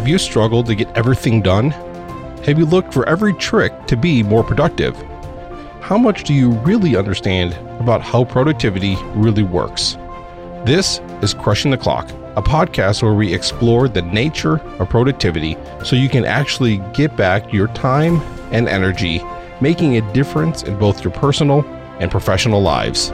Have 0.00 0.08
you 0.08 0.16
struggled 0.16 0.64
to 0.64 0.74
get 0.74 0.88
everything 0.96 1.42
done? 1.42 1.72
Have 2.46 2.58
you 2.58 2.64
looked 2.64 2.94
for 2.94 3.06
every 3.06 3.34
trick 3.34 3.86
to 3.86 3.98
be 3.98 4.22
more 4.22 4.42
productive? 4.42 4.96
How 5.82 5.98
much 5.98 6.24
do 6.24 6.32
you 6.32 6.52
really 6.60 6.96
understand 6.96 7.52
about 7.80 8.00
how 8.00 8.24
productivity 8.24 8.96
really 9.14 9.42
works? 9.42 9.98
This 10.64 11.00
is 11.20 11.34
Crushing 11.34 11.70
the 11.70 11.76
Clock, 11.76 12.08
a 12.34 12.40
podcast 12.40 13.02
where 13.02 13.12
we 13.12 13.34
explore 13.34 13.88
the 13.88 14.00
nature 14.00 14.56
of 14.78 14.88
productivity 14.88 15.58
so 15.84 15.96
you 15.96 16.08
can 16.08 16.24
actually 16.24 16.78
get 16.94 17.14
back 17.14 17.52
your 17.52 17.68
time 17.68 18.22
and 18.52 18.70
energy, 18.70 19.22
making 19.60 19.98
a 19.98 20.12
difference 20.14 20.62
in 20.62 20.78
both 20.78 21.04
your 21.04 21.12
personal 21.12 21.62
and 21.98 22.10
professional 22.10 22.62
lives. 22.62 23.10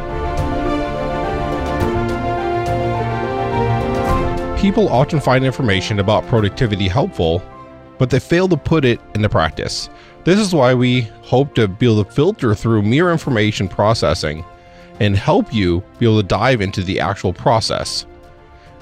People 4.67 4.89
often 4.89 5.21
find 5.21 5.45
information 5.45 6.01
about 6.01 6.27
productivity 6.27 6.89
helpful, 6.89 7.41
but 7.99 8.11
they 8.11 8.19
fail 8.19 8.49
to 8.49 8.57
put 8.57 8.85
it 8.85 9.01
into 9.15 9.29
practice. 9.29 9.89
This 10.25 10.41
is 10.41 10.53
why 10.53 10.75
we 10.75 11.03
hope 11.23 11.55
to 11.55 11.69
be 11.69 11.87
able 11.87 12.03
to 12.03 12.11
filter 12.11 12.53
through 12.53 12.83
mere 12.83 13.13
information 13.13 13.69
processing 13.69 14.45
and 14.99 15.17
help 15.17 15.55
you 15.55 15.85
be 16.01 16.07
able 16.07 16.21
to 16.21 16.27
dive 16.27 16.61
into 16.61 16.83
the 16.83 16.99
actual 16.99 17.33
process. 17.33 18.07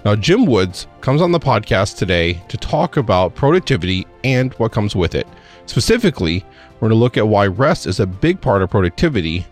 Now, 0.06 0.16
Jim 0.16 0.46
Woods 0.46 0.86
comes 1.02 1.20
on 1.20 1.32
the 1.32 1.38
podcast 1.38 1.98
today 1.98 2.42
to 2.48 2.56
talk 2.56 2.96
about 2.96 3.34
productivity 3.34 4.06
and 4.24 4.54
what 4.54 4.72
comes 4.72 4.96
with 4.96 5.14
it. 5.14 5.28
Specifically, 5.66 6.46
we're 6.76 6.88
going 6.88 6.92
to 6.92 6.96
look 6.96 7.18
at 7.18 7.28
why 7.28 7.46
rest 7.46 7.86
is 7.86 8.00
a 8.00 8.06
big 8.06 8.40
part 8.40 8.62
of 8.62 8.70
productivity 8.70 9.46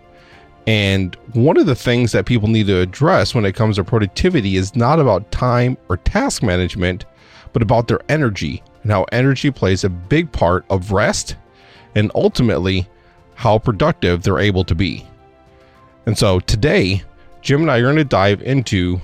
and 0.67 1.17
one 1.33 1.57
of 1.57 1.67
the 1.67 1.75
things 1.75 2.13
that 2.13 2.27
people 2.27 2.49
need 2.49 2.67
to 2.69 2.81
address 2.81 3.35
when 3.35 3.45
it 3.45 3.55
comes 3.55 3.77
to 3.77 3.85
productivity 3.85 4.57
is 4.57 4.77
not 4.77 5.01
about 5.01 5.31
time 5.33 5.77
or 5.89 5.97
task 5.97 6.43
management, 6.43 7.05
but 7.53 7.63
about 7.63 7.89
their 7.89 8.01
energy 8.09 8.63
and 8.83 8.93
how 8.93 9.05
energy 9.13 9.51
plays 9.51 9.83
a 9.83 9.89
big 9.89 10.31
part 10.31 10.65
of 10.71 10.93
rest 10.93 11.37
and 11.95 12.13
ultimately 12.15 12.89
how 13.35 13.59
productive 13.59 14.23
they're 14.23 14.39
able 14.39 14.65
to 14.65 14.75
be. 14.75 15.07
And 16.07 16.17
so 16.17 16.41
today, 16.41 17.03
Jim 17.41 17.63
and 17.63 17.71
I 17.71 17.79
are 17.79 17.83
going 17.83 17.97
to 17.97 18.05
dive 18.05 18.43
into 18.43 19.01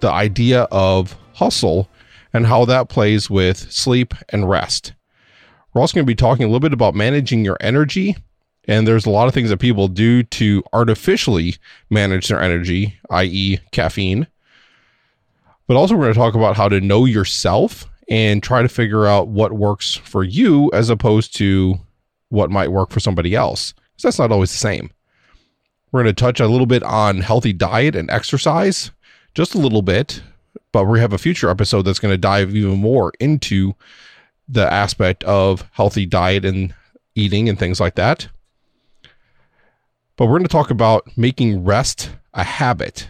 the 0.00 0.10
idea 0.10 0.62
of 0.70 1.16
hustle 1.34 1.88
and 2.32 2.46
how 2.46 2.64
that 2.66 2.88
plays 2.88 3.28
with 3.28 3.72
sleep 3.72 4.14
and 4.28 4.48
rest. 4.48 4.92
We're 5.72 5.80
also 5.80 5.94
going 5.94 6.06
to 6.06 6.10
be 6.10 6.14
talking 6.14 6.44
a 6.44 6.48
little 6.48 6.60
bit 6.60 6.72
about 6.72 6.94
managing 6.94 7.44
your 7.44 7.56
energy 7.60 8.16
and 8.66 8.86
there's 8.86 9.06
a 9.06 9.10
lot 9.10 9.28
of 9.28 9.34
things 9.34 9.50
that 9.50 9.58
people 9.58 9.88
do 9.88 10.22
to 10.22 10.62
artificially 10.72 11.56
manage 11.90 12.28
their 12.28 12.40
energy, 12.40 12.98
i.e., 13.10 13.58
caffeine. 13.72 14.26
But 15.66 15.76
also, 15.76 15.94
we're 15.94 16.04
going 16.04 16.14
to 16.14 16.18
talk 16.18 16.34
about 16.34 16.56
how 16.56 16.68
to 16.68 16.80
know 16.80 17.04
yourself 17.04 17.86
and 18.08 18.42
try 18.42 18.62
to 18.62 18.68
figure 18.68 19.06
out 19.06 19.28
what 19.28 19.52
works 19.52 19.94
for 19.94 20.22
you 20.22 20.70
as 20.72 20.90
opposed 20.90 21.34
to 21.36 21.76
what 22.28 22.50
might 22.50 22.72
work 22.72 22.90
for 22.90 23.00
somebody 23.00 23.34
else. 23.34 23.72
Because 23.72 24.02
that's 24.02 24.18
not 24.18 24.32
always 24.32 24.50
the 24.50 24.58
same. 24.58 24.90
We're 25.90 26.02
going 26.02 26.14
to 26.14 26.20
touch 26.20 26.40
a 26.40 26.48
little 26.48 26.66
bit 26.66 26.82
on 26.82 27.20
healthy 27.20 27.52
diet 27.52 27.94
and 27.94 28.10
exercise, 28.10 28.90
just 29.34 29.54
a 29.54 29.58
little 29.58 29.82
bit, 29.82 30.22
but 30.72 30.84
we 30.84 31.00
have 31.00 31.12
a 31.12 31.18
future 31.18 31.48
episode 31.48 31.82
that's 31.82 32.00
going 32.00 32.12
to 32.12 32.18
dive 32.18 32.54
even 32.54 32.78
more 32.78 33.12
into 33.20 33.74
the 34.48 34.70
aspect 34.70 35.22
of 35.24 35.68
healthy 35.72 36.04
diet 36.04 36.44
and 36.44 36.74
eating 37.14 37.48
and 37.48 37.58
things 37.58 37.80
like 37.80 37.94
that. 37.94 38.28
But 40.16 40.26
we're 40.26 40.38
going 40.38 40.44
to 40.44 40.48
talk 40.48 40.70
about 40.70 41.08
making 41.16 41.64
rest 41.64 42.10
a 42.32 42.44
habit 42.44 43.08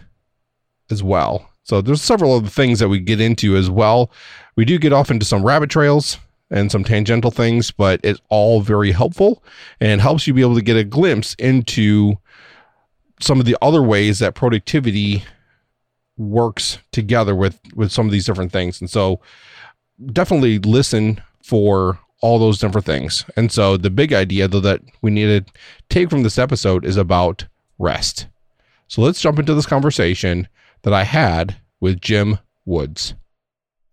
as 0.89 1.03
well. 1.03 1.49
So 1.63 1.81
there's 1.81 2.01
several 2.01 2.33
other 2.33 2.49
things 2.49 2.79
that 2.79 2.89
we 2.89 2.99
get 2.99 3.19
into 3.19 3.55
as 3.55 3.69
well. 3.69 4.11
We 4.55 4.65
do 4.65 4.77
get 4.77 4.93
off 4.93 5.11
into 5.11 5.25
some 5.25 5.43
rabbit 5.43 5.69
trails 5.69 6.17
and 6.51 6.71
some 6.71 6.83
tangential 6.83 7.31
things, 7.31 7.71
but 7.71 7.99
it's 8.03 8.21
all 8.29 8.61
very 8.61 8.91
helpful 8.91 9.43
and 9.79 9.99
helps 9.99 10.27
you 10.27 10.33
be 10.33 10.41
able 10.41 10.55
to 10.55 10.61
get 10.61 10.77
a 10.77 10.83
glimpse 10.83 11.33
into 11.35 12.15
some 13.19 13.39
of 13.39 13.45
the 13.45 13.57
other 13.61 13.81
ways 13.81 14.19
that 14.19 14.35
productivity 14.35 15.23
works 16.17 16.77
together 16.91 17.35
with 17.35 17.59
with 17.75 17.91
some 17.91 18.05
of 18.05 18.11
these 18.11 18.25
different 18.25 18.51
things. 18.51 18.79
And 18.79 18.89
so 18.89 19.19
definitely 20.11 20.59
listen 20.59 21.21
for 21.43 21.99
all 22.25 22.39
those 22.39 22.57
different 22.57 22.87
things. 22.87 23.23
And 23.35 23.51
so 23.51 23.77
the 23.77 23.91
big 23.91 24.11
idea 24.11 24.47
though 24.47 24.59
that 24.61 24.81
we 25.03 25.11
need 25.11 25.45
to 25.45 25.53
take 25.89 26.09
from 26.09 26.23
this 26.23 26.39
episode 26.39 26.83
is 26.83 26.97
about 26.97 27.45
rest. 27.77 28.25
So 28.87 29.03
let's 29.03 29.21
jump 29.21 29.37
into 29.37 29.53
this 29.53 29.67
conversation 29.67 30.47
that 30.81 30.91
I 30.93 31.03
had 31.03 31.55
with 31.79 32.01
Jim 32.01 32.39
Woods. 32.65 33.13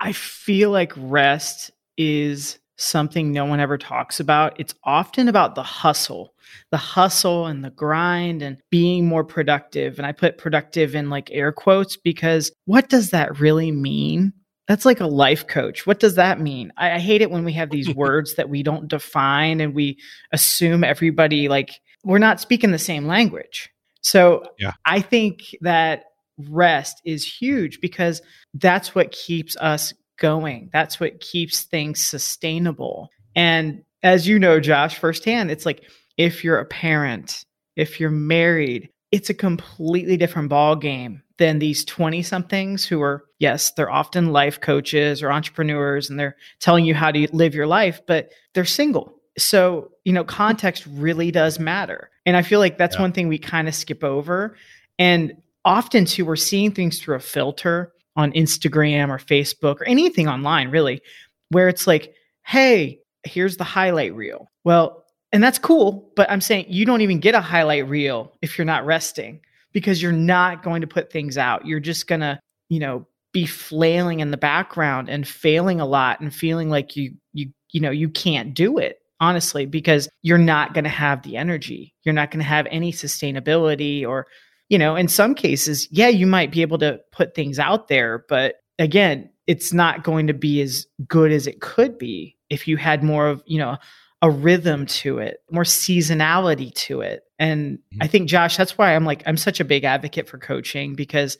I 0.01 0.13
feel 0.13 0.71
like 0.71 0.95
rest 0.97 1.73
is 1.99 2.59
something 2.77 3.33
no 3.33 3.45
one 3.45 3.61
ever 3.61 3.77
talks 3.77 4.19
about. 4.19 4.59
It's 4.59 4.75
often 4.83 5.29
about 5.29 5.55
the 5.55 5.63
hustle, 5.63 6.33
the 6.71 6.79
hustle 6.79 7.47
and 7.47 7.63
the 7.63 7.71
grind 7.71 8.41
and 8.41 8.57
being 8.71 9.07
more 9.07 9.25
productive. 9.25 9.99
And 9.99 10.07
I 10.07 10.13
put 10.13 10.39
productive 10.39 10.95
in 10.95 11.11
like 11.11 11.31
air 11.33 11.53
quotes 11.53 11.99
because 11.99 12.51
what 12.65 12.89
does 12.89 13.11
that 13.11 13.39
really 13.39 13.73
mean? 13.73 14.33
That's 14.73 14.87
like 14.87 15.01
a 15.01 15.07
life 15.07 15.49
coach. 15.49 15.87
What 15.87 16.01
does 16.01 16.15
that 16.15 16.41
mean? 16.41 16.73
I, 16.79 16.93
I 16.93 16.99
hate 16.99 17.21
it 17.21 17.31
when 17.31 17.45
we 17.45 17.53
have 17.53 17.69
these 17.69 17.95
words 17.95 18.37
that 18.37 18.49
we 18.49 18.63
don't 18.63 18.89
define 18.89 19.61
and 19.61 19.75
we 19.75 19.99
assume 20.33 20.83
everybody 20.83 21.47
like 21.47 21.79
we're 22.05 22.17
not 22.17 22.41
speaking 22.41 22.71
the 22.71 22.79
same 22.79 23.07
language. 23.07 23.69
So 24.01 24.47
yeah. 24.59 24.73
I 24.87 25.03
think 25.03 25.55
that 25.61 26.05
rest 26.39 27.03
is 27.05 27.23
huge 27.23 27.83
because 27.83 28.23
that's 28.55 28.95
what 28.95 29.13
keeps 29.13 29.59
us 29.59 29.93
going. 30.19 30.71
That's 30.73 30.99
what 30.99 31.21
keeps 31.21 31.65
things 31.65 32.03
sustainable. 32.03 33.11
And 33.37 33.83
as 34.03 34.27
you 34.27 34.39
know, 34.39 34.59
Josh, 34.59 34.97
firsthand, 34.97 35.51
it's 35.51 35.67
like 35.67 35.83
if 36.17 36.43
you're 36.43 36.59
a 36.59 36.65
parent, 36.65 37.45
if 37.77 38.01
you're 38.01 38.09
married, 38.09 38.89
it's 39.11 39.29
a 39.29 39.35
completely 39.35 40.17
different 40.17 40.49
ball 40.49 40.77
game 40.77 41.23
than 41.39 41.59
these 41.59 41.85
20 41.85 42.23
somethings 42.23 42.85
who 42.85 43.01
are 43.03 43.25
yes 43.39 43.73
they're 43.73 43.91
often 43.91 44.33
life 44.33 44.61
coaches 44.61 45.23
or 45.23 45.33
entrepreneurs 45.33 46.11
and 46.11 46.19
they're 46.19 46.37
telling 46.61 46.85
you 46.85 46.95
how 46.95 47.11
to 47.11 47.29
live 47.35 47.55
your 47.55 47.67
life 47.67 48.01
but 48.07 48.31
they're 48.55 48.65
single. 48.65 49.19
So 49.39 49.91
you 50.05 50.13
know 50.13 50.25
context 50.25 50.87
really 50.87 51.31
does 51.31 51.59
matter. 51.59 52.11
And 52.27 52.37
i 52.37 52.43
feel 52.43 52.61
like 52.61 52.79
that's 52.79 52.97
yeah. 52.97 53.03
one 53.03 53.13
thing 53.13 53.29
we 53.29 53.39
kind 53.39 53.69
of 53.69 53.75
skip 53.75 54.05
over. 54.05 54.57
And 54.99 55.35
often 55.65 56.05
too 56.05 56.25
we're 56.25 56.37
seeing 56.37 56.73
things 56.73 57.01
through 57.01 57.17
a 57.17 57.21
filter 57.21 57.93
on 58.17 58.33
instagram 58.33 59.09
or 59.09 59.19
facebook 59.19 59.81
or 59.81 59.85
anything 59.85 60.29
online 60.29 60.71
really 60.71 61.01
where 61.49 61.69
it's 61.69 61.87
like 61.87 62.15
hey 62.45 62.99
here's 63.25 63.57
the 63.57 63.65
highlight 63.65 64.15
reel. 64.15 64.51
Well 64.65 65.03
and 65.35 65.43
that's 65.43 65.59
cool, 65.59 66.11
but 66.15 66.31
I'm 66.31 66.43
saying 66.43 66.67
you 66.69 66.85
don't 66.85 67.01
even 67.01 67.19
get 67.19 67.35
a 67.35 67.41
highlight 67.41 67.89
reel 67.89 68.37
if 68.43 68.59
you're 68.59 68.67
not 68.67 68.85
resting 68.85 69.41
because 69.73 70.03
you're 70.03 70.13
not 70.13 70.63
going 70.63 70.81
to 70.81 70.87
put 70.87 71.11
things 71.11 71.39
out. 71.39 71.67
You're 71.67 71.81
just 71.81 72.07
going 72.07 72.21
to, 72.21 72.39
you 72.69 72.81
know, 72.81 73.07
be 73.33 73.47
flailing 73.47 74.21
in 74.21 74.31
the 74.31 74.37
background 74.37 75.09
and 75.09 75.27
failing 75.27 75.81
a 75.81 75.87
lot 75.87 76.21
and 76.21 76.35
feeling 76.35 76.69
like 76.69 76.97
you 76.97 77.15
you 77.33 77.51
you 77.71 77.81
know, 77.81 77.91
you 77.91 78.09
can't 78.09 78.55
do 78.55 78.79
it 78.79 78.99
honestly 79.21 79.65
because 79.67 80.09
you're 80.23 80.37
not 80.37 80.75
going 80.75 80.85
to 80.85 80.91
have 80.91 81.23
the 81.23 81.37
energy. 81.37 81.95
You're 82.03 82.13
not 82.13 82.31
going 82.31 82.43
to 82.43 82.49
have 82.49 82.67
any 82.71 82.93
sustainability 82.93 84.07
or 84.07 84.27
you 84.69 84.79
know, 84.79 84.97
in 84.97 85.07
some 85.07 85.35
cases, 85.35 85.87
yeah, 85.91 86.09
you 86.09 86.27
might 86.27 86.51
be 86.51 86.63
able 86.63 86.79
to 86.79 86.99
put 87.11 87.35
things 87.35 87.59
out 87.59 87.89
there, 87.89 88.25
but 88.27 88.55
again, 88.79 89.29
it's 89.47 89.73
not 89.73 90.03
going 90.03 90.27
to 90.29 90.35
be 90.35 90.63
as 90.63 90.87
good 91.07 91.31
as 91.31 91.47
it 91.47 91.61
could 91.61 91.99
be 91.99 92.39
if 92.49 92.67
you 92.67 92.77
had 92.77 93.03
more 93.03 93.29
of, 93.29 93.43
you 93.47 93.59
know, 93.59 93.77
a 94.23 94.31
rhythm 94.31 94.87
to 94.87 95.19
it, 95.19 95.39
more 95.51 95.65
seasonality 95.65 96.73
to 96.75 97.01
it. 97.01 97.25
And 97.39 97.79
mm-hmm. 97.79 97.99
I 98.03 98.07
think, 98.07 98.29
Josh, 98.29 98.57
that's 98.57 98.79
why 98.79 98.95
I'm 98.95 99.05
like, 99.05 99.23
I'm 99.27 99.37
such 99.37 99.59
a 99.59 99.65
big 99.65 99.85
advocate 99.85 100.29
for 100.29 100.39
coaching 100.39 100.95
because 100.95 101.37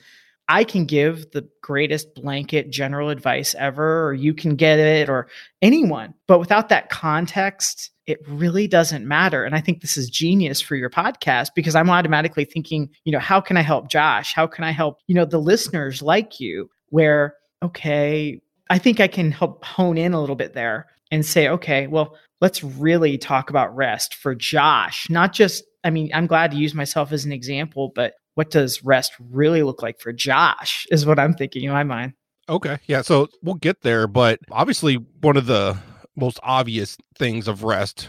I 0.49 0.65
can 0.65 0.85
give 0.85 1.31
the 1.31 1.49
greatest 1.63 2.15
blanket 2.17 2.71
general 2.71 3.09
advice 3.09 3.55
ever, 3.57 4.09
or 4.09 4.13
you 4.13 4.35
can 4.35 4.57
get 4.57 4.81
it, 4.81 5.09
or 5.09 5.29
anyone. 5.63 6.15
But 6.27 6.41
without 6.41 6.69
that 6.71 6.91
context, 6.91 7.91
it 8.07 8.19
really 8.27 8.67
doesn't 8.67 9.07
matter. 9.07 9.45
And 9.45 9.55
I 9.55 9.61
think 9.61 9.81
this 9.81 9.97
is 9.97 10.11
genius 10.11 10.61
for 10.61 10.75
your 10.75 10.91
podcast 10.91 11.51
because 11.55 11.77
I'm 11.77 11.89
automatically 11.89 12.45
thinking, 12.45 12.91
you 13.05 13.13
know, 13.13 13.21
how 13.21 13.41
can 13.41 13.57
I 13.57 13.63
help 13.63 13.89
Josh? 13.89 14.35
How 14.35 14.49
can 14.49 14.65
I 14.65 14.73
help, 14.73 14.99
you 15.07 15.15
know, 15.15 15.25
the 15.25 15.39
listeners 15.39 16.03
like 16.03 16.41
you? 16.41 16.69
Where, 16.89 17.37
okay, 17.63 18.41
I 18.69 18.79
think 18.79 18.99
I 18.99 19.07
can 19.07 19.31
help 19.31 19.65
hone 19.65 19.97
in 19.97 20.13
a 20.13 20.21
little 20.21 20.37
bit 20.37 20.55
there 20.55 20.89
and 21.13 21.25
say, 21.25 21.47
okay, 21.47 21.87
well, 21.87 22.17
let's 22.43 22.63
really 22.63 23.17
talk 23.17 23.49
about 23.49 23.75
rest 23.75 24.17
for 24.17 24.35
Josh. 24.35 25.09
Not 25.09 25.33
just, 25.33 25.63
I 25.85 25.91
mean, 25.91 26.11
I'm 26.13 26.27
glad 26.27 26.51
to 26.51 26.57
use 26.59 26.75
myself 26.75 27.13
as 27.13 27.25
an 27.25 27.31
example, 27.33 27.93
but 27.95 28.15
what 28.35 28.51
does 28.51 28.85
rest 28.85 29.13
really 29.31 29.63
look 29.63 29.81
like 29.81 30.01
for 30.01 30.13
Josh 30.13 30.85
is 30.91 31.07
what 31.07 31.21
I'm 31.21 31.35
thinking 31.35 31.63
in 31.63 31.71
my 31.71 31.85
mind. 31.85 32.15
Okay. 32.49 32.79
Yeah. 32.87 33.03
So 33.03 33.29
we'll 33.43 33.55
get 33.55 33.83
there. 33.83 34.09
But 34.09 34.41
obviously, 34.51 34.97
one 35.21 35.37
of 35.37 35.47
the 35.47 35.79
most 36.17 36.41
obvious 36.43 36.99
things 37.17 37.47
of 37.47 37.63
rest 37.63 38.09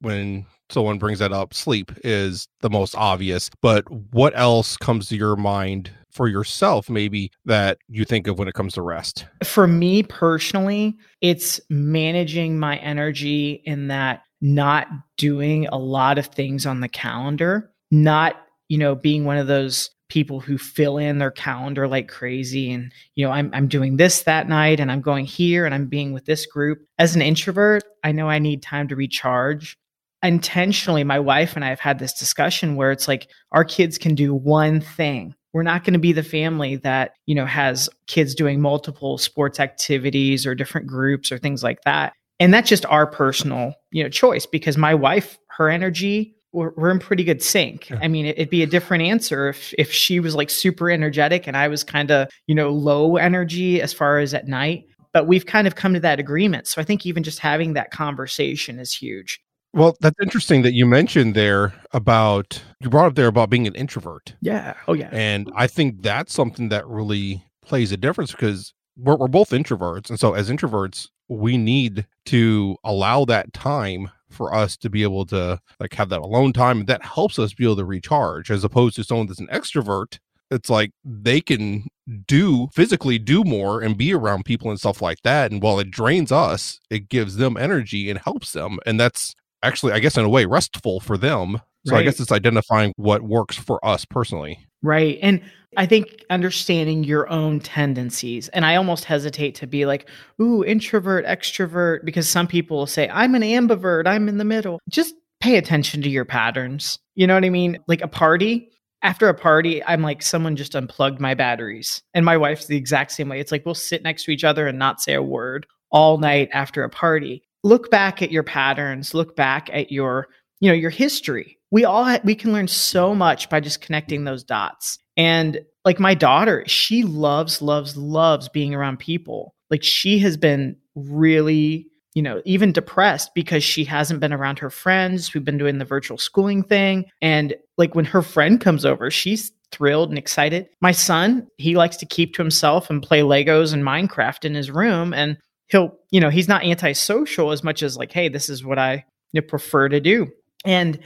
when 0.00 0.46
someone 0.70 0.98
brings 0.98 1.18
that 1.18 1.32
up, 1.32 1.52
sleep 1.52 1.92
is 2.02 2.48
the 2.60 2.70
most 2.70 2.96
obvious. 2.96 3.50
But 3.60 3.84
what 3.90 4.32
else 4.34 4.78
comes 4.78 5.08
to 5.08 5.16
your 5.16 5.36
mind 5.36 5.90
for 6.14 6.28
yourself 6.28 6.88
maybe 6.88 7.30
that 7.44 7.78
you 7.88 8.04
think 8.04 8.26
of 8.26 8.38
when 8.38 8.48
it 8.48 8.54
comes 8.54 8.74
to 8.74 8.82
rest? 8.82 9.26
For 9.42 9.66
me 9.66 10.02
personally, 10.02 10.96
it's 11.20 11.60
managing 11.68 12.58
my 12.58 12.76
energy 12.78 13.62
in 13.64 13.88
that 13.88 14.22
not 14.40 14.88
doing 15.16 15.66
a 15.68 15.78
lot 15.78 16.18
of 16.18 16.26
things 16.26 16.66
on 16.66 16.80
the 16.80 16.88
calendar, 16.88 17.70
not, 17.90 18.36
you 18.68 18.78
know, 18.78 18.94
being 18.94 19.24
one 19.24 19.38
of 19.38 19.46
those 19.46 19.90
people 20.08 20.38
who 20.38 20.58
fill 20.58 20.98
in 20.98 21.18
their 21.18 21.30
calendar 21.30 21.88
like 21.88 22.08
crazy 22.08 22.70
and 22.70 22.92
you 23.14 23.26
know 23.26 23.32
I'm 23.32 23.50
I'm 23.54 23.68
doing 23.68 23.96
this 23.96 24.22
that 24.24 24.48
night 24.48 24.78
and 24.78 24.92
I'm 24.92 25.00
going 25.00 25.24
here 25.24 25.64
and 25.64 25.74
I'm 25.74 25.86
being 25.86 26.12
with 26.12 26.26
this 26.26 26.46
group. 26.46 26.86
As 26.98 27.16
an 27.16 27.22
introvert, 27.22 27.84
I 28.04 28.12
know 28.12 28.28
I 28.28 28.38
need 28.38 28.62
time 28.62 28.86
to 28.88 28.96
recharge. 28.96 29.76
Intentionally, 30.22 31.04
my 31.04 31.18
wife 31.18 31.56
and 31.56 31.64
I 31.64 31.68
have 31.68 31.80
had 31.80 31.98
this 31.98 32.14
discussion 32.14 32.76
where 32.76 32.92
it's 32.92 33.08
like 33.08 33.28
our 33.52 33.64
kids 33.64 33.98
can 33.98 34.14
do 34.14 34.34
one 34.34 34.80
thing. 34.80 35.34
We're 35.54 35.62
not 35.62 35.84
going 35.84 35.94
to 35.94 36.00
be 36.00 36.12
the 36.12 36.22
family 36.22 36.76
that, 36.76 37.12
you 37.24 37.34
know, 37.34 37.46
has 37.46 37.88
kids 38.06 38.34
doing 38.34 38.60
multiple 38.60 39.16
sports 39.16 39.58
activities 39.60 40.46
or 40.46 40.54
different 40.54 40.86
groups 40.86 41.32
or 41.32 41.38
things 41.38 41.62
like 41.62 41.82
that. 41.84 42.12
And 42.40 42.52
that's 42.52 42.68
just 42.68 42.84
our 42.86 43.06
personal, 43.06 43.74
you 43.92 44.02
know, 44.02 44.10
choice 44.10 44.44
because 44.44 44.76
my 44.76 44.94
wife, 44.94 45.38
her 45.56 45.70
energy 45.70 46.34
we're, 46.54 46.72
we're 46.76 46.90
in 46.90 47.00
pretty 47.00 47.24
good 47.24 47.42
sync. 47.42 47.90
Yeah. 47.90 47.98
I 48.00 48.08
mean, 48.08 48.26
it, 48.26 48.38
would 48.38 48.50
be 48.50 48.62
a 48.62 48.66
different 48.66 49.02
answer 49.02 49.48
if 49.48 49.74
if 49.76 49.92
she 49.92 50.20
was 50.20 50.34
like 50.34 50.48
super 50.48 50.88
energetic 50.88 51.46
and 51.46 51.56
I 51.56 51.68
was 51.68 51.84
kind 51.84 52.10
of 52.10 52.28
you 52.46 52.54
know 52.54 52.70
low 52.70 53.16
energy 53.16 53.82
as 53.82 53.92
far 53.92 54.20
as 54.20 54.32
at 54.32 54.46
night. 54.46 54.84
But 55.12 55.26
we've 55.26 55.46
kind 55.46 55.66
of 55.66 55.76
come 55.76 55.94
to 55.94 56.00
that 56.00 56.18
agreement. 56.18 56.66
So 56.66 56.80
I 56.80 56.84
think 56.84 57.06
even 57.06 57.22
just 57.22 57.38
having 57.38 57.74
that 57.74 57.92
conversation 57.92 58.80
is 58.80 58.92
huge. 58.92 59.40
Well, 59.74 59.96
that's 60.00 60.16
interesting 60.22 60.62
that 60.62 60.72
you 60.72 60.86
mentioned 60.86 61.34
there 61.34 61.74
about 61.92 62.62
you 62.80 62.88
brought 62.88 63.06
up 63.06 63.14
there 63.16 63.26
about 63.26 63.50
being 63.50 63.66
an 63.66 63.74
introvert. 63.74 64.34
Yeah. 64.40 64.74
Oh 64.86 64.92
yeah. 64.92 65.08
And 65.10 65.50
I 65.56 65.66
think 65.66 66.00
that's 66.00 66.32
something 66.32 66.68
that 66.68 66.86
really 66.86 67.44
plays 67.60 67.90
a 67.90 67.96
difference 67.96 68.30
because 68.30 68.72
we're, 68.96 69.16
we're 69.16 69.26
both 69.26 69.50
introverts, 69.50 70.10
and 70.10 70.20
so 70.20 70.34
as 70.34 70.48
introverts, 70.48 71.08
we 71.28 71.56
need 71.56 72.06
to 72.26 72.76
allow 72.84 73.24
that 73.24 73.52
time 73.52 74.10
for 74.30 74.54
us 74.54 74.76
to 74.76 74.88
be 74.88 75.02
able 75.02 75.26
to 75.26 75.58
like 75.80 75.92
have 75.94 76.08
that 76.10 76.20
alone 76.20 76.52
time 76.52 76.80
and 76.80 76.86
that 76.88 77.04
helps 77.04 77.38
us 77.38 77.52
be 77.54 77.64
able 77.64 77.76
to 77.76 77.84
recharge 77.84 78.50
as 78.50 78.62
opposed 78.64 78.96
to 78.96 79.04
someone 79.04 79.26
that's 79.28 79.38
an 79.38 79.46
extrovert 79.52 80.18
it's 80.50 80.68
like 80.68 80.90
they 81.04 81.40
can 81.40 81.86
do 82.26 82.66
physically 82.72 83.16
do 83.16 83.44
more 83.44 83.80
and 83.80 83.96
be 83.96 84.12
around 84.12 84.44
people 84.44 84.70
and 84.70 84.80
stuff 84.80 85.00
like 85.00 85.22
that 85.22 85.52
and 85.52 85.62
while 85.62 85.78
it 85.78 85.88
drains 85.90 86.32
us 86.32 86.80
it 86.90 87.08
gives 87.08 87.36
them 87.36 87.56
energy 87.56 88.10
and 88.10 88.18
helps 88.18 88.50
them 88.52 88.78
and 88.86 88.98
that's 88.98 89.36
actually 89.64 89.92
i 89.92 89.98
guess 89.98 90.16
in 90.16 90.24
a 90.24 90.28
way 90.28 90.44
restful 90.44 91.00
for 91.00 91.16
them 91.16 91.60
so 91.86 91.94
right. 91.94 92.00
i 92.00 92.02
guess 92.02 92.20
it's 92.20 92.32
identifying 92.32 92.92
what 92.96 93.22
works 93.22 93.56
for 93.56 93.84
us 93.84 94.04
personally 94.04 94.58
right 94.82 95.18
and 95.22 95.40
I 95.76 95.86
think 95.86 96.24
understanding 96.30 97.04
your 97.04 97.28
own 97.28 97.60
tendencies, 97.60 98.48
and 98.50 98.64
I 98.64 98.76
almost 98.76 99.04
hesitate 99.04 99.54
to 99.56 99.66
be 99.66 99.86
like, 99.86 100.08
ooh, 100.40 100.64
introvert, 100.64 101.26
extrovert, 101.26 102.04
because 102.04 102.28
some 102.28 102.46
people 102.46 102.76
will 102.76 102.86
say, 102.86 103.08
I'm 103.08 103.34
an 103.34 103.42
ambivert, 103.42 104.06
I'm 104.06 104.28
in 104.28 104.38
the 104.38 104.44
middle. 104.44 104.80
Just 104.88 105.14
pay 105.40 105.56
attention 105.56 106.02
to 106.02 106.08
your 106.08 106.24
patterns. 106.24 106.98
You 107.14 107.26
know 107.26 107.34
what 107.34 107.44
I 107.44 107.50
mean? 107.50 107.78
Like 107.86 108.02
a 108.02 108.08
party, 108.08 108.70
after 109.02 109.28
a 109.28 109.34
party, 109.34 109.84
I'm 109.84 110.02
like, 110.02 110.22
someone 110.22 110.56
just 110.56 110.74
unplugged 110.74 111.20
my 111.20 111.34
batteries. 111.34 112.02
And 112.14 112.24
my 112.24 112.36
wife's 112.36 112.66
the 112.66 112.76
exact 112.76 113.12
same 113.12 113.28
way. 113.28 113.40
It's 113.40 113.52
like 113.52 113.66
we'll 113.66 113.74
sit 113.74 114.02
next 114.02 114.24
to 114.24 114.30
each 114.30 114.44
other 114.44 114.66
and 114.66 114.78
not 114.78 115.00
say 115.00 115.14
a 115.14 115.22
word 115.22 115.66
all 115.90 116.18
night 116.18 116.48
after 116.52 116.82
a 116.82 116.90
party. 116.90 117.42
Look 117.64 117.90
back 117.90 118.22
at 118.22 118.30
your 118.30 118.44
patterns, 118.44 119.14
look 119.14 119.34
back 119.34 119.68
at 119.72 119.90
your, 119.90 120.28
you 120.60 120.68
know, 120.68 120.74
your 120.74 120.90
history. 120.90 121.58
We 121.72 121.84
all 121.84 122.04
ha- 122.04 122.20
we 122.22 122.36
can 122.36 122.52
learn 122.52 122.68
so 122.68 123.14
much 123.14 123.48
by 123.48 123.58
just 123.58 123.80
connecting 123.80 124.22
those 124.24 124.44
dots. 124.44 124.98
And 125.16 125.60
like 125.84 125.98
my 125.98 126.14
daughter, 126.14 126.62
she 126.66 127.02
loves, 127.02 127.60
loves, 127.60 127.96
loves 127.96 128.48
being 128.48 128.74
around 128.74 128.98
people. 128.98 129.54
Like 129.70 129.82
she 129.82 130.18
has 130.20 130.36
been 130.36 130.76
really, 130.94 131.88
you 132.14 132.22
know, 132.22 132.42
even 132.44 132.70
depressed 132.72 133.30
because 133.34 133.64
she 133.64 133.84
hasn't 133.84 134.20
been 134.20 134.32
around 134.32 134.58
her 134.60 134.70
friends. 134.70 135.34
We've 135.34 135.44
been 135.44 135.58
doing 135.58 135.78
the 135.78 135.84
virtual 135.84 136.18
schooling 136.18 136.62
thing. 136.62 137.06
And 137.20 137.54
like 137.76 137.94
when 137.94 138.04
her 138.04 138.22
friend 138.22 138.60
comes 138.60 138.84
over, 138.84 139.10
she's 139.10 139.52
thrilled 139.72 140.10
and 140.10 140.18
excited. 140.18 140.68
My 140.80 140.92
son, 140.92 141.48
he 141.58 141.74
likes 141.74 141.96
to 141.96 142.06
keep 142.06 142.34
to 142.34 142.42
himself 142.42 142.88
and 142.88 143.02
play 143.02 143.20
Legos 143.20 143.72
and 143.72 143.82
Minecraft 143.82 144.44
in 144.44 144.54
his 144.54 144.70
room. 144.70 145.12
And 145.12 145.36
he'll, 145.68 145.98
you 146.10 146.20
know, 146.20 146.30
he's 146.30 146.48
not 146.48 146.64
antisocial 146.64 147.50
as 147.50 147.64
much 147.64 147.82
as 147.82 147.96
like, 147.96 148.12
hey, 148.12 148.28
this 148.28 148.48
is 148.48 148.64
what 148.64 148.78
I 148.78 149.04
prefer 149.48 149.88
to 149.88 150.00
do. 150.00 150.30
And 150.64 150.98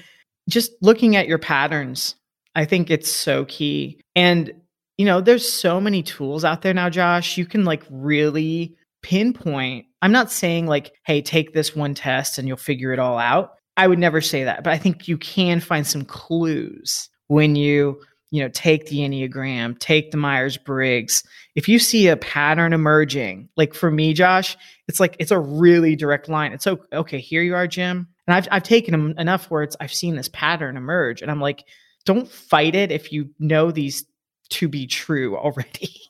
just 0.48 0.72
looking 0.80 1.16
at 1.16 1.28
your 1.28 1.38
patterns 1.38 2.14
I 2.58 2.64
think 2.64 2.90
it's 2.90 3.08
so 3.08 3.44
key. 3.44 4.00
And, 4.16 4.52
you 4.96 5.06
know, 5.06 5.20
there's 5.20 5.50
so 5.50 5.80
many 5.80 6.02
tools 6.02 6.44
out 6.44 6.62
there 6.62 6.74
now, 6.74 6.90
Josh. 6.90 7.38
You 7.38 7.46
can 7.46 7.64
like 7.64 7.84
really 7.88 8.76
pinpoint. 9.02 9.86
I'm 10.02 10.10
not 10.10 10.32
saying 10.32 10.66
like, 10.66 10.92
hey, 11.06 11.22
take 11.22 11.54
this 11.54 11.76
one 11.76 11.94
test 11.94 12.36
and 12.36 12.48
you'll 12.48 12.56
figure 12.56 12.92
it 12.92 12.98
all 12.98 13.16
out. 13.16 13.52
I 13.76 13.86
would 13.86 14.00
never 14.00 14.20
say 14.20 14.42
that, 14.42 14.64
but 14.64 14.72
I 14.72 14.76
think 14.78 15.06
you 15.06 15.16
can 15.18 15.60
find 15.60 15.86
some 15.86 16.04
clues 16.04 17.08
when 17.28 17.54
you, 17.54 18.00
you 18.30 18.42
know, 18.42 18.48
take 18.48 18.86
the 18.86 18.98
Enneagram, 18.98 19.78
take 19.78 20.10
the 20.10 20.16
Myers 20.16 20.56
Briggs. 20.56 21.22
If 21.54 21.68
you 21.68 21.78
see 21.78 22.08
a 22.08 22.16
pattern 22.16 22.72
emerging, 22.72 23.48
like 23.56 23.74
for 23.74 23.90
me, 23.90 24.12
Josh, 24.12 24.56
it's 24.86 25.00
like 25.00 25.16
it's 25.18 25.30
a 25.30 25.38
really 25.38 25.96
direct 25.96 26.28
line. 26.28 26.52
It's 26.52 26.66
okay, 26.66 26.82
okay 26.92 27.18
here 27.18 27.42
you 27.42 27.54
are, 27.54 27.66
Jim. 27.66 28.08
And 28.26 28.34
I've, 28.34 28.48
I've 28.50 28.62
taken 28.62 29.18
enough 29.18 29.50
where 29.50 29.62
it's, 29.62 29.76
I've 29.80 29.92
seen 29.92 30.16
this 30.16 30.28
pattern 30.28 30.76
emerge 30.76 31.22
and 31.22 31.30
I'm 31.30 31.40
like, 31.40 31.64
don't 32.04 32.28
fight 32.28 32.74
it 32.74 32.92
if 32.92 33.10
you 33.10 33.30
know 33.38 33.70
these 33.70 34.04
to 34.50 34.68
be 34.68 34.86
true 34.86 35.36
already. 35.36 35.90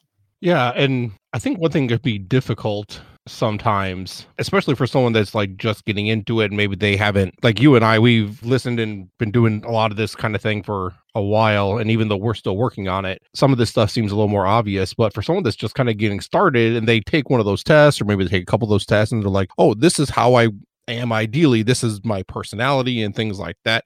Yeah, 0.41 0.71
and 0.73 1.11
I 1.33 1.39
think 1.39 1.59
one 1.59 1.71
thing 1.71 1.89
could 1.89 2.01
be 2.01 2.17
difficult 2.17 3.01
sometimes, 3.27 4.25
especially 4.37 4.75
for 4.75 4.87
someone 4.87 5.11
that's 5.11 5.35
like 5.35 5.57
just 5.57 5.83
getting 5.83 6.07
into 6.07 6.39
it 6.39 6.45
and 6.45 6.55
maybe 6.55 6.77
they 6.77 6.95
haven't 6.95 7.35
like 7.43 7.59
you 7.59 7.75
and 7.75 7.83
I, 7.83 7.99
we've 7.99 8.41
listened 8.41 8.79
and 8.79 9.09
been 9.17 9.31
doing 9.31 9.63
a 9.65 9.71
lot 9.71 9.91
of 9.91 9.97
this 9.97 10.15
kind 10.15 10.35
of 10.35 10.41
thing 10.41 10.63
for 10.63 10.95
a 11.15 11.21
while. 11.21 11.77
And 11.77 11.89
even 11.89 12.07
though 12.07 12.17
we're 12.17 12.33
still 12.33 12.57
working 12.57 12.87
on 12.87 13.05
it, 13.05 13.21
some 13.33 13.51
of 13.51 13.57
this 13.57 13.69
stuff 13.69 13.89
seems 13.89 14.11
a 14.11 14.15
little 14.15 14.27
more 14.27 14.45
obvious. 14.45 14.93
But 14.93 15.13
for 15.13 15.21
someone 15.21 15.43
that's 15.43 15.55
just 15.55 15.75
kind 15.75 15.89
of 15.89 15.97
getting 15.97 16.19
started 16.19 16.75
and 16.75 16.87
they 16.87 16.99
take 16.99 17.29
one 17.29 17.39
of 17.39 17.45
those 17.45 17.63
tests, 17.63 18.01
or 18.01 18.05
maybe 18.05 18.23
they 18.23 18.29
take 18.29 18.43
a 18.43 18.51
couple 18.51 18.65
of 18.65 18.69
those 18.69 18.85
tests 18.85 19.11
and 19.11 19.23
they're 19.23 19.29
like, 19.29 19.49
oh, 19.57 19.73
this 19.73 19.99
is 19.99 20.09
how 20.09 20.35
I 20.35 20.49
am 20.87 21.11
ideally, 21.11 21.63
this 21.63 21.83
is 21.83 22.03
my 22.03 22.23
personality 22.23 23.01
and 23.01 23.15
things 23.15 23.39
like 23.39 23.57
that. 23.65 23.85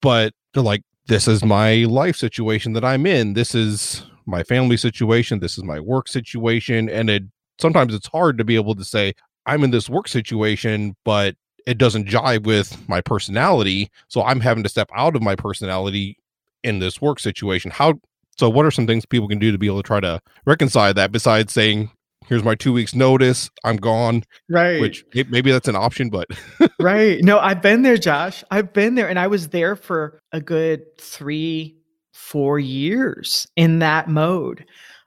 But 0.00 0.32
they're 0.52 0.62
like, 0.62 0.82
this 1.06 1.28
is 1.28 1.44
my 1.44 1.84
life 1.84 2.16
situation 2.16 2.72
that 2.72 2.84
I'm 2.84 3.06
in. 3.06 3.34
This 3.34 3.54
is 3.54 4.04
my 4.26 4.42
family 4.42 4.76
situation. 4.76 5.40
This 5.40 5.58
is 5.58 5.64
my 5.64 5.78
work 5.78 6.08
situation. 6.08 6.88
And 6.88 7.10
it 7.10 7.24
sometimes 7.60 7.94
it's 7.94 8.08
hard 8.08 8.38
to 8.38 8.44
be 8.44 8.56
able 8.56 8.74
to 8.74 8.84
say, 8.84 9.14
I'm 9.46 9.64
in 9.64 9.70
this 9.70 9.90
work 9.90 10.08
situation, 10.08 10.96
but 11.04 11.36
it 11.66 11.78
doesn't 11.78 12.08
jive 12.08 12.44
with 12.44 12.88
my 12.88 13.00
personality. 13.00 13.90
So 14.08 14.22
I'm 14.22 14.40
having 14.40 14.62
to 14.62 14.68
step 14.68 14.90
out 14.94 15.16
of 15.16 15.22
my 15.22 15.36
personality 15.36 16.18
in 16.64 16.80
this 16.80 17.00
work 17.00 17.20
situation. 17.20 17.70
How 17.70 17.94
so 18.36 18.50
what 18.50 18.66
are 18.66 18.70
some 18.70 18.86
things 18.86 19.06
people 19.06 19.28
can 19.28 19.38
do 19.38 19.52
to 19.52 19.58
be 19.58 19.66
able 19.66 19.82
to 19.82 19.86
try 19.86 20.00
to 20.00 20.20
reconcile 20.46 20.92
that 20.94 21.12
besides 21.12 21.52
saying 21.52 21.90
here's 22.26 22.42
my 22.42 22.54
two 22.54 22.72
weeks 22.72 22.94
notice 22.94 23.50
i'm 23.64 23.76
gone 23.76 24.24
right. 24.48 24.80
which 24.80 25.04
maybe 25.28 25.52
that's 25.52 25.68
an 25.68 25.76
option 25.76 26.08
but 26.08 26.26
right. 26.80 27.22
No 27.22 27.38
i've 27.38 27.62
been 27.62 27.82
there 27.82 27.96
josh. 27.96 28.42
I've 28.50 28.72
been 28.72 28.94
there 28.94 29.08
and 29.08 29.18
i 29.18 29.26
was 29.26 29.48
there 29.48 29.76
for 29.76 30.18
a 30.32 30.40
good 30.40 30.82
three 30.98 31.76
four 32.12 32.58
years 32.58 33.46
in 33.56 33.80
that 33.80 34.08
mode 34.08 34.64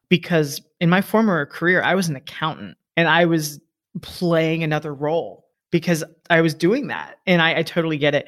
because 0.10 0.62
in 0.80 0.90
my 0.90 1.02
former 1.02 1.46
career 1.46 1.82
i 1.82 1.96
was 1.96 2.08
an 2.08 2.16
accountant 2.16 2.78
and 2.96 3.08
i 3.08 3.26
was 3.26 3.60
playing 4.02 4.64
another 4.64 4.94
role 4.94 5.46
because 5.72 6.04
i 6.30 6.40
was 6.40 6.54
doing 6.54 6.88
that 6.88 7.18
and 7.26 7.42
i, 7.42 7.60
I 7.60 7.64
totally 7.64 7.98
get 7.98 8.16
it. 8.16 8.28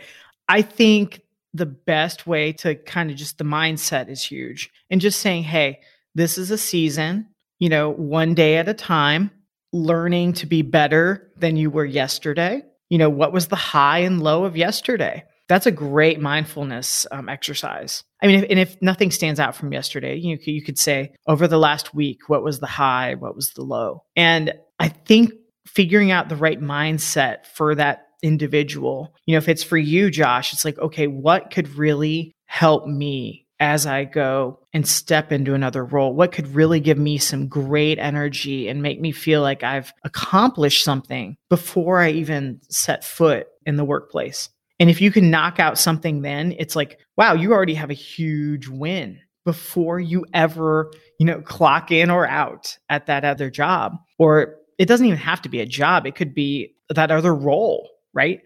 I 0.49 0.63
think 0.63 1.21
the 1.53 1.65
best 1.65 2.27
way 2.27 2.53
to 2.53 2.75
kind 2.75 3.09
of 3.09 3.17
just 3.17 3.37
the 3.37 3.43
mindset 3.43 4.09
is 4.09 4.23
huge 4.23 4.69
and 4.89 5.01
just 5.01 5.19
saying 5.19 5.43
hey 5.43 5.79
this 6.15 6.37
is 6.37 6.51
a 6.51 6.57
season 6.57 7.27
you 7.59 7.67
know, 7.67 7.89
one 7.89 8.33
day 8.33 8.57
at 8.57 8.69
a 8.69 8.73
time, 8.73 9.31
learning 9.71 10.33
to 10.33 10.45
be 10.45 10.61
better 10.61 11.31
than 11.37 11.57
you 11.57 11.69
were 11.69 11.85
yesterday. 11.85 12.63
You 12.89 12.97
know, 12.97 13.09
what 13.09 13.33
was 13.33 13.47
the 13.47 13.55
high 13.55 13.99
and 13.99 14.21
low 14.23 14.45
of 14.45 14.57
yesterday? 14.57 15.25
That's 15.47 15.65
a 15.65 15.71
great 15.71 16.19
mindfulness 16.19 17.05
um, 17.11 17.27
exercise. 17.27 18.03
I 18.21 18.27
mean, 18.27 18.43
if, 18.43 18.49
and 18.49 18.59
if 18.59 18.81
nothing 18.81 19.11
stands 19.11 19.39
out 19.39 19.55
from 19.55 19.73
yesterday, 19.73 20.15
you, 20.15 20.37
you 20.41 20.63
could 20.63 20.79
say 20.79 21.13
over 21.27 21.47
the 21.47 21.57
last 21.57 21.93
week, 21.93 22.29
what 22.29 22.43
was 22.43 22.59
the 22.59 22.67
high? 22.67 23.15
What 23.15 23.35
was 23.35 23.51
the 23.51 23.63
low? 23.63 24.03
And 24.15 24.53
I 24.79 24.89
think 24.89 25.33
figuring 25.67 26.11
out 26.11 26.29
the 26.29 26.35
right 26.35 26.59
mindset 26.59 27.45
for 27.45 27.75
that 27.75 28.07
individual, 28.21 29.13
you 29.25 29.33
know, 29.33 29.37
if 29.37 29.49
it's 29.49 29.63
for 29.63 29.77
you, 29.77 30.09
Josh, 30.09 30.53
it's 30.53 30.65
like, 30.65 30.77
okay, 30.79 31.07
what 31.07 31.51
could 31.51 31.69
really 31.75 32.33
help 32.45 32.87
me 32.87 33.45
as 33.59 33.85
I 33.85 34.05
go 34.05 34.59
and 34.73 34.87
step 34.87 35.31
into 35.31 35.53
another 35.53 35.83
role? 35.83 36.13
What 36.13 36.31
could 36.31 36.47
really 36.55 36.79
give 36.79 36.97
me 36.97 37.17
some 37.17 37.47
great 37.47 37.99
energy 37.99 38.67
and 38.67 38.81
make 38.81 38.99
me 39.01 39.11
feel 39.11 39.41
like 39.41 39.63
I've 39.63 39.93
accomplished 40.03 40.83
something 40.83 41.35
before 41.49 41.99
I 41.99 42.11
even 42.11 42.61
set 42.69 43.03
foot 43.03 43.47
in 43.65 43.75
the 43.75 43.85
workplace? 43.85 44.49
And 44.79 44.89
if 44.89 45.01
you 45.01 45.11
can 45.11 45.29
knock 45.29 45.59
out 45.59 45.77
something 45.77 46.21
then, 46.21 46.55
it's 46.57 46.75
like, 46.75 46.99
wow, 47.17 47.33
you 47.33 47.51
already 47.51 47.73
have 47.73 47.89
a 47.89 47.95
huge 47.95 48.69
win 48.69 49.19
before 49.45 49.99
you 49.99 50.25
ever, 50.33 50.91
you 51.19 51.25
know, 51.25 51.41
clock 51.41 51.91
in 51.91 52.09
or 52.09 52.25
out 52.25 52.77
at 52.89 53.07
that 53.07 53.25
other 53.25 53.49
job. 53.49 53.97
Or 54.17 54.55
it 54.77 54.85
doesn't 54.85 55.05
even 55.05 55.19
have 55.19 55.41
to 55.41 55.49
be 55.49 55.59
a 55.59 55.65
job, 55.65 56.05
it 56.05 56.15
could 56.15 56.33
be 56.33 56.75
that 56.89 57.11
other 57.11 57.35
role, 57.35 57.89
right? 58.13 58.41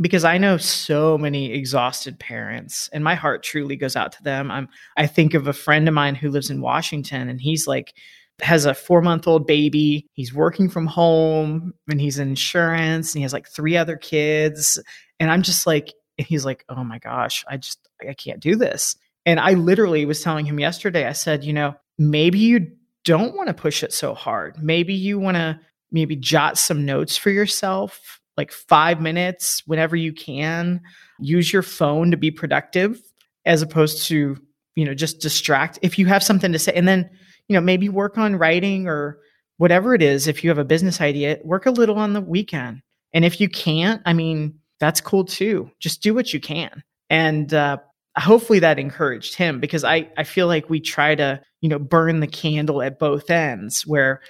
Because 0.00 0.24
I 0.24 0.38
know 0.38 0.56
so 0.56 1.18
many 1.18 1.52
exhausted 1.52 2.18
parents 2.20 2.88
and 2.92 3.02
my 3.02 3.14
heart 3.14 3.42
truly 3.42 3.76
goes 3.76 3.96
out 3.96 4.12
to 4.12 4.22
them. 4.22 4.50
I'm 4.50 4.68
I 4.96 5.06
think 5.06 5.34
of 5.34 5.48
a 5.48 5.52
friend 5.52 5.88
of 5.88 5.94
mine 5.94 6.14
who 6.14 6.30
lives 6.30 6.50
in 6.50 6.60
Washington 6.60 7.28
and 7.28 7.40
he's 7.40 7.66
like 7.66 7.94
has 8.40 8.66
a 8.66 8.70
4-month-old 8.70 9.48
baby. 9.48 10.06
He's 10.12 10.32
working 10.32 10.68
from 10.68 10.86
home 10.86 11.74
and 11.90 12.00
he's 12.00 12.20
in 12.20 12.28
insurance 12.28 13.12
and 13.12 13.18
he 13.18 13.22
has 13.22 13.32
like 13.32 13.48
three 13.48 13.76
other 13.76 13.96
kids 13.96 14.80
and 15.18 15.30
I'm 15.30 15.42
just 15.42 15.66
like 15.66 15.92
he's 16.16 16.44
like, 16.44 16.64
"Oh 16.68 16.84
my 16.84 16.98
gosh, 16.98 17.44
I 17.48 17.56
just 17.56 17.78
I 18.08 18.14
can't 18.14 18.40
do 18.40 18.56
this." 18.56 18.96
And 19.26 19.38
I 19.38 19.54
literally 19.54 20.04
was 20.06 20.22
telling 20.22 20.46
him 20.46 20.58
yesterday, 20.58 21.06
I 21.06 21.12
said, 21.12 21.44
you 21.44 21.52
know, 21.52 21.74
maybe 21.98 22.38
you 22.38 22.70
don't 23.04 23.36
want 23.36 23.48
to 23.48 23.54
push 23.54 23.82
it 23.82 23.92
so 23.92 24.14
hard. 24.14 24.62
Maybe 24.62 24.94
you 24.94 25.18
want 25.18 25.36
to 25.36 25.60
maybe 25.90 26.16
jot 26.16 26.58
some 26.58 26.84
notes 26.84 27.16
for 27.16 27.30
yourself, 27.30 28.20
like 28.38 28.52
five 28.52 29.02
minutes 29.02 29.62
whenever 29.66 29.96
you 29.96 30.14
can. 30.14 30.80
Use 31.18 31.52
your 31.52 31.62
phone 31.62 32.10
to 32.12 32.16
be 32.16 32.30
productive 32.30 32.98
as 33.44 33.60
opposed 33.60 34.06
to, 34.06 34.38
you 34.76 34.84
know, 34.84 34.94
just 34.94 35.20
distract. 35.20 35.78
If 35.82 35.98
you 35.98 36.06
have 36.06 36.22
something 36.22 36.52
to 36.52 36.58
say, 36.58 36.72
and 36.74 36.88
then, 36.88 37.10
you 37.48 37.54
know, 37.54 37.60
maybe 37.60 37.90
work 37.90 38.16
on 38.16 38.36
writing 38.36 38.88
or 38.88 39.18
whatever 39.58 39.94
it 39.94 40.02
is. 40.02 40.26
If 40.26 40.42
you 40.42 40.50
have 40.50 40.58
a 40.58 40.64
business 40.64 41.00
idea, 41.00 41.38
work 41.44 41.66
a 41.66 41.70
little 41.70 41.98
on 41.98 42.14
the 42.14 42.20
weekend. 42.20 42.80
And 43.12 43.24
if 43.24 43.40
you 43.40 43.48
can't, 43.48 44.00
I 44.06 44.12
mean, 44.12 44.58
that's 44.80 45.00
cool 45.00 45.24
too. 45.24 45.70
Just 45.80 46.02
do 46.02 46.14
what 46.14 46.32
you 46.32 46.40
can. 46.40 46.82
And 47.10 47.52
uh, 47.52 47.78
hopefully 48.16 48.60
that 48.60 48.78
encouraged 48.78 49.34
him 49.34 49.60
because 49.60 49.84
I, 49.84 50.10
I 50.16 50.24
feel 50.24 50.46
like 50.46 50.70
we 50.70 50.80
try 50.80 51.14
to, 51.14 51.40
you 51.60 51.68
know, 51.68 51.78
burn 51.78 52.20
the 52.20 52.26
candle 52.26 52.82
at 52.82 52.98
both 52.98 53.30
ends 53.30 53.86
where 53.86 54.20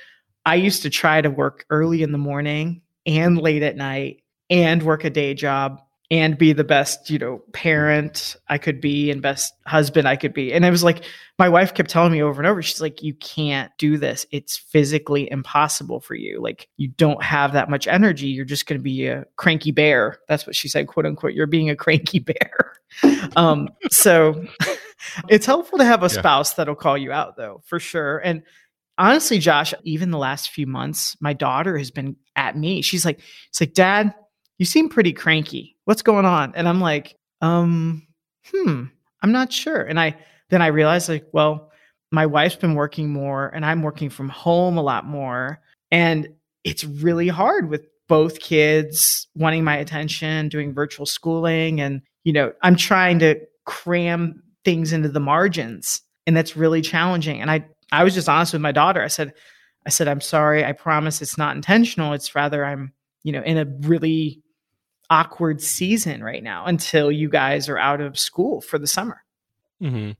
I 0.46 0.54
used 0.54 0.82
to 0.82 0.90
try 0.90 1.20
to 1.20 1.30
work 1.30 1.66
early 1.70 2.02
in 2.02 2.12
the 2.12 2.18
morning 2.18 2.80
and 3.08 3.38
late 3.38 3.62
at 3.64 3.76
night 3.76 4.22
and 4.50 4.82
work 4.82 5.02
a 5.02 5.10
day 5.10 5.34
job 5.34 5.80
and 6.10 6.38
be 6.38 6.52
the 6.52 6.64
best, 6.64 7.10
you 7.10 7.18
know, 7.18 7.42
parent 7.52 8.36
I 8.48 8.56
could 8.56 8.80
be 8.80 9.10
and 9.10 9.20
best 9.20 9.52
husband 9.66 10.08
I 10.08 10.16
could 10.16 10.32
be. 10.32 10.52
And 10.52 10.64
it 10.64 10.70
was 10.70 10.84
like 10.84 11.04
my 11.38 11.48
wife 11.48 11.74
kept 11.74 11.90
telling 11.90 12.12
me 12.12 12.22
over 12.22 12.40
and 12.40 12.48
over, 12.48 12.62
she's 12.62 12.80
like, 12.80 13.02
you 13.02 13.14
can't 13.14 13.70
do 13.78 13.98
this. 13.98 14.24
It's 14.30 14.56
physically 14.56 15.30
impossible 15.30 16.00
for 16.00 16.14
you. 16.14 16.40
Like 16.40 16.68
you 16.76 16.88
don't 16.88 17.22
have 17.22 17.52
that 17.52 17.68
much 17.68 17.86
energy. 17.86 18.28
You're 18.28 18.46
just 18.46 18.66
going 18.66 18.78
to 18.78 18.82
be 18.82 19.06
a 19.06 19.24
cranky 19.36 19.70
bear. 19.70 20.18
That's 20.28 20.46
what 20.46 20.56
she 20.56 20.68
said, 20.68 20.86
quote 20.86 21.04
unquote. 21.04 21.34
You're 21.34 21.46
being 21.46 21.68
a 21.68 21.76
cranky 21.76 22.20
bear. 22.20 22.72
um, 23.36 23.68
so 23.90 24.46
it's 25.28 25.46
helpful 25.46 25.78
to 25.78 25.84
have 25.84 26.02
a 26.02 26.06
yeah. 26.06 26.20
spouse 26.20 26.54
that'll 26.54 26.74
call 26.74 26.96
you 26.96 27.12
out 27.12 27.36
though, 27.36 27.62
for 27.66 27.78
sure. 27.78 28.18
And 28.18 28.42
honestly, 28.98 29.38
Josh, 29.38 29.72
even 29.84 30.10
the 30.10 30.18
last 30.18 30.50
few 30.50 30.66
months, 30.66 31.16
my 31.20 31.32
daughter 31.32 31.78
has 31.78 31.90
been 31.90 32.16
at 32.36 32.56
me. 32.56 32.82
She's 32.82 33.04
like, 33.04 33.20
it's 33.48 33.60
like, 33.60 33.74
dad, 33.74 34.14
you 34.58 34.66
seem 34.66 34.88
pretty 34.88 35.12
cranky. 35.12 35.76
What's 35.84 36.02
going 36.02 36.26
on? 36.26 36.52
And 36.54 36.68
I'm 36.68 36.80
like, 36.80 37.16
um, 37.40 38.06
hmm, 38.52 38.84
I'm 39.22 39.32
not 39.32 39.52
sure. 39.52 39.82
And 39.82 39.98
I 39.98 40.16
then 40.50 40.62
I 40.62 40.68
realized 40.68 41.08
like, 41.08 41.26
well, 41.32 41.70
my 42.10 42.26
wife's 42.26 42.56
been 42.56 42.74
working 42.74 43.10
more 43.10 43.48
and 43.48 43.64
I'm 43.64 43.82
working 43.82 44.10
from 44.10 44.28
home 44.28 44.76
a 44.78 44.82
lot 44.82 45.04
more. 45.04 45.60
And 45.90 46.28
it's 46.64 46.84
really 46.84 47.28
hard 47.28 47.68
with 47.68 47.86
both 48.08 48.40
kids 48.40 49.28
wanting 49.34 49.64
my 49.64 49.76
attention, 49.76 50.48
doing 50.48 50.72
virtual 50.72 51.06
schooling. 51.06 51.80
And, 51.80 52.00
you 52.24 52.32
know, 52.32 52.52
I'm 52.62 52.76
trying 52.76 53.18
to 53.20 53.38
cram 53.66 54.42
things 54.64 54.92
into 54.92 55.10
the 55.10 55.20
margins. 55.20 56.00
And 56.26 56.36
that's 56.36 56.56
really 56.56 56.80
challenging. 56.80 57.40
And 57.40 57.50
I 57.50 57.66
I 57.92 58.04
was 58.04 58.14
just 58.14 58.28
honest 58.28 58.52
with 58.52 58.62
my 58.62 58.72
daughter. 58.72 59.02
I 59.02 59.08
said, 59.08 59.34
I 59.86 59.90
said, 59.90 60.08
I'm 60.08 60.20
sorry. 60.20 60.64
I 60.64 60.72
promise 60.72 61.22
it's 61.22 61.38
not 61.38 61.56
intentional. 61.56 62.12
It's 62.12 62.34
rather 62.34 62.64
I'm, 62.64 62.92
you 63.22 63.32
know, 63.32 63.42
in 63.42 63.56
a 63.56 63.64
really 63.86 64.42
awkward 65.10 65.62
season 65.62 66.22
right 66.22 66.42
now 66.42 66.66
until 66.66 67.10
you 67.10 67.28
guys 67.28 67.68
are 67.68 67.78
out 67.78 68.00
of 68.00 68.18
school 68.18 68.60
for 68.60 68.78
the 68.78 68.86
summer. 68.86 69.22
Mm-hmm. 69.82 70.12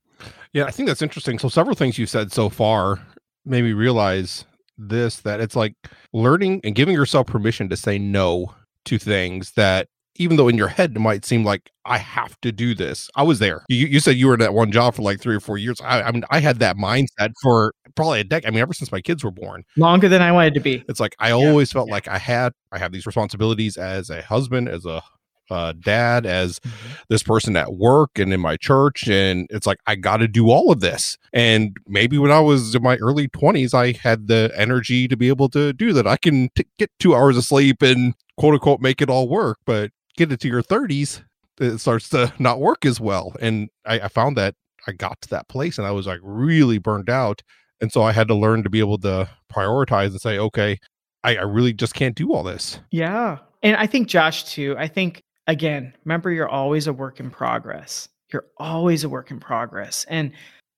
Yeah, 0.52 0.64
I 0.64 0.70
think 0.70 0.88
that's 0.88 1.02
interesting. 1.02 1.38
So, 1.38 1.48
several 1.48 1.76
things 1.76 1.98
you've 1.98 2.08
said 2.08 2.32
so 2.32 2.48
far 2.48 3.00
made 3.44 3.64
me 3.64 3.72
realize 3.72 4.44
this 4.76 5.20
that 5.20 5.40
it's 5.40 5.56
like 5.56 5.74
learning 6.12 6.60
and 6.64 6.74
giving 6.74 6.94
yourself 6.94 7.26
permission 7.26 7.68
to 7.68 7.76
say 7.76 7.98
no 7.98 8.54
to 8.84 8.98
things 8.98 9.52
that 9.52 9.88
even 10.18 10.36
though 10.36 10.48
in 10.48 10.56
your 10.56 10.68
head 10.68 10.92
it 10.94 10.98
might 10.98 11.24
seem 11.24 11.44
like 11.44 11.70
I 11.84 11.98
have 11.98 12.38
to 12.42 12.52
do 12.52 12.74
this. 12.74 13.08
I 13.16 13.22
was 13.22 13.38
there. 13.38 13.64
You, 13.68 13.86
you 13.86 14.00
said 14.00 14.16
you 14.16 14.26
were 14.26 14.34
in 14.34 14.40
that 14.40 14.54
one 14.54 14.70
job 14.70 14.94
for 14.94 15.02
like 15.02 15.20
three 15.20 15.34
or 15.34 15.40
four 15.40 15.58
years. 15.58 15.80
I, 15.80 16.02
I 16.02 16.12
mean, 16.12 16.24
I 16.30 16.40
had 16.40 16.58
that 16.58 16.76
mindset 16.76 17.32
for 17.42 17.72
probably 17.94 18.20
a 18.20 18.24
decade. 18.24 18.48
I 18.48 18.50
mean, 18.50 18.60
ever 18.60 18.74
since 18.74 18.92
my 18.92 19.00
kids 19.00 19.24
were 19.24 19.30
born, 19.30 19.64
longer 19.76 20.08
than 20.08 20.22
I 20.22 20.32
wanted 20.32 20.54
to 20.54 20.60
be. 20.60 20.84
It's 20.88 21.00
like 21.00 21.16
I 21.18 21.30
always 21.30 21.72
felt 21.72 21.88
yeah. 21.88 21.94
like 21.94 22.08
I 22.08 22.18
had 22.18 22.52
I 22.72 22.78
have 22.78 22.92
these 22.92 23.06
responsibilities 23.06 23.76
as 23.76 24.10
a 24.10 24.22
husband, 24.22 24.68
as 24.68 24.84
a 24.84 25.02
uh, 25.50 25.72
dad, 25.80 26.26
as 26.26 26.58
mm-hmm. 26.60 26.94
this 27.08 27.22
person 27.22 27.56
at 27.56 27.74
work 27.74 28.18
and 28.18 28.32
in 28.32 28.40
my 28.40 28.56
church. 28.56 29.08
And 29.08 29.46
it's 29.50 29.66
like, 29.66 29.78
I 29.86 29.96
got 29.96 30.18
to 30.18 30.28
do 30.28 30.50
all 30.50 30.70
of 30.70 30.80
this. 30.80 31.16
And 31.32 31.76
maybe 31.86 32.18
when 32.18 32.30
I 32.30 32.40
was 32.40 32.74
in 32.74 32.82
my 32.82 32.96
early 32.96 33.28
20s, 33.28 33.74
I 33.74 33.98
had 33.98 34.28
the 34.28 34.52
energy 34.54 35.08
to 35.08 35.16
be 35.16 35.28
able 35.28 35.48
to 35.50 35.72
do 35.72 35.92
that. 35.94 36.06
I 36.06 36.16
can 36.16 36.50
t- 36.54 36.66
get 36.78 36.90
two 36.98 37.14
hours 37.14 37.36
of 37.36 37.44
sleep 37.44 37.82
and 37.82 38.14
quote 38.36 38.54
unquote 38.54 38.80
make 38.80 39.00
it 39.00 39.10
all 39.10 39.28
work. 39.28 39.58
But 39.64 39.90
get 40.18 40.32
into 40.32 40.48
your 40.48 40.62
30s, 40.62 41.22
it 41.60 41.78
starts 41.78 42.08
to 42.10 42.32
not 42.38 42.60
work 42.60 42.84
as 42.84 43.00
well. 43.00 43.34
And 43.40 43.68
I, 43.86 44.00
I 44.00 44.08
found 44.08 44.36
that 44.36 44.54
I 44.86 44.92
got 44.92 45.20
to 45.22 45.28
that 45.30 45.48
place 45.48 45.78
and 45.78 45.86
I 45.86 45.90
was 45.92 46.06
like 46.06 46.20
really 46.22 46.78
burned 46.78 47.08
out. 47.08 47.42
And 47.80 47.92
so 47.92 48.02
I 48.02 48.12
had 48.12 48.28
to 48.28 48.34
learn 48.34 48.62
to 48.64 48.70
be 48.70 48.80
able 48.80 48.98
to 48.98 49.28
prioritize 49.52 50.08
and 50.08 50.20
say, 50.20 50.38
okay, 50.38 50.78
I, 51.24 51.36
I 51.36 51.42
really 51.42 51.72
just 51.72 51.94
can't 51.94 52.14
do 52.14 52.32
all 52.32 52.42
this. 52.42 52.80
Yeah. 52.90 53.38
And 53.62 53.76
I 53.76 53.86
think 53.86 54.08
Josh 54.08 54.44
too, 54.44 54.74
I 54.78 54.88
think 54.88 55.22
again, 55.46 55.94
remember 56.04 56.30
you're 56.30 56.48
always 56.48 56.86
a 56.86 56.92
work 56.92 57.20
in 57.20 57.30
progress. 57.30 58.08
You're 58.32 58.46
always 58.58 59.04
a 59.04 59.08
work 59.08 59.30
in 59.30 59.40
progress. 59.40 60.04
And 60.08 60.32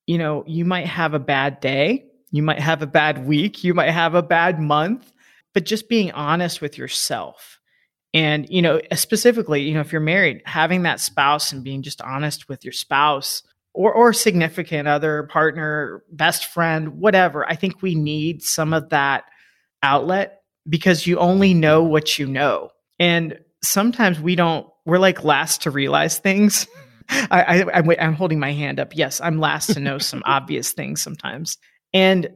you 0.07 0.17
know, 0.17 0.43
you 0.47 0.65
might 0.65 0.87
have 0.87 1.13
a 1.13 1.19
bad 1.19 1.59
day, 1.59 2.05
you 2.31 2.41
might 2.41 2.59
have 2.59 2.81
a 2.81 2.87
bad 2.87 3.25
week, 3.25 3.63
you 3.63 3.73
might 3.73 3.91
have 3.91 4.15
a 4.15 4.23
bad 4.23 4.59
month, 4.59 5.11
but 5.53 5.65
just 5.65 5.89
being 5.89 6.11
honest 6.11 6.59
with 6.59 6.77
yourself 6.77 7.60
and, 8.13 8.49
you 8.49 8.61
know, 8.61 8.81
specifically, 8.93 9.61
you 9.61 9.73
know, 9.73 9.79
if 9.79 9.91
you're 9.91 10.01
married, 10.01 10.41
having 10.45 10.83
that 10.83 10.99
spouse 10.99 11.53
and 11.53 11.63
being 11.63 11.81
just 11.81 12.01
honest 12.01 12.49
with 12.49 12.65
your 12.65 12.73
spouse 12.73 13.43
or, 13.73 13.93
or 13.93 14.11
significant 14.11 14.87
other, 14.87 15.23
partner, 15.23 16.03
best 16.11 16.45
friend, 16.45 16.99
whatever, 16.99 17.47
I 17.49 17.55
think 17.55 17.81
we 17.81 17.95
need 17.95 18.43
some 18.43 18.73
of 18.73 18.89
that 18.89 19.25
outlet 19.81 20.41
because 20.67 21.07
you 21.07 21.17
only 21.19 21.53
know 21.53 21.83
what 21.83 22.19
you 22.19 22.27
know. 22.27 22.71
And 22.99 23.39
sometimes 23.63 24.19
we 24.19 24.35
don't, 24.35 24.67
we're 24.85 24.99
like 24.99 25.23
last 25.23 25.61
to 25.63 25.71
realize 25.71 26.19
things. 26.19 26.67
I, 27.09 27.63
I, 27.63 27.95
I'm 27.99 28.13
holding 28.13 28.39
my 28.39 28.51
hand 28.51 28.79
up. 28.79 28.95
Yes, 28.95 29.21
I'm 29.21 29.39
last 29.39 29.73
to 29.73 29.79
know 29.79 29.97
some 29.97 30.21
obvious 30.25 30.73
things 30.73 31.01
sometimes. 31.01 31.57
And 31.93 32.29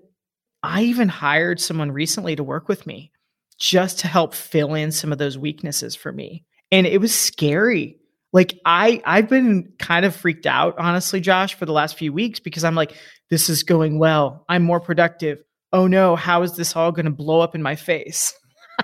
I 0.64 0.84
even 0.84 1.10
hired 1.10 1.60
someone 1.60 1.92
recently 1.92 2.36
to 2.36 2.44
work 2.44 2.68
with 2.68 2.88
me 2.88 3.12
just 3.60 4.00
to 4.00 4.08
help 4.08 4.34
fill 4.34 4.74
in 4.74 4.92
some 4.92 5.12
of 5.12 5.18
those 5.18 5.38
weaknesses 5.38 5.96
for 5.96 6.12
me. 6.12 6.44
And 6.72 6.86
it 6.86 7.00
was 7.00 7.14
scary. 7.14 7.98
Like 8.34 8.60
I 8.66 9.02
I've 9.06 9.30
been 9.30 9.72
kind 9.80 10.06
of 10.06 10.16
freaked 10.16 10.46
out 10.46 10.76
honestly 10.78 11.22
Josh 11.22 11.54
for 11.56 11.66
the 11.66 11.72
last 11.72 11.98
few 11.98 12.12
weeks 12.12 12.40
because 12.40 12.64
I'm 12.64 12.76
like 12.76 12.94
this 13.30 13.50
is 13.50 13.64
going 13.64 13.98
well. 13.98 14.46
I'm 14.50 14.64
more 14.64 14.80
productive. 14.80 15.40
Oh 15.72 15.88
no, 15.88 16.16
how 16.16 16.44
is 16.44 16.56
this 16.56 16.76
all 16.76 16.92
going 16.92 17.06
to 17.06 17.12
blow 17.12 17.40
up 17.40 17.56
in 17.56 17.62
my 17.62 17.76
face? 17.76 18.34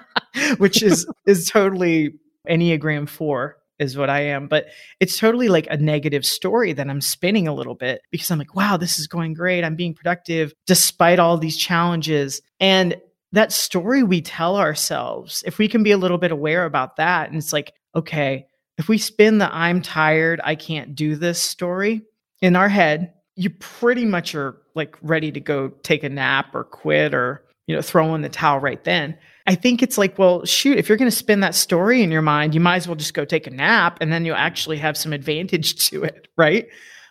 Which 0.57 0.81
is 0.81 1.05
is 1.27 1.49
totally 1.49 2.13
Enneagram 2.49 3.07
4 3.07 3.57
is 3.79 3.97
what 3.97 4.09
I 4.09 4.21
am, 4.21 4.47
but 4.47 4.67
it's 4.99 5.17
totally 5.17 5.49
like 5.49 5.67
a 5.69 5.77
negative 5.77 6.25
story 6.25 6.71
that 6.73 6.89
I'm 6.89 7.01
spinning 7.01 7.47
a 7.47 7.53
little 7.53 7.73
bit 7.73 8.01
because 8.11 8.29
I'm 8.29 8.37
like, 8.37 8.55
wow, 8.55 8.77
this 8.77 8.99
is 8.99 9.07
going 9.07 9.33
great. 9.33 9.63
I'm 9.63 9.75
being 9.75 9.95
productive 9.95 10.53
despite 10.67 11.19
all 11.19 11.37
these 11.37 11.57
challenges. 11.57 12.41
And 12.59 12.95
that 13.31 13.51
story 13.51 14.03
we 14.03 14.21
tell 14.21 14.57
ourselves, 14.57 15.43
if 15.45 15.57
we 15.57 15.67
can 15.67 15.83
be 15.83 15.91
a 15.91 15.97
little 15.97 16.17
bit 16.17 16.31
aware 16.31 16.65
about 16.65 16.97
that, 16.97 17.29
and 17.29 17.37
it's 17.37 17.53
like, 17.53 17.73
okay, 17.95 18.45
if 18.77 18.89
we 18.89 18.97
spin 18.97 19.37
the 19.37 19.53
I'm 19.53 19.81
tired, 19.81 20.41
I 20.43 20.55
can't 20.55 20.95
do 20.95 21.15
this 21.15 21.41
story 21.41 22.01
in 22.41 22.55
our 22.55 22.69
head, 22.69 23.13
you 23.35 23.49
pretty 23.49 24.05
much 24.05 24.35
are 24.35 24.57
like 24.75 24.97
ready 25.01 25.31
to 25.31 25.39
go 25.39 25.69
take 25.83 26.03
a 26.03 26.09
nap 26.09 26.53
or 26.53 26.63
quit 26.63 27.13
or, 27.13 27.45
you 27.67 27.75
know, 27.75 27.81
throw 27.81 28.13
in 28.15 28.21
the 28.21 28.29
towel 28.29 28.59
right 28.59 28.83
then. 28.83 29.17
I 29.47 29.55
think 29.55 29.81
it's 29.81 29.97
like, 29.97 30.17
well, 30.17 30.45
shoot, 30.45 30.77
if 30.77 30.89
you're 30.89 30.97
going 30.97 31.09
to 31.09 31.15
spin 31.15 31.39
that 31.41 31.55
story 31.55 32.01
in 32.01 32.11
your 32.11 32.21
mind, 32.21 32.53
you 32.53 32.59
might 32.59 32.77
as 32.77 32.87
well 32.87 32.95
just 32.95 33.13
go 33.13 33.25
take 33.25 33.47
a 33.47 33.51
nap 33.51 33.97
and 34.01 34.11
then 34.11 34.25
you'll 34.25 34.35
actually 34.35 34.77
have 34.77 34.97
some 34.97 35.13
advantage 35.13 35.75
to 35.89 36.03
it, 36.03 36.27
right? 36.37 36.67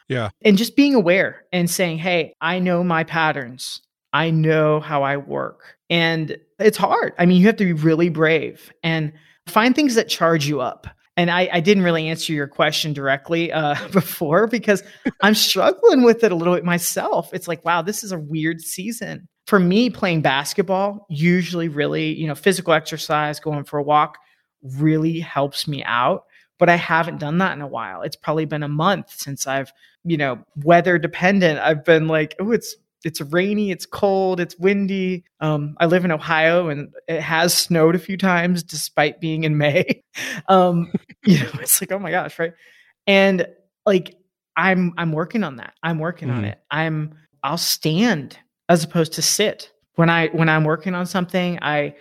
Yeah. 0.08 0.30
And 0.42 0.58
just 0.58 0.76
being 0.76 0.94
aware 0.94 1.44
and 1.52 1.70
saying, 1.70 1.98
hey, 1.98 2.34
I 2.40 2.58
know 2.58 2.82
my 2.82 3.04
patterns. 3.04 3.80
I 4.12 4.30
know 4.30 4.80
how 4.80 5.04
I 5.04 5.16
work. 5.16 5.78
And 5.90 6.38
it's 6.60 6.78
hard. 6.78 7.12
I 7.18 7.26
mean, 7.26 7.40
you 7.40 7.46
have 7.48 7.56
to 7.56 7.64
be 7.64 7.72
really 7.72 8.08
brave 8.08 8.72
and 8.82 9.12
find 9.46 9.74
things 9.74 9.96
that 9.96 10.08
charge 10.08 10.46
you 10.46 10.60
up. 10.60 10.86
and 11.16 11.30
I, 11.30 11.50
I 11.52 11.60
didn't 11.60 11.82
really 11.82 12.08
answer 12.08 12.32
your 12.32 12.46
question 12.46 12.92
directly 12.92 13.52
uh, 13.52 13.74
before 13.92 14.46
because 14.46 14.82
I'm 15.20 15.34
struggling 15.34 16.02
with 16.02 16.24
it 16.24 16.32
a 16.32 16.36
little 16.36 16.54
bit 16.54 16.64
myself. 16.64 17.34
It's 17.34 17.48
like, 17.48 17.64
wow, 17.64 17.82
this 17.82 18.04
is 18.04 18.12
a 18.12 18.18
weird 18.18 18.62
season 18.62 19.28
for 19.46 19.58
me. 19.58 19.90
Playing 19.90 20.22
basketball 20.22 21.06
usually 21.10 21.68
really, 21.68 22.14
you 22.14 22.28
know, 22.28 22.36
physical 22.36 22.72
exercise, 22.72 23.40
going 23.40 23.64
for 23.64 23.78
a 23.78 23.82
walk, 23.82 24.18
really 24.62 25.18
helps 25.18 25.66
me 25.66 25.82
out. 25.84 26.24
But 26.58 26.68
I 26.68 26.76
haven't 26.76 27.18
done 27.18 27.38
that 27.38 27.54
in 27.54 27.62
a 27.62 27.66
while. 27.66 28.02
It's 28.02 28.16
probably 28.16 28.44
been 28.44 28.62
a 28.62 28.68
month 28.68 29.10
since 29.10 29.46
I've, 29.46 29.72
you 30.04 30.16
know, 30.16 30.38
weather 30.56 30.98
dependent. 30.98 31.58
I've 31.58 31.84
been 31.84 32.06
like, 32.06 32.36
oh, 32.38 32.52
it's 32.52 32.76
it's 33.04 33.20
rainy, 33.20 33.70
it's 33.70 33.86
cold, 33.86 34.40
it's 34.40 34.58
windy. 34.58 35.24
Um, 35.40 35.76
I 35.78 35.86
live 35.86 36.04
in 36.04 36.12
Ohio 36.12 36.68
and 36.68 36.92
it 37.08 37.20
has 37.20 37.54
snowed 37.54 37.94
a 37.94 37.98
few 37.98 38.16
times 38.16 38.62
despite 38.62 39.20
being 39.20 39.44
in 39.44 39.56
May. 39.56 40.02
um, 40.48 40.92
you 41.24 41.38
know, 41.38 41.50
it's 41.54 41.80
like, 41.80 41.92
oh 41.92 41.98
my 41.98 42.10
gosh, 42.10 42.38
right? 42.38 42.52
And 43.06 43.46
like 43.86 44.16
I'm 44.56 44.92
I'm 44.98 45.12
working 45.12 45.44
on 45.44 45.56
that. 45.56 45.74
I'm 45.82 45.98
working 45.98 46.28
mm-hmm. 46.28 46.38
on 46.38 46.44
it. 46.44 46.58
I'm 46.70 47.14
I'll 47.42 47.58
stand 47.58 48.38
as 48.68 48.84
opposed 48.84 49.14
to 49.14 49.22
sit. 49.22 49.70
When 49.94 50.10
I 50.10 50.28
when 50.28 50.48
I'm 50.48 50.64
working 50.64 50.94
on 50.94 51.06
something, 51.06 51.58
I 51.62 51.94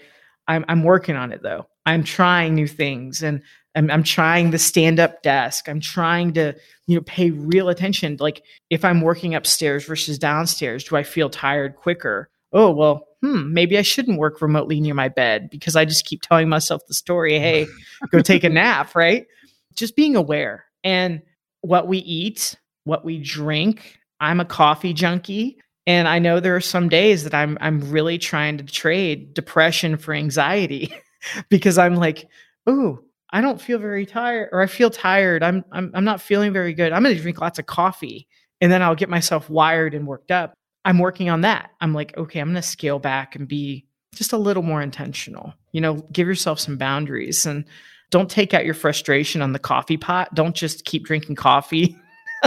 I'm 0.47 0.65
I'm 0.67 0.83
working 0.83 1.15
on 1.15 1.31
it 1.31 1.41
though. 1.41 1.67
I'm 1.85 2.03
trying 2.03 2.55
new 2.55 2.67
things 2.67 3.23
and 3.23 3.41
I'm, 3.75 3.89
I'm 3.91 4.03
trying 4.03 4.51
the 4.51 4.57
stand 4.57 4.99
up 4.99 5.21
desk. 5.21 5.69
I'm 5.69 5.79
trying 5.79 6.33
to, 6.33 6.53
you 6.88 6.95
know, 6.95 7.03
pay 7.03 7.31
real 7.31 7.69
attention. 7.69 8.17
Like 8.19 8.43
if 8.69 8.83
I'm 8.83 9.01
working 9.01 9.35
upstairs 9.35 9.85
versus 9.85 10.17
downstairs, 10.17 10.83
do 10.83 10.95
I 10.95 11.03
feel 11.03 11.29
tired 11.29 11.75
quicker? 11.75 12.29
Oh, 12.51 12.71
well, 12.71 13.07
hmm, 13.21 13.53
maybe 13.53 13.77
I 13.77 13.83
shouldn't 13.83 14.17
work 14.17 14.41
remotely 14.41 14.81
near 14.81 14.95
my 14.95 15.07
bed 15.07 15.49
because 15.49 15.75
I 15.75 15.85
just 15.85 16.05
keep 16.05 16.21
telling 16.21 16.49
myself 16.49 16.81
the 16.88 16.93
story, 16.93 17.38
hey, 17.39 17.67
go 18.11 18.21
take 18.21 18.43
a 18.43 18.49
nap, 18.49 18.95
right? 18.95 19.27
Just 19.75 19.95
being 19.95 20.15
aware 20.15 20.65
and 20.83 21.21
what 21.61 21.88
we 21.88 21.99
eat, 21.99 22.55
what 22.85 23.05
we 23.05 23.19
drink. 23.19 23.99
I'm 24.19 24.39
a 24.39 24.45
coffee 24.45 24.93
junkie. 24.93 25.59
And 25.85 26.07
I 26.07 26.19
know 26.19 26.39
there 26.39 26.55
are 26.55 26.61
some 26.61 26.89
days 26.89 27.23
that 27.23 27.33
I'm 27.33 27.57
I'm 27.61 27.89
really 27.89 28.17
trying 28.17 28.57
to 28.57 28.63
trade 28.63 29.33
depression 29.33 29.97
for 29.97 30.13
anxiety 30.13 30.93
because 31.49 31.77
I'm 31.77 31.95
like, 31.95 32.27
oh, 32.67 32.99
I 33.31 33.41
don't 33.41 33.62
feel 33.62 33.77
very 33.77 34.05
tired 34.05 34.50
or 34.51 34.62
I 34.62 34.67
feel 34.67 34.89
tired. 34.89 35.43
I'm 35.43 35.63
I'm 35.71 35.91
I'm 35.93 36.03
not 36.03 36.21
feeling 36.21 36.53
very 36.53 36.74
good. 36.74 36.91
I'm 36.91 37.03
going 37.03 37.15
to 37.15 37.21
drink 37.21 37.41
lots 37.41 37.59
of 37.59 37.65
coffee 37.65 38.27
and 38.62 38.71
then 38.71 38.81
I'll 38.81 38.95
get 38.95 39.09
myself 39.09 39.50
wired 39.50 39.93
and 39.93 40.07
worked 40.07 40.31
up. 40.31 40.53
I'm 40.86 41.00
working 41.00 41.29
on 41.29 41.41
that. 41.41 41.71
I'm 41.81 41.93
like, 41.93 42.17
okay, 42.17 42.39
I'm 42.39 42.48
going 42.48 42.55
to 42.55 42.62
scale 42.62 43.00
back 43.00 43.36
and 43.36 43.48
be 43.48 43.86
just 44.15 44.33
a 44.33 44.38
little 44.38 44.63
more 44.63 44.81
intentional. 44.81 45.53
You 45.71 45.81
know, 45.81 45.95
give 46.12 46.27
yourself 46.27 46.59
some 46.59 46.77
boundaries 46.77 47.45
and 47.45 47.65
don't 48.12 48.29
take 48.29 48.53
out 48.53 48.65
your 48.65 48.74
frustration 48.74 49.41
on 49.41 49.53
the 49.53 49.59
coffee 49.59 49.98
pot. 49.98 50.33
Don't 50.33 50.55
just 50.55 50.86
keep 50.86 51.05
drinking 51.05 51.36
coffee. 51.36 51.95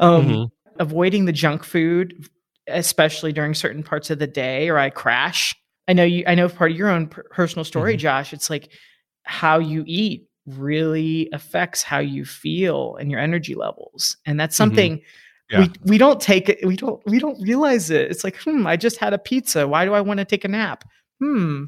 um, 0.00 0.26
mm-hmm. 0.28 0.44
Avoiding 0.78 1.24
the 1.24 1.32
junk 1.32 1.64
food, 1.64 2.28
especially 2.68 3.32
during 3.32 3.54
certain 3.54 3.82
parts 3.82 4.10
of 4.10 4.18
the 4.18 4.26
day, 4.26 4.68
or 4.68 4.78
I 4.78 4.90
crash. 4.90 5.54
I 5.88 5.92
know 5.92 6.04
you. 6.04 6.24
I 6.26 6.34
know 6.34 6.48
part 6.48 6.70
of 6.70 6.76
your 6.76 6.90
own 6.90 7.06
personal 7.06 7.64
story, 7.64 7.94
mm-hmm. 7.94 8.00
Josh. 8.00 8.32
It's 8.32 8.50
like 8.50 8.70
how 9.24 9.58
you 9.58 9.84
eat 9.86 10.26
really 10.46 11.28
affects 11.32 11.82
how 11.82 11.98
you 11.98 12.24
feel 12.24 12.96
and 12.96 13.10
your 13.10 13.20
energy 13.20 13.54
levels. 13.54 14.16
And 14.26 14.38
that's 14.38 14.54
mm-hmm. 14.54 14.62
something 14.62 14.96
mm-hmm. 14.96 15.60
yeah. 15.60 15.60
we 15.60 15.92
we 15.92 15.98
don't 15.98 16.20
take 16.20 16.48
it 16.48 16.64
we 16.66 16.76
don't 16.76 17.00
we 17.06 17.18
don't 17.18 17.40
realize 17.42 17.90
it. 17.90 18.10
It's 18.10 18.24
like, 18.24 18.36
hmm, 18.36 18.66
I 18.66 18.76
just 18.76 18.98
had 18.98 19.12
a 19.12 19.18
pizza. 19.18 19.68
Why 19.68 19.84
do 19.84 19.94
I 19.94 20.00
want 20.00 20.18
to 20.18 20.24
take 20.24 20.44
a 20.44 20.48
nap? 20.48 20.84
Hmm. 21.20 21.64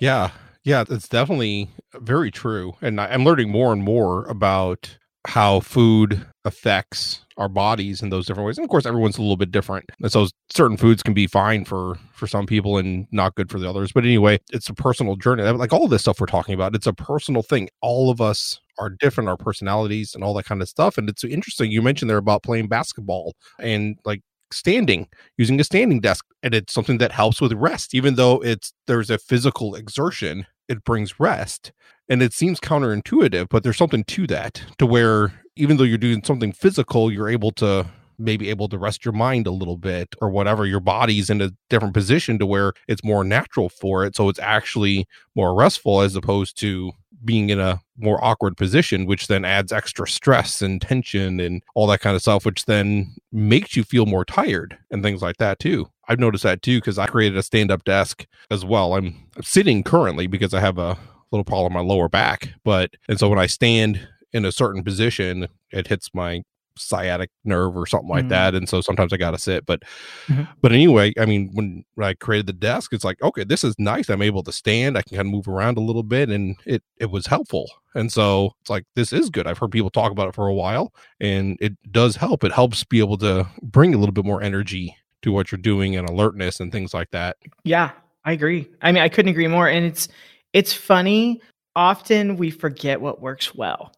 yeah. 0.00 0.30
Yeah, 0.62 0.84
it's 0.90 1.08
definitely 1.08 1.70
very 1.94 2.30
true. 2.30 2.74
And 2.82 3.00
I'm 3.00 3.24
learning 3.24 3.50
more 3.50 3.72
and 3.72 3.82
more 3.82 4.26
about 4.26 4.98
how 5.26 5.60
food 5.60 6.26
affects 6.44 7.20
our 7.36 7.48
bodies 7.48 8.02
in 8.02 8.10
those 8.10 8.26
different 8.26 8.46
ways. 8.46 8.58
And 8.58 8.64
of 8.64 8.70
course, 8.70 8.86
everyone's 8.86 9.18
a 9.18 9.22
little 9.22 9.36
bit 9.36 9.50
different. 9.50 9.84
And 10.02 10.10
so 10.10 10.28
certain 10.50 10.76
foods 10.76 11.02
can 11.02 11.14
be 11.14 11.26
fine 11.26 11.64
for 11.64 11.96
for 12.12 12.26
some 12.26 12.46
people 12.46 12.78
and 12.78 13.06
not 13.12 13.34
good 13.34 13.50
for 13.50 13.58
the 13.58 13.68
others. 13.68 13.92
But 13.92 14.04
anyway, 14.04 14.40
it's 14.52 14.68
a 14.68 14.74
personal 14.74 15.16
journey. 15.16 15.42
Like 15.44 15.72
all 15.72 15.88
this 15.88 16.02
stuff 16.02 16.20
we're 16.20 16.26
talking 16.26 16.54
about, 16.54 16.74
it's 16.74 16.86
a 16.86 16.92
personal 16.92 17.42
thing. 17.42 17.68
All 17.82 18.10
of 18.10 18.20
us 18.20 18.60
are 18.78 18.90
different, 19.00 19.28
our 19.28 19.36
personalities 19.36 20.14
and 20.14 20.24
all 20.24 20.34
that 20.34 20.46
kind 20.46 20.62
of 20.62 20.68
stuff. 20.68 20.96
And 20.98 21.08
it's 21.08 21.24
interesting. 21.24 21.70
You 21.70 21.82
mentioned 21.82 22.10
there 22.10 22.16
about 22.18 22.42
playing 22.42 22.68
basketball 22.68 23.34
and 23.58 23.96
like 24.04 24.22
standing 24.52 25.06
using 25.38 25.60
a 25.60 25.64
standing 25.64 26.00
desk 26.00 26.24
and 26.42 26.54
it's 26.54 26.72
something 26.72 26.98
that 26.98 27.12
helps 27.12 27.40
with 27.40 27.52
rest 27.52 27.94
even 27.94 28.16
though 28.16 28.42
it's 28.42 28.72
there's 28.88 29.08
a 29.08 29.16
physical 29.18 29.76
exertion 29.76 30.44
it 30.70 30.84
brings 30.84 31.20
rest 31.20 31.72
and 32.08 32.22
it 32.22 32.32
seems 32.32 32.60
counterintuitive 32.60 33.48
but 33.50 33.62
there's 33.62 33.76
something 33.76 34.04
to 34.04 34.26
that 34.26 34.62
to 34.78 34.86
where 34.86 35.32
even 35.56 35.76
though 35.76 35.84
you're 35.84 35.98
doing 35.98 36.24
something 36.24 36.52
physical 36.52 37.12
you're 37.12 37.28
able 37.28 37.50
to 37.50 37.86
maybe 38.20 38.50
able 38.50 38.68
to 38.68 38.78
rest 38.78 39.04
your 39.04 39.12
mind 39.12 39.46
a 39.46 39.50
little 39.50 39.76
bit 39.76 40.14
or 40.20 40.28
whatever. 40.28 40.66
Your 40.66 40.80
body's 40.80 41.30
in 41.30 41.40
a 41.40 41.50
different 41.70 41.94
position 41.94 42.38
to 42.38 42.46
where 42.46 42.74
it's 42.86 43.02
more 43.02 43.24
natural 43.24 43.68
for 43.68 44.04
it 44.04 44.14
so 44.14 44.28
it's 44.28 44.38
actually 44.38 45.06
more 45.34 45.54
restful 45.54 46.02
as 46.02 46.14
opposed 46.14 46.58
to 46.60 46.92
being 47.24 47.50
in 47.50 47.60
a 47.60 47.80
more 47.96 48.22
awkward 48.24 48.56
position 48.56 49.06
which 49.06 49.26
then 49.26 49.44
adds 49.44 49.72
extra 49.72 50.08
stress 50.08 50.62
and 50.62 50.80
tension 50.80 51.38
and 51.40 51.62
all 51.74 51.86
that 51.86 52.00
kind 52.00 52.16
of 52.16 52.22
stuff 52.22 52.46
which 52.46 52.64
then 52.64 53.14
makes 53.32 53.76
you 53.76 53.84
feel 53.84 54.06
more 54.06 54.24
tired 54.24 54.76
and 54.90 55.02
things 55.02 55.22
like 55.22 55.36
that 55.36 55.58
too. 55.58 55.88
I've 56.08 56.18
noticed 56.18 56.44
that 56.44 56.62
too 56.62 56.78
because 56.78 56.98
i 56.98 57.06
created 57.06 57.38
a 57.38 57.42
stand-up 57.42 57.84
desk 57.84 58.26
as 58.50 58.64
well. 58.64 58.94
I'm 58.94 59.14
sitting 59.42 59.82
currently 59.82 60.26
because 60.26 60.54
i 60.54 60.60
have 60.60 60.78
a 60.78 60.98
little 61.30 61.44
problem 61.44 61.76
on 61.76 61.86
my 61.86 61.94
lower 61.94 62.08
back 62.08 62.50
but 62.64 62.90
and 63.08 63.18
so 63.18 63.28
when 63.28 63.38
i 63.38 63.46
stand 63.46 64.08
in 64.32 64.44
a 64.44 64.52
certain 64.52 64.82
position 64.82 65.46
it 65.70 65.86
hits 65.86 66.10
my 66.14 66.42
sciatic 66.76 67.30
nerve 67.44 67.76
or 67.76 67.86
something 67.86 68.08
like 68.08 68.22
mm-hmm. 68.22 68.30
that 68.30 68.54
and 68.54 68.68
so 68.68 68.80
sometimes 68.80 69.12
i 69.12 69.16
gotta 69.16 69.38
sit 69.38 69.66
but 69.66 69.82
mm-hmm. 70.26 70.42
but 70.60 70.72
anyway 70.72 71.12
i 71.18 71.26
mean 71.26 71.50
when 71.52 71.84
i 72.00 72.14
created 72.14 72.46
the 72.46 72.52
desk 72.52 72.92
it's 72.92 73.04
like 73.04 73.20
okay 73.22 73.44
this 73.44 73.64
is 73.64 73.74
nice 73.78 74.08
i'm 74.08 74.22
able 74.22 74.42
to 74.42 74.52
stand 74.52 74.96
i 74.96 75.02
can 75.02 75.16
kind 75.16 75.28
of 75.28 75.32
move 75.32 75.48
around 75.48 75.76
a 75.76 75.80
little 75.80 76.02
bit 76.02 76.28
and 76.28 76.56
it 76.64 76.82
it 76.96 77.10
was 77.10 77.26
helpful 77.26 77.70
and 77.94 78.12
so 78.12 78.54
it's 78.60 78.70
like 78.70 78.84
this 78.94 79.12
is 79.12 79.30
good 79.30 79.46
i've 79.46 79.58
heard 79.58 79.70
people 79.70 79.90
talk 79.90 80.12
about 80.12 80.28
it 80.28 80.34
for 80.34 80.46
a 80.46 80.54
while 80.54 80.92
and 81.20 81.56
it 81.60 81.74
does 81.92 82.16
help 82.16 82.44
it 82.44 82.52
helps 82.52 82.84
be 82.84 82.98
able 82.98 83.18
to 83.18 83.46
bring 83.62 83.94
a 83.94 83.98
little 83.98 84.12
bit 84.12 84.24
more 84.24 84.42
energy 84.42 84.96
to 85.22 85.32
what 85.32 85.52
you're 85.52 85.58
doing 85.58 85.96
and 85.96 86.08
alertness 86.08 86.60
and 86.60 86.72
things 86.72 86.94
like 86.94 87.10
that 87.10 87.36
yeah 87.64 87.90
i 88.24 88.32
agree 88.32 88.68
i 88.82 88.90
mean 88.92 89.02
i 89.02 89.08
couldn't 89.08 89.30
agree 89.30 89.48
more 89.48 89.68
and 89.68 89.84
it's 89.84 90.08
it's 90.52 90.72
funny 90.72 91.40
often 91.76 92.36
we 92.36 92.50
forget 92.50 93.00
what 93.00 93.20
works 93.20 93.54
well 93.54 93.92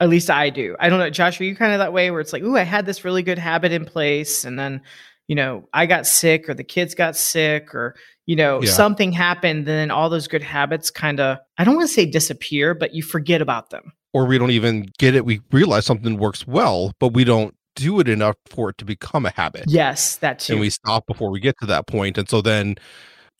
at 0.00 0.08
least 0.08 0.30
I 0.30 0.50
do. 0.50 0.76
I 0.78 0.88
don't 0.88 0.98
know, 0.98 1.10
Josh, 1.10 1.40
are 1.40 1.44
you 1.44 1.56
kind 1.56 1.72
of 1.72 1.78
that 1.78 1.92
way 1.92 2.10
where 2.10 2.20
it's 2.20 2.32
like, 2.32 2.42
ooh, 2.42 2.56
I 2.56 2.62
had 2.62 2.86
this 2.86 3.04
really 3.04 3.22
good 3.22 3.38
habit 3.38 3.72
in 3.72 3.84
place 3.84 4.44
and 4.44 4.58
then, 4.58 4.82
you 5.28 5.34
know, 5.34 5.68
I 5.72 5.86
got 5.86 6.06
sick 6.06 6.48
or 6.48 6.54
the 6.54 6.64
kids 6.64 6.94
got 6.94 7.16
sick 7.16 7.74
or, 7.74 7.96
you 8.26 8.36
know, 8.36 8.62
yeah. 8.62 8.70
something 8.70 9.12
happened, 9.12 9.66
then 9.66 9.90
all 9.90 10.10
those 10.10 10.28
good 10.28 10.42
habits 10.42 10.90
kind 10.90 11.20
of, 11.20 11.38
I 11.58 11.64
don't 11.64 11.76
want 11.76 11.88
to 11.88 11.94
say 11.94 12.06
disappear, 12.06 12.74
but 12.74 12.94
you 12.94 13.02
forget 13.02 13.40
about 13.40 13.70
them. 13.70 13.92
Or 14.12 14.26
we 14.26 14.38
don't 14.38 14.50
even 14.50 14.88
get 14.98 15.14
it. 15.14 15.24
We 15.24 15.40
realize 15.50 15.84
something 15.86 16.16
works 16.18 16.46
well, 16.46 16.92
but 16.98 17.08
we 17.08 17.24
don't 17.24 17.54
do 17.74 18.00
it 18.00 18.08
enough 18.08 18.36
for 18.46 18.70
it 18.70 18.78
to 18.78 18.84
become 18.84 19.26
a 19.26 19.30
habit. 19.30 19.64
Yes, 19.66 20.16
that 20.16 20.38
too. 20.38 20.54
And 20.54 20.60
we 20.60 20.70
stop 20.70 21.06
before 21.06 21.30
we 21.30 21.40
get 21.40 21.56
to 21.60 21.66
that 21.66 21.86
point. 21.86 22.18
And 22.18 22.28
so 22.28 22.40
then 22.40 22.76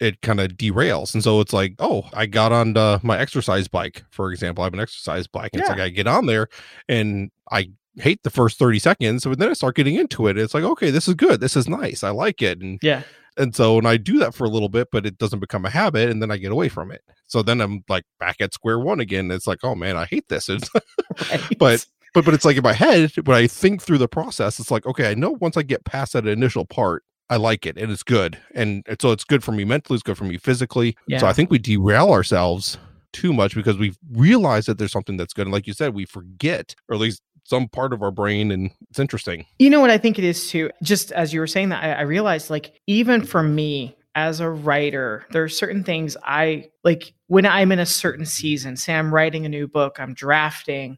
it 0.00 0.20
kind 0.22 0.40
of 0.40 0.52
derails. 0.52 1.14
And 1.14 1.22
so 1.22 1.40
it's 1.40 1.52
like, 1.52 1.74
oh, 1.78 2.08
I 2.12 2.26
got 2.26 2.52
on 2.52 2.74
my 3.02 3.18
exercise 3.18 3.68
bike, 3.68 4.04
for 4.10 4.30
example. 4.30 4.62
I 4.62 4.66
have 4.66 4.74
an 4.74 4.80
exercise 4.80 5.26
bike. 5.26 5.50
And 5.52 5.60
yeah. 5.60 5.62
it's 5.62 5.70
like 5.70 5.80
I 5.80 5.88
get 5.88 6.06
on 6.06 6.26
there 6.26 6.48
and 6.88 7.30
I 7.50 7.70
hate 7.96 8.22
the 8.22 8.30
first 8.30 8.58
30 8.58 8.78
seconds. 8.78 9.24
But 9.24 9.38
then 9.38 9.48
I 9.48 9.54
start 9.54 9.76
getting 9.76 9.94
into 9.94 10.26
it. 10.28 10.36
It's 10.36 10.54
like, 10.54 10.64
okay, 10.64 10.90
this 10.90 11.08
is 11.08 11.14
good. 11.14 11.40
This 11.40 11.56
is 11.56 11.68
nice. 11.68 12.04
I 12.04 12.10
like 12.10 12.42
it. 12.42 12.60
And 12.60 12.78
yeah. 12.82 13.02
And 13.38 13.54
so 13.54 13.74
when 13.74 13.86
I 13.86 13.98
do 13.98 14.18
that 14.18 14.34
for 14.34 14.44
a 14.44 14.48
little 14.48 14.70
bit, 14.70 14.88
but 14.90 15.04
it 15.04 15.18
doesn't 15.18 15.40
become 15.40 15.66
a 15.66 15.70
habit, 15.70 16.08
and 16.08 16.22
then 16.22 16.30
I 16.30 16.38
get 16.38 16.52
away 16.52 16.70
from 16.70 16.90
it. 16.90 17.02
So 17.26 17.42
then 17.42 17.60
I'm 17.60 17.84
like 17.88 18.04
back 18.18 18.40
at 18.40 18.54
square 18.54 18.78
one 18.78 18.98
again. 18.98 19.30
It's 19.30 19.46
like, 19.46 19.58
oh 19.62 19.74
man, 19.74 19.96
I 19.96 20.06
hate 20.06 20.28
this. 20.28 20.48
right. 21.30 21.58
But 21.58 21.86
but 22.14 22.24
but 22.24 22.32
it's 22.32 22.46
like 22.46 22.56
in 22.56 22.62
my 22.62 22.72
head 22.72 23.12
when 23.24 23.36
I 23.36 23.46
think 23.46 23.82
through 23.82 23.98
the 23.98 24.08
process, 24.08 24.58
it's 24.58 24.70
like, 24.70 24.86
okay, 24.86 25.10
I 25.10 25.14
know 25.14 25.32
once 25.32 25.58
I 25.58 25.62
get 25.62 25.84
past 25.84 26.14
that 26.14 26.26
initial 26.26 26.64
part, 26.64 27.04
I 27.28 27.36
like 27.36 27.66
it 27.66 27.76
and 27.76 27.90
it's 27.90 28.02
good. 28.02 28.38
And 28.54 28.84
so 29.00 29.12
it's 29.12 29.24
good 29.24 29.42
for 29.42 29.52
me 29.52 29.64
mentally, 29.64 29.96
it's 29.96 30.02
good 30.02 30.18
for 30.18 30.24
me 30.24 30.38
physically. 30.38 30.96
Yeah. 31.08 31.18
So 31.18 31.26
I 31.26 31.32
think 31.32 31.50
we 31.50 31.58
derail 31.58 32.10
ourselves 32.10 32.78
too 33.12 33.32
much 33.32 33.54
because 33.54 33.78
we 33.78 33.94
realize 34.12 34.66
that 34.66 34.78
there's 34.78 34.92
something 34.92 35.16
that's 35.16 35.32
good. 35.32 35.46
And 35.46 35.52
like 35.52 35.66
you 35.66 35.72
said, 35.72 35.94
we 35.94 36.04
forget, 36.04 36.74
or 36.88 36.94
at 36.94 37.00
least 37.00 37.22
some 37.44 37.68
part 37.68 37.92
of 37.92 38.02
our 38.02 38.10
brain, 38.10 38.50
and 38.50 38.70
it's 38.90 38.98
interesting. 38.98 39.46
You 39.58 39.70
know 39.70 39.80
what 39.80 39.90
I 39.90 39.98
think 39.98 40.18
it 40.18 40.24
is 40.24 40.50
too? 40.50 40.70
Just 40.82 41.12
as 41.12 41.32
you 41.32 41.40
were 41.40 41.46
saying 41.46 41.70
that, 41.70 41.82
I, 41.82 41.92
I 41.92 42.00
realized 42.02 42.50
like 42.50 42.80
even 42.86 43.24
for 43.24 43.42
me, 43.42 43.96
as 44.16 44.40
a 44.40 44.48
writer, 44.48 45.26
there 45.30 45.44
are 45.44 45.48
certain 45.48 45.84
things 45.84 46.16
I 46.24 46.70
like 46.82 47.12
when 47.26 47.44
I'm 47.44 47.70
in 47.70 47.78
a 47.78 47.86
certain 47.86 48.24
season, 48.24 48.76
say 48.76 48.94
I'm 48.94 49.12
writing 49.12 49.44
a 49.44 49.50
new 49.50 49.68
book, 49.68 50.00
I'm 50.00 50.14
drafting, 50.14 50.96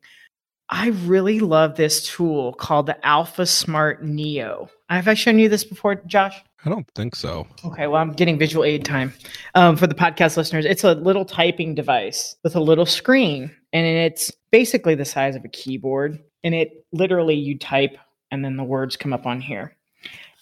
I 0.70 0.88
really 0.88 1.40
love 1.40 1.74
this 1.74 2.06
tool 2.06 2.52
called 2.52 2.86
the 2.86 3.04
Alpha 3.04 3.44
Smart 3.44 4.04
Neo. 4.04 4.70
Have 4.88 5.08
I 5.08 5.14
shown 5.14 5.38
you 5.38 5.48
this 5.48 5.64
before, 5.64 5.96
Josh? 6.06 6.42
I 6.64 6.70
don't 6.70 6.88
think 6.94 7.14
so. 7.14 7.46
Okay, 7.64 7.86
well, 7.86 8.00
I'm 8.00 8.12
getting 8.12 8.38
visual 8.38 8.64
aid 8.64 8.84
time 8.84 9.12
um, 9.54 9.76
for 9.76 9.86
the 9.86 9.94
podcast 9.94 10.36
listeners. 10.36 10.64
It's 10.64 10.82
a 10.82 10.94
little 10.94 11.24
typing 11.24 11.74
device 11.74 12.36
with 12.42 12.56
a 12.56 12.60
little 12.60 12.86
screen, 12.86 13.50
and 13.72 13.86
it's 13.86 14.32
basically 14.50 14.94
the 14.94 15.04
size 15.04 15.36
of 15.36 15.44
a 15.44 15.48
keyboard. 15.48 16.18
And 16.44 16.54
it 16.54 16.86
literally 16.92 17.34
you 17.34 17.58
type 17.58 17.96
and 18.30 18.44
then 18.44 18.56
the 18.56 18.64
words 18.64 18.96
come 18.96 19.12
up 19.12 19.26
on 19.26 19.40
here. 19.40 19.76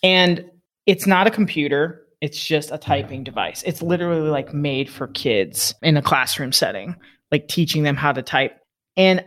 And 0.02 0.50
it's 0.86 1.06
not 1.06 1.26
a 1.26 1.30
computer, 1.30 2.06
it's 2.20 2.44
just 2.44 2.70
a 2.70 2.78
typing 2.78 3.24
device. 3.24 3.62
It's 3.64 3.82
literally 3.82 4.28
like 4.28 4.54
made 4.54 4.88
for 4.88 5.08
kids 5.08 5.74
in 5.82 5.96
a 5.96 6.02
classroom 6.02 6.52
setting, 6.52 6.96
like 7.30 7.48
teaching 7.48 7.82
them 7.82 7.96
how 7.96 8.12
to 8.12 8.22
type. 8.22 8.58
And 8.96 9.24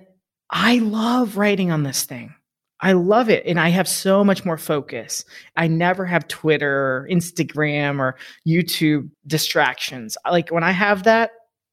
I 0.49 0.79
love 0.79 1.37
writing 1.37 1.71
on 1.71 1.83
this 1.83 2.05
thing. 2.05 2.33
I 2.81 2.93
love 2.93 3.29
it. 3.29 3.45
And 3.45 3.59
I 3.59 3.69
have 3.69 3.87
so 3.87 4.23
much 4.23 4.45
more 4.45 4.57
focus. 4.57 5.25
I 5.57 5.67
never 5.67 6.05
have 6.05 6.27
Twitter 6.27 6.71
or 6.71 7.07
Instagram 7.11 7.99
or 7.99 8.15
YouTube 8.47 9.09
distractions. 9.27 10.17
Like 10.29 10.49
when 10.49 10.63
I 10.63 10.71
have 10.71 11.03
that, 11.03 11.31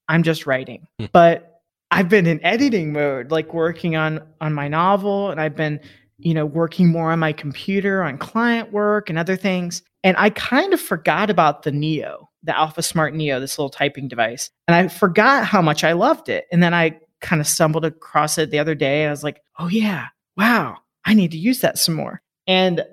I'm 0.09 0.23
just 0.23 0.47
writing. 0.47 0.87
Hmm. 0.99 1.07
But 1.13 1.63
I've 1.91 2.09
been 2.09 2.27
in 2.27 2.45
editing 2.45 2.93
mode, 2.93 3.31
like 3.31 3.55
working 3.55 3.95
on 3.95 4.21
on 4.41 4.53
my 4.53 4.69
novel 4.69 5.31
and 5.31 5.41
I've 5.41 5.55
been, 5.55 5.81
you 6.19 6.35
know, 6.35 6.45
working 6.45 6.89
more 6.89 7.13
on 7.13 7.21
my 7.21 7.33
computer 7.33 8.03
on 8.03 8.19
client 8.19 8.73
work 8.73 9.09
and 9.09 9.19
other 9.19 9.37
things. 9.37 9.83
And 10.03 10.17
I 10.19 10.31
kind 10.31 10.75
of 10.75 10.81
forgot 10.81 11.31
about 11.31 11.63
the 11.63 11.73
Neo, 11.73 12.29
the 12.43 12.57
Alpha 12.57 12.83
Smart 12.83 13.15
Neo, 13.15 13.39
this 13.39 13.59
little 13.59 13.71
typing 13.71 14.09
device. 14.09 14.51
And 14.67 14.75
I 14.75 14.89
forgot 14.89 15.47
how 15.47 15.63
much 15.63 15.85
I 15.85 15.93
loved 15.93 16.29
it. 16.29 16.47
And 16.51 16.63
then 16.63 16.75
I 16.75 16.99
kind 17.21 17.41
of 17.41 17.47
stumbled 17.47 17.85
across 17.85 18.39
it 18.39 18.51
the 18.51 18.59
other 18.59 18.75
day. 18.75 19.07
I 19.07 19.11
was 19.11 19.25
like, 19.25 19.41
oh 19.59 19.69
yeah, 19.69 20.07
wow 20.37 20.79
I 21.07 21.15
need 21.15 21.31
to 21.31 21.39
use 21.39 21.61
that 21.61 21.79
some 21.79 21.95
more. 21.95 22.21
And 22.47 22.85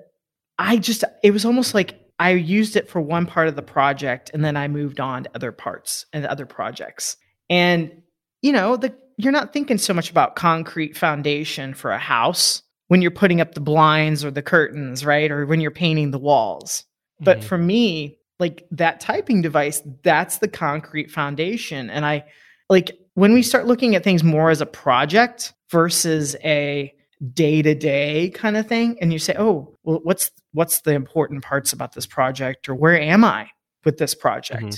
I 0.58 0.76
just, 0.78 1.04
it 1.22 1.32
was 1.32 1.44
almost 1.44 1.74
like 1.74 2.00
I 2.18 2.30
used 2.30 2.76
it 2.76 2.88
for 2.88 3.00
one 3.00 3.26
part 3.26 3.48
of 3.48 3.56
the 3.56 3.62
project 3.62 4.30
and 4.32 4.44
then 4.44 4.56
I 4.56 4.68
moved 4.68 5.00
on 5.00 5.24
to 5.24 5.30
other 5.34 5.52
parts 5.52 6.06
and 6.12 6.24
other 6.24 6.46
projects. 6.46 7.16
And, 7.50 8.02
you 8.40 8.52
know, 8.52 8.76
the, 8.76 8.94
you're 9.16 9.32
not 9.32 9.52
thinking 9.52 9.78
so 9.78 9.92
much 9.92 10.10
about 10.10 10.36
concrete 10.36 10.96
foundation 10.96 11.74
for 11.74 11.90
a 11.90 11.98
house 11.98 12.62
when 12.88 13.02
you're 13.02 13.10
putting 13.10 13.40
up 13.40 13.54
the 13.54 13.60
blinds 13.60 14.24
or 14.24 14.30
the 14.30 14.42
curtains, 14.42 15.04
right? 15.04 15.30
Or 15.30 15.44
when 15.46 15.60
you're 15.60 15.70
painting 15.70 16.10
the 16.10 16.18
walls. 16.18 16.84
Mm-hmm. 17.16 17.24
But 17.24 17.44
for 17.44 17.58
me, 17.58 18.18
like 18.38 18.66
that 18.72 19.00
typing 19.00 19.42
device, 19.42 19.82
that's 20.02 20.38
the 20.38 20.48
concrete 20.48 21.10
foundation. 21.10 21.90
And 21.90 22.04
I 22.04 22.24
like 22.68 22.96
when 23.14 23.32
we 23.32 23.42
start 23.42 23.66
looking 23.66 23.94
at 23.94 24.04
things 24.04 24.22
more 24.22 24.50
as 24.50 24.60
a 24.60 24.66
project 24.66 25.52
versus 25.70 26.36
a 26.44 26.92
day 27.32 27.62
to 27.62 27.74
day 27.74 28.30
kind 28.30 28.56
of 28.56 28.66
thing 28.66 28.98
and 29.00 29.12
you 29.12 29.18
say 29.18 29.34
oh 29.38 29.76
well 29.84 30.00
what's 30.02 30.30
what's 30.52 30.80
the 30.80 30.92
important 30.92 31.42
parts 31.42 31.72
about 31.72 31.92
this 31.92 32.06
project 32.06 32.68
or 32.68 32.74
where 32.74 33.00
am 33.00 33.24
i 33.24 33.48
with 33.84 33.98
this 33.98 34.14
project? 34.14 34.62
Mm-hmm. 34.62 34.74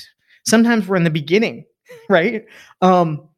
sometimes 0.46 0.86
we're 0.86 0.96
in 0.96 1.04
the 1.04 1.10
beginning 1.10 1.64
right? 2.08 2.44
Um 2.82 3.28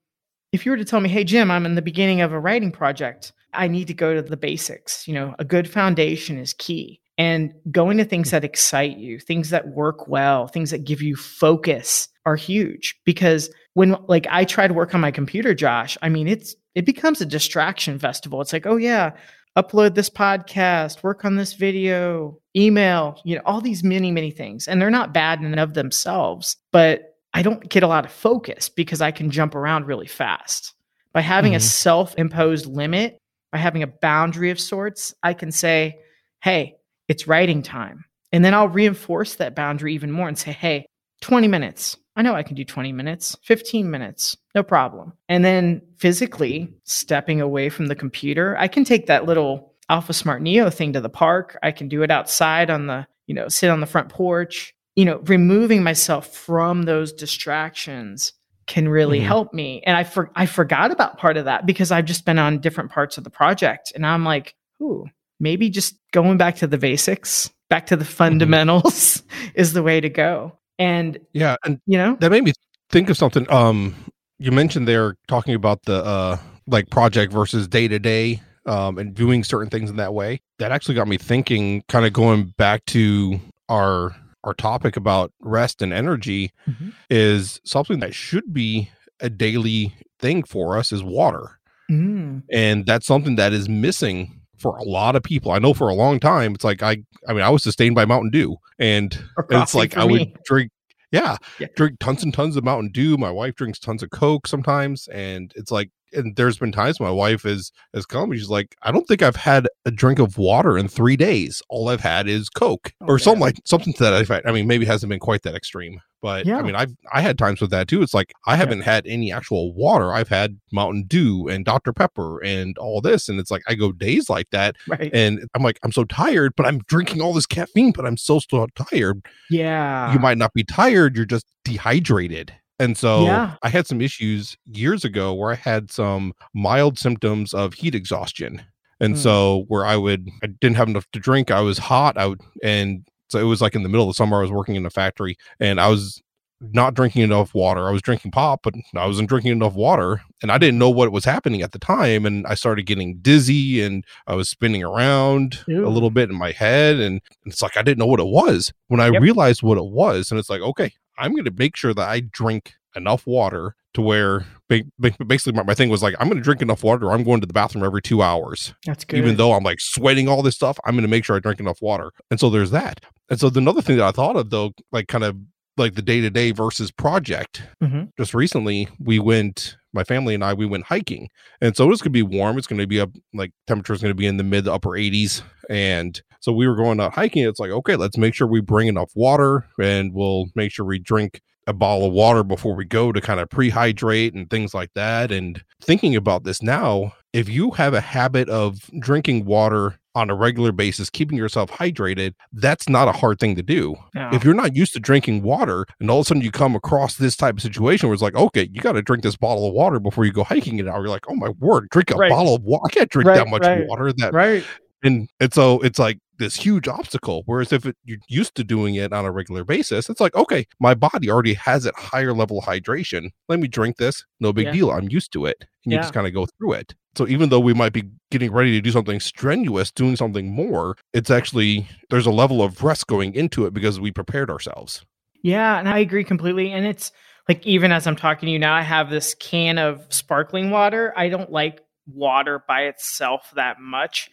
if 0.53 0.65
you 0.65 0.73
were 0.73 0.79
to 0.79 0.85
tell 0.85 1.01
me 1.01 1.09
hey 1.09 1.25
jim 1.25 1.51
i'm 1.51 1.67
in 1.67 1.75
the 1.75 1.83
beginning 1.83 2.21
of 2.21 2.33
a 2.33 2.41
writing 2.41 2.73
project. 2.73 3.33
I 3.55 3.67
need 3.67 3.87
to 3.87 3.95
go 3.95 4.15
to 4.15 4.23
the 4.23 4.37
basics 4.37 5.07
you 5.07 5.15
know 5.15 5.35
a 5.39 5.45
good 5.45 5.71
foundation 5.71 6.39
is 6.39 6.53
key. 6.55 7.01
And 7.17 7.53
going 7.73 7.99
to 7.99 8.05
things 8.05 8.31
that 8.31 8.45
excite 8.45 8.97
you 8.97 9.19
things 9.19 9.51
that 9.51 9.69
work 9.69 10.07
well 10.07 10.47
things 10.47 10.71
that 10.71 10.85
give 10.85 11.03
you 11.03 11.17
focus 11.17 12.09
are 12.25 12.37
huge 12.37 12.95
because 13.05 13.51
when 13.75 13.97
like 14.07 14.27
i 14.31 14.45
try 14.45 14.69
to 14.69 14.75
work 14.75 14.95
on 14.95 15.01
my 15.01 15.11
computer 15.11 15.55
josh 15.55 15.99
i 16.01 16.09
mean 16.09 16.29
it's 16.29 16.55
it 16.79 16.85
becomes 16.85 17.21
a 17.21 17.27
distraction 17.27 17.99
festival. 17.99 18.41
It's 18.41 18.53
like, 18.53 18.65
oh 18.65 18.77
yeah, 18.77 19.11
upload 19.57 19.97
this 19.97 20.09
podcast, 20.09 21.03
work 21.03 21.25
on 21.25 21.35
this 21.35 21.55
video, 21.55 22.39
email, 22.55 23.21
you 23.25 23.35
know, 23.35 23.43
all 23.45 23.61
these 23.61 23.83
many, 23.83 24.13
many 24.13 24.31
things. 24.31 24.69
And 24.69 24.81
they're 24.81 24.89
not 24.89 25.13
bad 25.13 25.41
in 25.41 25.47
and 25.47 25.59
of 25.59 25.75
themselves, 25.75 26.57
but 26.71 27.17
I 27.35 27.43
don't 27.43 27.69
get 27.69 27.83
a 27.83 27.89
lot 27.89 28.05
of 28.05 28.13
focus 28.13 28.69
because 28.69 29.01
I 29.01 29.11
can 29.11 29.29
jump 29.29 29.57
around 29.57 29.89
really 29.89 30.07
fast. 30.07 30.73
By 31.13 31.21
having 31.21 31.51
mm-hmm. 31.51 31.57
a 31.57 31.61
self 31.61 32.15
imposed 32.17 32.67
limit, 32.67 33.19
by 33.51 33.59
having 33.59 33.83
a 33.83 33.89
boundary 33.89 34.51
of 34.51 34.61
sorts, 34.61 35.13
I 35.25 35.35
can 35.35 35.51
say, 35.51 35.99
hey, 36.45 36.77
it's 37.09 37.27
writing 37.27 37.61
time. 37.61 38.05
And 38.31 38.45
then 38.45 38.55
I'll 38.55 38.69
reinforce 38.69 39.35
that 39.35 39.57
boundary 39.57 39.95
even 39.95 40.13
more 40.13 40.29
and 40.29 40.39
say, 40.39 40.53
hey, 40.53 40.87
20 41.21 41.49
minutes. 41.49 41.97
I 42.17 42.23
know 42.23 42.35
I 42.35 42.43
can 42.43 42.57
do 42.57 42.65
20 42.65 42.93
minutes, 42.93 43.37
15 43.45 43.91
minutes, 43.91 44.37
no 44.55 44.63
problem. 44.63 45.13
And 45.29 45.45
then 45.45 45.83
physically 45.99 46.75
stepping 46.85 47.41
away 47.41 47.69
from 47.69 47.87
the 47.87 47.95
computer, 47.95 48.57
I 48.59 48.67
can 48.67 48.85
take 48.85 49.07
that 49.07 49.25
little 49.25 49.75
Alpha 49.89 50.13
Smart 50.13 50.43
Neo 50.43 50.69
thing 50.71 50.93
to 50.93 51.01
the 51.01 51.09
park. 51.09 51.59
I 51.63 51.71
can 51.71 51.89
do 51.89 52.03
it 52.03 52.11
outside 52.11 52.71
on 52.71 52.87
the, 52.87 53.07
you 53.27 53.35
know, 53.35 53.49
sit 53.49 53.71
on 53.71 53.81
the 53.81 53.87
front 53.87 54.09
porch. 54.09 54.75
You 54.97 55.05
know, 55.05 55.19
removing 55.27 55.85
myself 55.85 56.35
from 56.35 56.83
those 56.83 57.13
distractions 57.13 58.33
can 58.67 58.89
really 58.89 59.19
mm-hmm. 59.19 59.29
help 59.29 59.55
me. 59.55 59.83
And 59.87 59.97
I 59.97 60.05
for, 60.05 60.31
I 60.35 60.47
forgot 60.47 60.91
about 60.91 61.19
part 61.19 61.37
of 61.37 61.45
that 61.45 61.67
because 61.67 61.93
I've 61.93 62.05
just 62.05 62.25
been 62.25 62.39
on 62.39 62.61
different 62.61 62.91
parts 62.91 63.17
of 63.17 63.25
the 63.25 63.31
project 63.31 63.93
and 63.95 64.05
I'm 64.05 64.25
like, 64.25 64.55
ooh, 64.83 65.07
maybe 65.41 65.71
just 65.71 65.95
going 66.13 66.37
back 66.37 66.57
to 66.57 66.67
the 66.67 66.79
basics, 66.79 67.49
back 67.71 67.87
to 67.87 67.97
the 67.97 68.05
mm-hmm. 68.05 68.13
fundamentals 68.13 69.23
mm-hmm. 69.23 69.49
is 69.55 69.73
the 69.73 69.83
way 69.83 70.01
to 70.01 70.09
go. 70.09 70.59
And 70.79 71.19
yeah, 71.33 71.57
and 71.65 71.81
you 71.87 71.99
know, 71.99 72.17
that 72.21 72.31
made 72.31 72.45
me 72.45 72.53
think 72.91 73.11
of 73.11 73.17
something. 73.17 73.51
Um, 73.51 73.95
you 74.39 74.53
mentioned 74.53 74.87
there 74.87 75.17
talking 75.27 75.55
about 75.55 75.83
the 75.85 76.05
uh 76.05 76.39
like 76.67 76.91
project 76.91 77.33
versus 77.33 77.67
day 77.67 77.89
to 77.89 77.99
day 77.99 78.43
um 78.67 78.99
and 78.99 79.15
doing 79.15 79.43
certain 79.43 79.71
things 79.71 79.91
in 79.91 79.97
that 79.97 80.15
way. 80.15 80.41
That 80.59 80.73
actually 80.73 80.95
got 80.95 81.09
me 81.09 81.19
thinking, 81.19 81.83
kind 81.89 82.07
of 82.07 82.13
going 82.13 82.55
back 82.57 82.85
to 82.87 83.41
our 83.69 84.15
our 84.45 84.55
topic 84.55 84.97
about 84.97 85.33
rest 85.41 85.83
and 85.83 85.93
energy 85.93 86.53
mm-hmm. 86.69 86.91
is 87.11 87.61
something 87.65 88.01
that 88.01 88.15
should 88.15 88.53
be 88.53 88.91
a 89.21 89.29
daily 89.29 89.95
thing 90.19 90.43
for 90.43 90.79
us 90.79 90.93
is 90.93 91.03
water. 91.03 91.59
Mm. 91.91 92.43
And 92.53 92.87
that's 92.87 93.07
something 93.07 93.37
that 93.37 93.53
is 93.53 93.69
missing 93.69 94.38
for 94.59 94.77
a 94.77 94.85
lot 94.85 95.17
of 95.17 95.23
people. 95.23 95.53
I 95.53 95.59
know 95.59 95.75
for 95.75 95.89
a 95.89 95.95
long 95.95 96.21
time, 96.21 96.55
it's 96.55 96.65
like 96.65 96.83
I, 96.83 96.99
I 97.27 97.33
mean, 97.33 97.43
I 97.43 97.51
was 97.51 97.63
sustained 97.63 97.95
by 97.95 98.05
Mountain 98.05 98.31
Dew, 98.31 98.57
and, 98.79 99.15
and 99.51 99.63
it's 99.63 99.75
like 99.75 99.97
I 99.97 100.07
me. 100.07 100.13
would 100.13 100.43
drink, 100.45 100.71
yeah, 101.11 101.37
yeah, 101.59 101.69
drink 101.77 101.99
tons 102.01 102.23
and 102.23 102.35
tons 102.35 102.57
of 102.57 102.65
Mountain 102.65 102.93
Dew. 102.93 103.17
My 103.17 103.31
wife 103.31 103.55
drinks 103.55 103.79
tons 103.79 104.03
of 104.03 104.11
Coke 104.11 104.47
sometimes, 104.47 105.09
and 105.09 105.53
it's 105.57 105.71
like 105.71 105.91
and 106.13 106.37
there's 106.37 106.59
been 106.59 106.73
times 106.73 107.01
my 107.01 107.11
wife 107.11 107.45
is 107.45 107.73
has 107.95 108.07
come 108.07 108.33
she's 108.33 108.51
like 108.51 108.75
i 108.83 108.91
don't 108.91 109.07
think 109.07 109.23
i've 109.23 109.37
had 109.37 109.69
a 109.85 109.91
drink 109.91 110.19
of 110.19 110.39
water 110.39 110.77
in 110.79 110.89
three 110.89 111.17
days 111.17 111.63
all 111.69 111.89
i've 111.89 112.01
had 112.01 112.29
is 112.29 112.49
coke 112.49 112.93
oh, 113.01 113.07
or 113.07 113.15
man. 113.15 113.19
something 113.19 113.41
like 113.41 113.61
something 113.65 113.93
to 113.93 114.03
that 114.03 114.21
effect 114.21 114.47
i 114.47 114.53
mean 114.53 114.67
maybe 114.67 114.85
it 114.85 114.89
hasn't 114.89 115.11
been 115.11 115.21
quite 115.21 115.43
that 115.43 115.55
extreme 115.55 116.01
but 116.21 116.47
yeah. 116.47 116.59
i 116.59 116.63
mean 116.63 116.75
i've 116.75 116.95
i 117.13 117.21
had 117.21 117.39
times 117.39 117.61
with 117.61 117.71
that 117.71 117.89
too 117.89 118.03
it's 118.03 118.15
like 118.15 118.33
i 118.47 118.57
haven't 118.57 118.79
yeah. 118.79 118.85
had 118.85 119.07
any 119.07 119.33
actual 119.33 119.73
water 119.75 120.13
i've 120.13 120.29
had 120.29 120.59
mountain 120.73 121.05
dew 121.07 121.49
and 121.49 121.65
dr 121.65 121.93
pepper 121.93 122.43
and 122.43 122.77
all 122.79 123.01
this 123.01 123.29
and 123.29 123.39
it's 123.39 123.51
like 123.51 123.63
i 123.69 123.75
go 123.75 123.93
days 123.93 124.29
like 124.29 124.49
that 124.51 124.77
right. 124.89 125.11
and 125.13 125.41
i'm 125.55 125.63
like 125.63 125.79
i'm 125.83 125.93
so 125.93 126.05
tired 126.05 126.53
but 126.57 126.67
i'm 126.67 126.79
drinking 126.87 127.21
all 127.21 127.33
this 127.33 127.47
caffeine 127.47 127.93
but 127.93 128.07
i'm 128.07 128.17
so 128.17 128.39
still 128.39 128.67
tired 128.75 129.25
yeah 129.51 130.13
you 130.13 130.19
might 130.19 130.39
not 130.39 130.53
be 130.55 130.65
tired 130.65 131.17
you're 131.17 131.25
just 131.25 131.47
dehydrated 131.65 132.53
and 132.79 132.97
so 132.97 133.25
yeah. 133.25 133.57
I 133.63 133.69
had 133.69 133.87
some 133.87 134.01
issues 134.01 134.57
years 134.67 135.05
ago 135.05 135.35
where 135.35 135.53
I 135.53 135.57
had 135.57 135.91
some 135.91 136.33
mild 136.55 136.99
symptoms 136.99 137.53
of 137.53 137.75
heat 137.75 137.95
exhaustion. 137.95 138.63
And 139.01 139.15
mm. 139.15 139.19
so 139.19 139.65
where 139.69 139.87
I 139.87 139.97
would 139.97 140.29
I 140.43 140.47
didn't 140.47 140.77
have 140.77 140.89
enough 140.89 141.07
to 141.13 141.21
drink, 141.21 141.51
I 141.51 141.61
was 141.61 141.79
hot, 141.79 142.17
I 142.17 142.27
would 142.27 142.41
and 142.63 143.07
so 143.29 143.39
it 143.39 143.45
was 143.45 143.61
like 143.61 143.75
in 143.75 143.83
the 143.83 143.89
middle 143.89 144.09
of 144.09 144.11
the 144.11 144.17
summer 144.17 144.39
I 144.39 144.43
was 144.43 144.51
working 144.51 144.75
in 144.75 144.87
a 144.87 144.91
factory 144.91 145.37
and 145.61 145.81
I 145.81 145.89
was 145.89 146.23
not 146.61 146.95
drinking 146.95 147.23
enough 147.23 147.55
water. 147.55 147.89
I 147.89 147.93
was 147.93 148.03
drinking 148.03 148.33
pop, 148.33 148.61
but 148.63 148.75
I 148.97 149.07
wasn't 149.07 149.29
drinking 149.29 149.53
enough 149.53 149.75
water. 149.75 150.23
And 150.43 150.51
I 150.51 150.59
didn't 150.59 150.79
know 150.79 150.91
what 150.91 151.13
was 151.13 151.25
happening 151.25 151.63
at 151.63 151.73
the 151.73 151.79
time. 151.79 152.27
And 152.27 152.47
I 152.47 152.55
started 152.55 152.87
getting 152.87 153.19
dizzy 153.19 153.83
and 153.83 154.05
I 154.27 154.35
was 154.35 154.49
spinning 154.49 154.83
around 154.83 155.61
Ew. 155.69 155.87
a 155.87 155.89
little 155.91 156.11
bit 156.11 156.31
in 156.31 156.37
my 156.37 156.53
head. 156.53 156.97
And 156.97 157.21
it's 157.45 157.63
like 157.63 157.77
I 157.77 157.83
didn't 157.83 157.99
know 157.99 158.07
what 158.07 158.21
it 158.21 158.27
was. 158.27 158.73
When 158.89 159.01
I 159.01 159.11
yep. 159.11 159.23
realized 159.23 159.63
what 159.63 159.79
it 159.79 159.87
was, 159.87 160.31
and 160.31 160.39
it's 160.41 160.51
like, 160.51 160.61
okay, 160.61 160.93
I'm 161.19 161.33
going 161.33 161.45
to 161.45 161.51
make 161.51 161.77
sure 161.77 161.95
that 161.95 162.09
I 162.09 162.21
drink 162.21 162.75
enough 162.95 163.27
water 163.27 163.75
to 163.95 164.03
where 164.03 164.47
basically 164.69 165.53
my, 165.53 165.63
my 165.63 165.75
thing 165.75 165.89
was 165.89 166.03
like 166.03 166.15
i'm 166.21 166.29
going 166.29 166.37
to 166.37 166.43
drink 166.43 166.61
enough 166.61 166.83
water 166.83 167.11
i'm 167.11 167.23
going 167.23 167.41
to 167.41 167.47
the 167.47 167.53
bathroom 167.53 167.85
every 167.85 168.03
two 168.03 168.23
hours 168.23 168.75
that's 168.85 169.05
good 169.05 169.17
even 169.17 169.37
though 169.37 169.53
i'm 169.53 169.63
like 169.63 169.81
sweating 169.81 170.29
all 170.29 170.43
this 170.43 170.55
stuff 170.55 170.79
i'm 170.85 170.95
going 170.95 171.03
to 171.03 171.09
make 171.09 171.25
sure 171.25 171.37
i 171.37 171.39
drink 171.39 171.59
enough 171.59 171.81
water 171.81 172.13
and 172.31 172.39
so 172.39 172.51
there's 172.51 172.71
that 172.71 173.01
and 173.31 173.41
so 173.41 173.51
another 173.55 173.81
thing 173.81 173.97
that 173.97 174.07
i 174.07 174.11
thought 174.11 174.37
of 174.37 174.51
though 174.51 174.73
like 174.93 175.09
kind 175.09 175.25
of 175.25 175.37
like 175.79 175.95
the 175.95 176.03
day 176.03 176.21
to 176.21 176.31
day 176.31 176.51
versus 176.51 176.91
project. 176.91 177.63
Mm-hmm. 177.83 178.05
Just 178.19 178.35
recently, 178.35 178.89
we 178.99 179.19
went, 179.19 179.77
my 179.93 180.05
family 180.05 180.35
and 180.35 180.45
I, 180.45 180.55
we 180.55 180.67
went 180.67 180.85
hiking. 180.87 181.29
And 181.61 181.77
so 181.77 181.91
it's 181.91 182.03
going 182.03 182.07
to 182.07 182.11
be 182.11 182.23
warm. 182.23 182.59
It's 182.59 182.67
going 182.67 182.81
to 182.81 182.87
be 182.87 183.01
up, 183.01 183.11
like, 183.33 183.53
temperature 183.67 183.93
is 183.93 184.03
going 184.03 184.11
to 184.11 184.17
be 184.17 184.27
in 184.27 184.37
the 184.37 184.45
mid 184.45 184.65
to 184.65 184.73
upper 184.73 184.91
80s. 184.91 185.43
And 185.71 186.21
so 186.41 186.53
we 186.53 186.67
were 186.69 186.77
going 186.77 187.01
out 187.01 187.15
hiking. 187.15 187.45
It's 187.45 187.61
like, 187.61 187.71
okay, 187.71 187.97
let's 187.97 188.17
make 188.17 188.35
sure 188.35 188.47
we 188.47 188.61
bring 188.61 188.89
enough 188.89 189.11
water 189.15 189.67
and 189.81 190.13
we'll 190.15 190.47
make 190.55 190.73
sure 190.73 190.85
we 190.87 190.99
drink 190.99 191.41
a 191.67 191.73
bottle 191.75 192.07
of 192.07 192.13
water 192.15 192.43
before 192.43 192.75
we 192.75 192.85
go 192.87 193.13
to 193.13 193.21
kind 193.21 193.41
of 193.41 193.49
prehydrate 193.51 194.35
and 194.35 194.49
things 194.49 194.73
like 194.73 194.91
that. 194.95 195.31
And 195.31 195.63
thinking 195.83 196.17
about 196.17 196.45
this 196.45 196.63
now, 196.63 197.13
if 197.35 197.47
you 197.49 197.73
have 197.73 197.93
a 197.93 198.01
habit 198.01 198.49
of 198.49 198.79
drinking 199.01 199.45
water 199.45 199.99
on 200.15 200.31
a 200.31 200.35
regular 200.35 200.73
basis, 200.73 201.11
keeping 201.11 201.37
yourself 201.37 201.71
hydrated, 201.71 202.33
that's 202.55 202.89
not 202.89 203.07
a 203.07 203.13
hard 203.13 203.39
thing 203.39 203.55
to 203.55 203.63
do. 203.63 203.95
No. 204.15 204.31
If 204.33 204.45
you're 204.45 204.55
not 204.55 204.75
used 204.75 204.95
to 204.95 204.99
drinking 205.01 205.43
water 205.43 205.85
and 206.01 206.11
all 206.11 206.21
of 206.21 206.25
a 206.25 206.29
sudden 206.29 206.43
you 206.43 206.51
come 206.51 206.75
across 206.75 207.17
this 207.17 207.37
type 207.37 207.57
of 207.57 207.63
situation 207.63 208.09
where 208.09 208.15
it's 208.15 208.23
like, 208.23 208.35
okay, 208.35 208.69
you 208.73 208.81
got 208.81 208.93
to 208.93 209.03
drink 209.03 209.23
this 209.23 209.37
bottle 209.37 209.69
of 209.69 209.75
water 209.75 210.01
before 210.01 210.25
you 210.25 210.33
go 210.33 210.45
hiking 210.45 210.79
it 210.79 210.89
out, 210.89 210.99
you're 211.01 211.09
like, 211.09 211.27
oh 211.29 211.35
my 211.37 211.51
word, 211.61 211.89
drink 211.91 212.11
a 212.11 212.15
Right. 212.15 212.31
bottle 212.31 212.55
of 212.55 212.63
water. 212.63 212.85
I 212.87 212.91
can't 212.95 213.11
drink 213.11 213.29
Right, 213.29 213.37
that 213.37 213.49
much 213.49 213.63
right. 213.63 213.87
water. 213.87 214.11
That 214.15 214.33
right. 214.33 214.65
and 215.03 215.29
and 215.39 215.53
so 215.53 215.81
it's 215.81 215.99
like 215.99 216.19
this 216.39 216.57
huge 216.57 216.89
obstacle 216.89 217.43
whereas 217.47 217.73
if 217.73 217.85
it, 217.87 217.97
you're 218.05 218.19
used 218.29 218.55
to 218.55 218.65
doing 218.65 218.95
it 218.95 219.13
on 219.13 219.25
a 219.25 219.31
regular 219.31 219.65
basis 219.65 220.09
it's 220.09 220.21
like 220.21 220.35
okay 220.35 220.67
my 220.81 220.95
body 220.95 221.31
already 221.31 221.55
has 221.55 221.87
it 221.87 221.95
higher 221.97 222.33
level 222.33 222.63
hydration 222.63 223.31
let 223.49 223.59
me 223.61 223.69
drink 223.69 223.97
this 223.97 224.25
no 224.41 224.53
big 224.53 224.67
Yeah. 224.67 224.73
deal 224.73 224.91
i'm 224.91 225.09
used 225.11 225.33
to 225.33 225.47
it 225.47 225.65
and 225.85 225.93
you 225.93 225.99
just 225.99 226.15
kind 226.15 226.27
of 226.27 226.33
go 226.35 226.47
through 226.59 226.73
it 226.75 226.95
so 227.17 227.27
even 227.27 227.49
though 227.49 227.61
we 227.61 227.75
might 227.75 227.93
be 227.93 228.05
getting 228.31 228.53
ready 228.53 228.73
to 228.73 228.81
do 228.81 228.91
something 228.93 229.21
strenuous 229.21 229.91
doing 229.91 230.17
something 230.17 230.51
more 230.51 230.97
it's 231.13 231.31
actually 231.31 231.89
there's 232.11 232.27
a 232.27 232.31
level 232.31 232.63
of 232.63 232.83
rest 232.83 233.07
going 233.07 233.35
into 233.35 233.67
it 233.67 233.75
because 233.75 233.99
we 234.01 234.11
prepared 234.13 234.51
ourselves 234.51 235.05
Yeah, 235.43 235.79
and 235.79 235.89
I 235.89 235.99
agree 236.01 236.25
completely. 236.25 236.73
And 236.73 236.85
it's 236.87 237.13
like 237.49 237.65
even 237.67 237.93
as 237.93 238.07
I'm 238.07 238.17
talking 238.17 238.49
to 238.49 238.51
you 238.53 238.59
now, 238.59 238.75
I 238.75 238.83
have 238.83 239.09
this 239.09 239.35
can 239.37 239.79
of 239.79 240.05
sparkling 240.11 240.71
water. 240.71 241.15
I 241.17 241.29
don't 241.29 241.51
like 241.51 241.81
water 242.13 242.63
by 242.67 242.83
itself 242.83 243.51
that 243.55 243.81
much, 243.81 244.29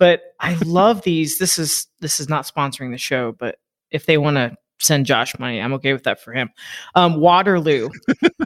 but 0.00 0.22
I 0.40 0.54
love 0.64 1.02
these. 1.02 1.38
This 1.38 1.58
is 1.58 1.86
this 2.00 2.18
is 2.18 2.28
not 2.28 2.46
sponsoring 2.46 2.90
the 2.90 2.98
show, 2.98 3.32
but 3.38 3.56
if 3.90 4.06
they 4.06 4.16
want 4.16 4.38
to 4.38 4.56
send 4.80 5.04
Josh 5.04 5.38
money, 5.38 5.60
I'm 5.60 5.74
okay 5.74 5.92
with 5.92 6.04
that 6.04 6.22
for 6.22 6.32
him. 6.32 6.48
Um, 6.94 7.20
Waterloo. 7.20 7.90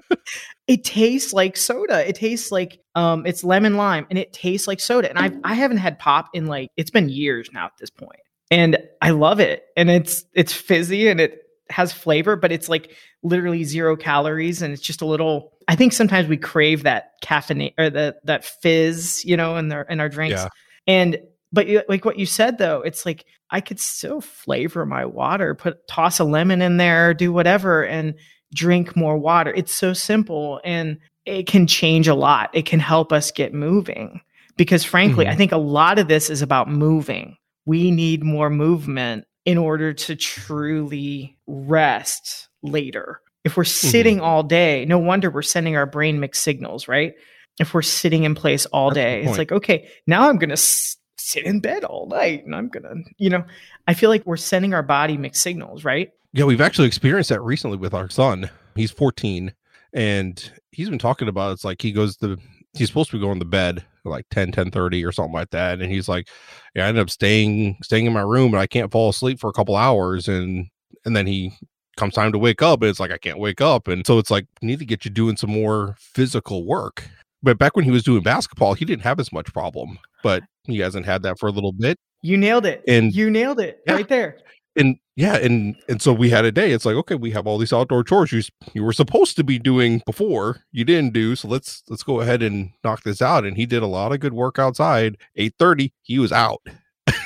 it 0.67 0.83
tastes 0.83 1.33
like 1.33 1.57
soda. 1.57 2.07
It 2.07 2.17
tastes 2.17 2.51
like 2.51 2.81
um, 2.97 3.25
it's 3.25 3.45
lemon 3.45 3.77
lime, 3.77 4.05
and 4.11 4.19
it 4.19 4.33
tastes 4.33 4.67
like 4.67 4.81
soda. 4.81 5.09
And 5.09 5.19
I 5.19 5.53
I 5.53 5.55
haven't 5.55 5.77
had 5.77 6.01
pop 6.01 6.29
in 6.35 6.47
like 6.47 6.71
it's 6.77 6.90
been 6.90 7.09
years 7.09 7.49
now 7.55 7.67
at 7.67 7.77
this 7.79 7.90
point, 7.90 8.21
and 8.51 8.77
I 9.01 9.11
love 9.11 9.38
it. 9.38 9.62
And 9.77 9.88
it's 9.88 10.25
it's 10.35 10.53
fizzy 10.53 11.07
and 11.07 11.21
it 11.21 11.38
has 11.71 11.93
flavor, 11.93 12.35
but 12.35 12.51
it's 12.51 12.69
like 12.69 12.97
literally 13.23 13.62
zero 13.62 13.97
calories, 13.97 14.61
and 14.61 14.73
it's 14.73 14.83
just 14.83 15.03
a 15.03 15.07
little. 15.07 15.53
I 15.69 15.77
think 15.77 15.93
sometimes 15.93 16.27
we 16.27 16.37
crave 16.37 16.83
that 16.83 17.12
caffeine 17.23 17.73
or 17.79 17.90
the 17.90 18.17
that 18.25 18.45
fizz, 18.45 19.25
you 19.25 19.37
know, 19.37 19.57
in 19.57 19.69
their 19.69 19.83
in 19.83 20.01
our 20.01 20.09
drinks. 20.09 20.43
Yeah. 20.43 20.49
And 20.87 21.19
but 21.55 21.67
like 21.88 22.05
what 22.05 22.19
you 22.19 22.27
said 22.27 22.59
though, 22.59 22.81
it's 22.83 23.07
like 23.07 23.25
I 23.51 23.61
could 23.61 23.79
still 23.81 24.21
flavor 24.21 24.85
my 24.85 25.05
water, 25.05 25.55
put 25.55 25.87
toss 25.88 26.19
a 26.19 26.25
lemon 26.25 26.61
in 26.62 26.77
there, 26.77 27.14
do 27.14 27.33
whatever, 27.33 27.85
and 27.85 28.14
drink 28.53 28.97
more 28.97 29.17
water. 29.17 29.53
It's 29.55 29.73
so 29.75 29.93
simple 29.93 30.61
and 30.64 30.99
it 31.25 31.47
can 31.47 31.67
change 31.67 32.09
a 32.09 32.14
lot. 32.14 32.51
It 32.53 32.67
can 32.67 32.81
help 32.81 33.12
us 33.12 33.31
get 33.31 33.55
moving. 33.55 34.21
Because 34.57 34.85
frankly, 34.85 35.25
Mhm. 35.25 35.31
I 35.31 35.35
think 35.37 35.53
a 35.53 35.57
lot 35.57 35.99
of 35.99 36.07
this 36.09 36.31
is 36.31 36.43
about 36.43 36.69
moving. 36.69 37.37
We 37.67 37.90
need 37.90 38.23
more 38.23 38.51
movement 38.51 39.25
in 39.45 39.59
order 39.59 39.93
to 39.93 40.14
truly 40.17 41.37
rest 41.47 42.49
later. 42.62 43.21
If 43.45 43.57
we're 43.57 43.64
sitting 43.64 44.21
all 44.21 44.43
day, 44.43 44.85
no 44.87 44.99
wonder 44.99 45.31
we're 45.31 45.43
sending 45.43 45.77
our 45.77 45.87
brain 45.87 46.21
mixed 46.21 46.43
signals, 46.43 46.88
right? 46.88 47.14
If 47.61 47.75
we're 47.75 47.83
sitting 47.83 48.25
in 48.25 48.35
place 48.35 48.64
all 48.67 48.90
That's 48.90 48.95
day, 49.05 49.23
it's 49.25 49.38
like, 49.38 49.53
okay, 49.53 49.88
now 50.07 50.29
I'm 50.29 50.38
going 50.38 50.49
to 50.51 50.55
s- 50.55 50.97
sit 51.25 51.45
in 51.45 51.61
bed 51.61 51.85
all 51.85 52.07
night 52.07 52.45
and 52.45 52.55
I'm 52.55 52.71
to, 52.71 53.03
you 53.17 53.31
know, 53.31 53.45
I 53.89 53.95
feel 53.95 54.11
like 54.11 54.25
we're 54.27 54.37
sending 54.37 54.75
our 54.75 54.83
body 54.83 55.17
mixed 55.17 55.43
signals, 55.43 55.85
right? 55.85 56.13
Yeah, 56.33 56.45
we've 56.45 56.61
actually 56.61 56.89
experienced 56.89 57.31
that 57.31 57.41
recently 57.41 57.77
with 57.77 57.95
our 57.95 58.09
son. 58.09 58.51
He's 58.75 58.91
14 58.91 59.53
and 59.93 60.53
he's 60.73 60.91
been 60.91 60.99
talking 60.99 61.29
about 61.29 61.53
it's 61.53 61.65
like 61.65 61.81
he 61.81 61.93
goes 61.93 62.17
to 62.19 62.37
he's 62.73 62.89
supposed 62.89 63.11
to 63.11 63.17
be 63.17 63.23
going 63.23 63.39
to 63.39 63.45
bed 63.45 63.85
like 64.05 64.27
10 64.31 64.51
10 64.53 64.71
30 64.73 65.05
or 65.05 65.13
something 65.13 65.33
like 65.33 65.51
that 65.51 65.81
and 65.81 65.91
he's 65.91 66.09
like 66.09 66.29
yeah, 66.75 66.85
I 66.85 66.89
ended 66.89 67.03
up 67.03 67.11
staying 67.11 67.79
staying 67.83 68.07
in 68.07 68.13
my 68.13 68.21
room 68.21 68.53
and 68.53 68.61
I 68.61 68.67
can't 68.67 68.91
fall 68.91 69.09
asleep 69.09 69.39
for 69.39 69.49
a 69.49 69.53
couple 69.53 69.77
hours 69.77 70.29
and 70.29 70.67
and 71.05 71.17
then 71.17 71.27
he 71.27 71.53
comes 71.97 72.15
time 72.15 72.33
to 72.33 72.39
wake 72.39 72.61
up 72.61 72.83
and 72.83 72.91
it's 72.91 73.01
like 73.01 73.13
I 73.13 73.19
can't 73.19 73.39
wake 73.39 73.61
up 73.61 73.89
and 73.89 74.07
so 74.07 74.19
it's 74.19 74.31
like 74.31 74.47
need 74.61 74.81
to 74.81 74.85
get 74.85 75.05
you 75.05 75.11
doing 75.11 75.37
some 75.37 75.51
more 75.51 75.95
physical 75.99 76.67
work. 76.67 77.09
But 77.43 77.59
back 77.59 77.77
when 77.77 77.85
he 77.85 77.91
was 77.91 78.03
doing 78.03 78.23
basketball, 78.23 78.73
he 78.73 78.87
didn't 78.87 79.03
have 79.03 79.21
as 79.21 79.31
much 79.31 79.53
problem, 79.53 79.99
but 80.23 80.43
he 80.66 80.79
hasn't 80.79 81.07
had 81.07 81.22
that 81.22 81.38
for 81.38 81.46
a 81.48 81.53
little 81.53 81.72
bit 81.72 81.98
You 82.22 82.37
nailed 82.37 82.66
it. 82.66 82.83
And- 82.88 83.14
you 83.14 83.31
nailed 83.31 83.61
it 83.61 83.81
Yeah. 83.87 83.94
right 83.94 84.09
there. 84.09 84.38
and 84.77 84.96
yeah 85.16 85.37
and 85.37 85.77
and 85.88 86.03
so 86.03 86.12
we 86.12 86.29
had 86.31 86.44
a 86.44 86.50
day 86.50 86.72
it's 86.72 86.85
like 86.85 86.96
okay 86.96 87.14
we 87.14 87.31
have 87.31 87.46
all 87.46 87.59
these 87.59 87.72
outdoor 87.72 88.03
chores 88.03 88.33
you 88.33 88.42
you 88.72 88.83
were 88.83 88.92
supposed 88.92 89.37
to 89.37 89.44
be 89.44 89.57
doing 89.59 90.03
before 90.07 90.64
you 90.72 90.85
didn't 90.85 91.12
do 91.12 91.37
so 91.37 91.46
let's 91.46 91.85
let's 91.88 92.03
go 92.03 92.20
ahead 92.20 92.42
and 92.42 92.70
knock 92.83 93.05
this 93.05 93.22
out 93.22 93.44
and 93.44 93.57
he 93.57 93.66
did 93.66 93.83
a 93.85 93.87
lot 93.87 94.11
of 94.12 94.18
good 94.18 94.33
work 94.33 94.59
outside 94.59 95.16
8:30 95.38 95.92
he 96.03 96.18
was 96.18 96.33
out 96.33 96.61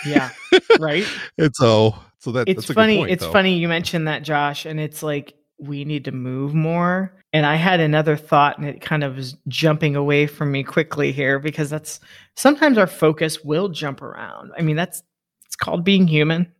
Yeah. 0.04 0.30
right. 0.78 1.06
and 1.38 1.54
so 1.56 1.94
so 2.18 2.32
that 2.32 2.48
it's 2.48 2.62
that's 2.62 2.70
a 2.70 2.74
funny 2.74 2.96
good 2.96 3.00
point, 3.00 3.10
it's 3.12 3.24
though. 3.24 3.32
funny 3.32 3.56
you 3.58 3.68
mentioned 3.68 4.06
that 4.08 4.22
josh 4.24 4.66
and 4.66 4.78
it's 4.78 5.02
like 5.02 5.32
we 5.58 5.86
need 5.86 6.04
to 6.04 6.12
move 6.12 6.52
more 6.54 7.14
and 7.32 7.44
i 7.46 7.56
had 7.56 7.80
another 7.80 8.16
thought 8.16 8.58
and 8.58 8.66
it 8.66 8.80
kind 8.80 9.04
of 9.04 9.18
is 9.18 9.36
jumping 9.48 9.96
away 9.96 10.26
from 10.26 10.50
me 10.50 10.62
quickly 10.62 11.12
here 11.12 11.38
because 11.38 11.70
that's 11.70 12.00
sometimes 12.34 12.78
our 12.78 12.86
focus 12.86 13.44
will 13.44 13.68
jump 13.68 14.02
around. 14.02 14.52
I 14.56 14.62
mean 14.62 14.76
that's 14.76 15.02
it's 15.46 15.56
called 15.56 15.84
being 15.84 16.06
human. 16.06 16.52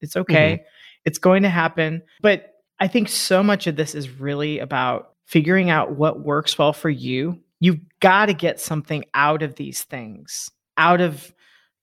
It's 0.00 0.16
okay. 0.16 0.54
Mm-hmm. 0.54 0.62
it's 1.04 1.18
going 1.18 1.42
to 1.42 1.50
happen. 1.50 2.02
But 2.20 2.54
i 2.78 2.88
think 2.88 3.08
so 3.08 3.42
much 3.42 3.66
of 3.66 3.76
this 3.76 3.94
is 3.94 4.08
really 4.08 4.58
about 4.58 5.12
figuring 5.26 5.70
out 5.70 5.92
what 5.92 6.24
works 6.24 6.58
well 6.58 6.72
for 6.72 6.90
you. 6.90 7.38
You've 7.60 7.80
got 8.00 8.26
to 8.26 8.34
get 8.34 8.58
something 8.58 9.04
out 9.14 9.42
of 9.42 9.54
these 9.54 9.84
things 9.84 10.50
out 10.76 11.00
of 11.00 11.32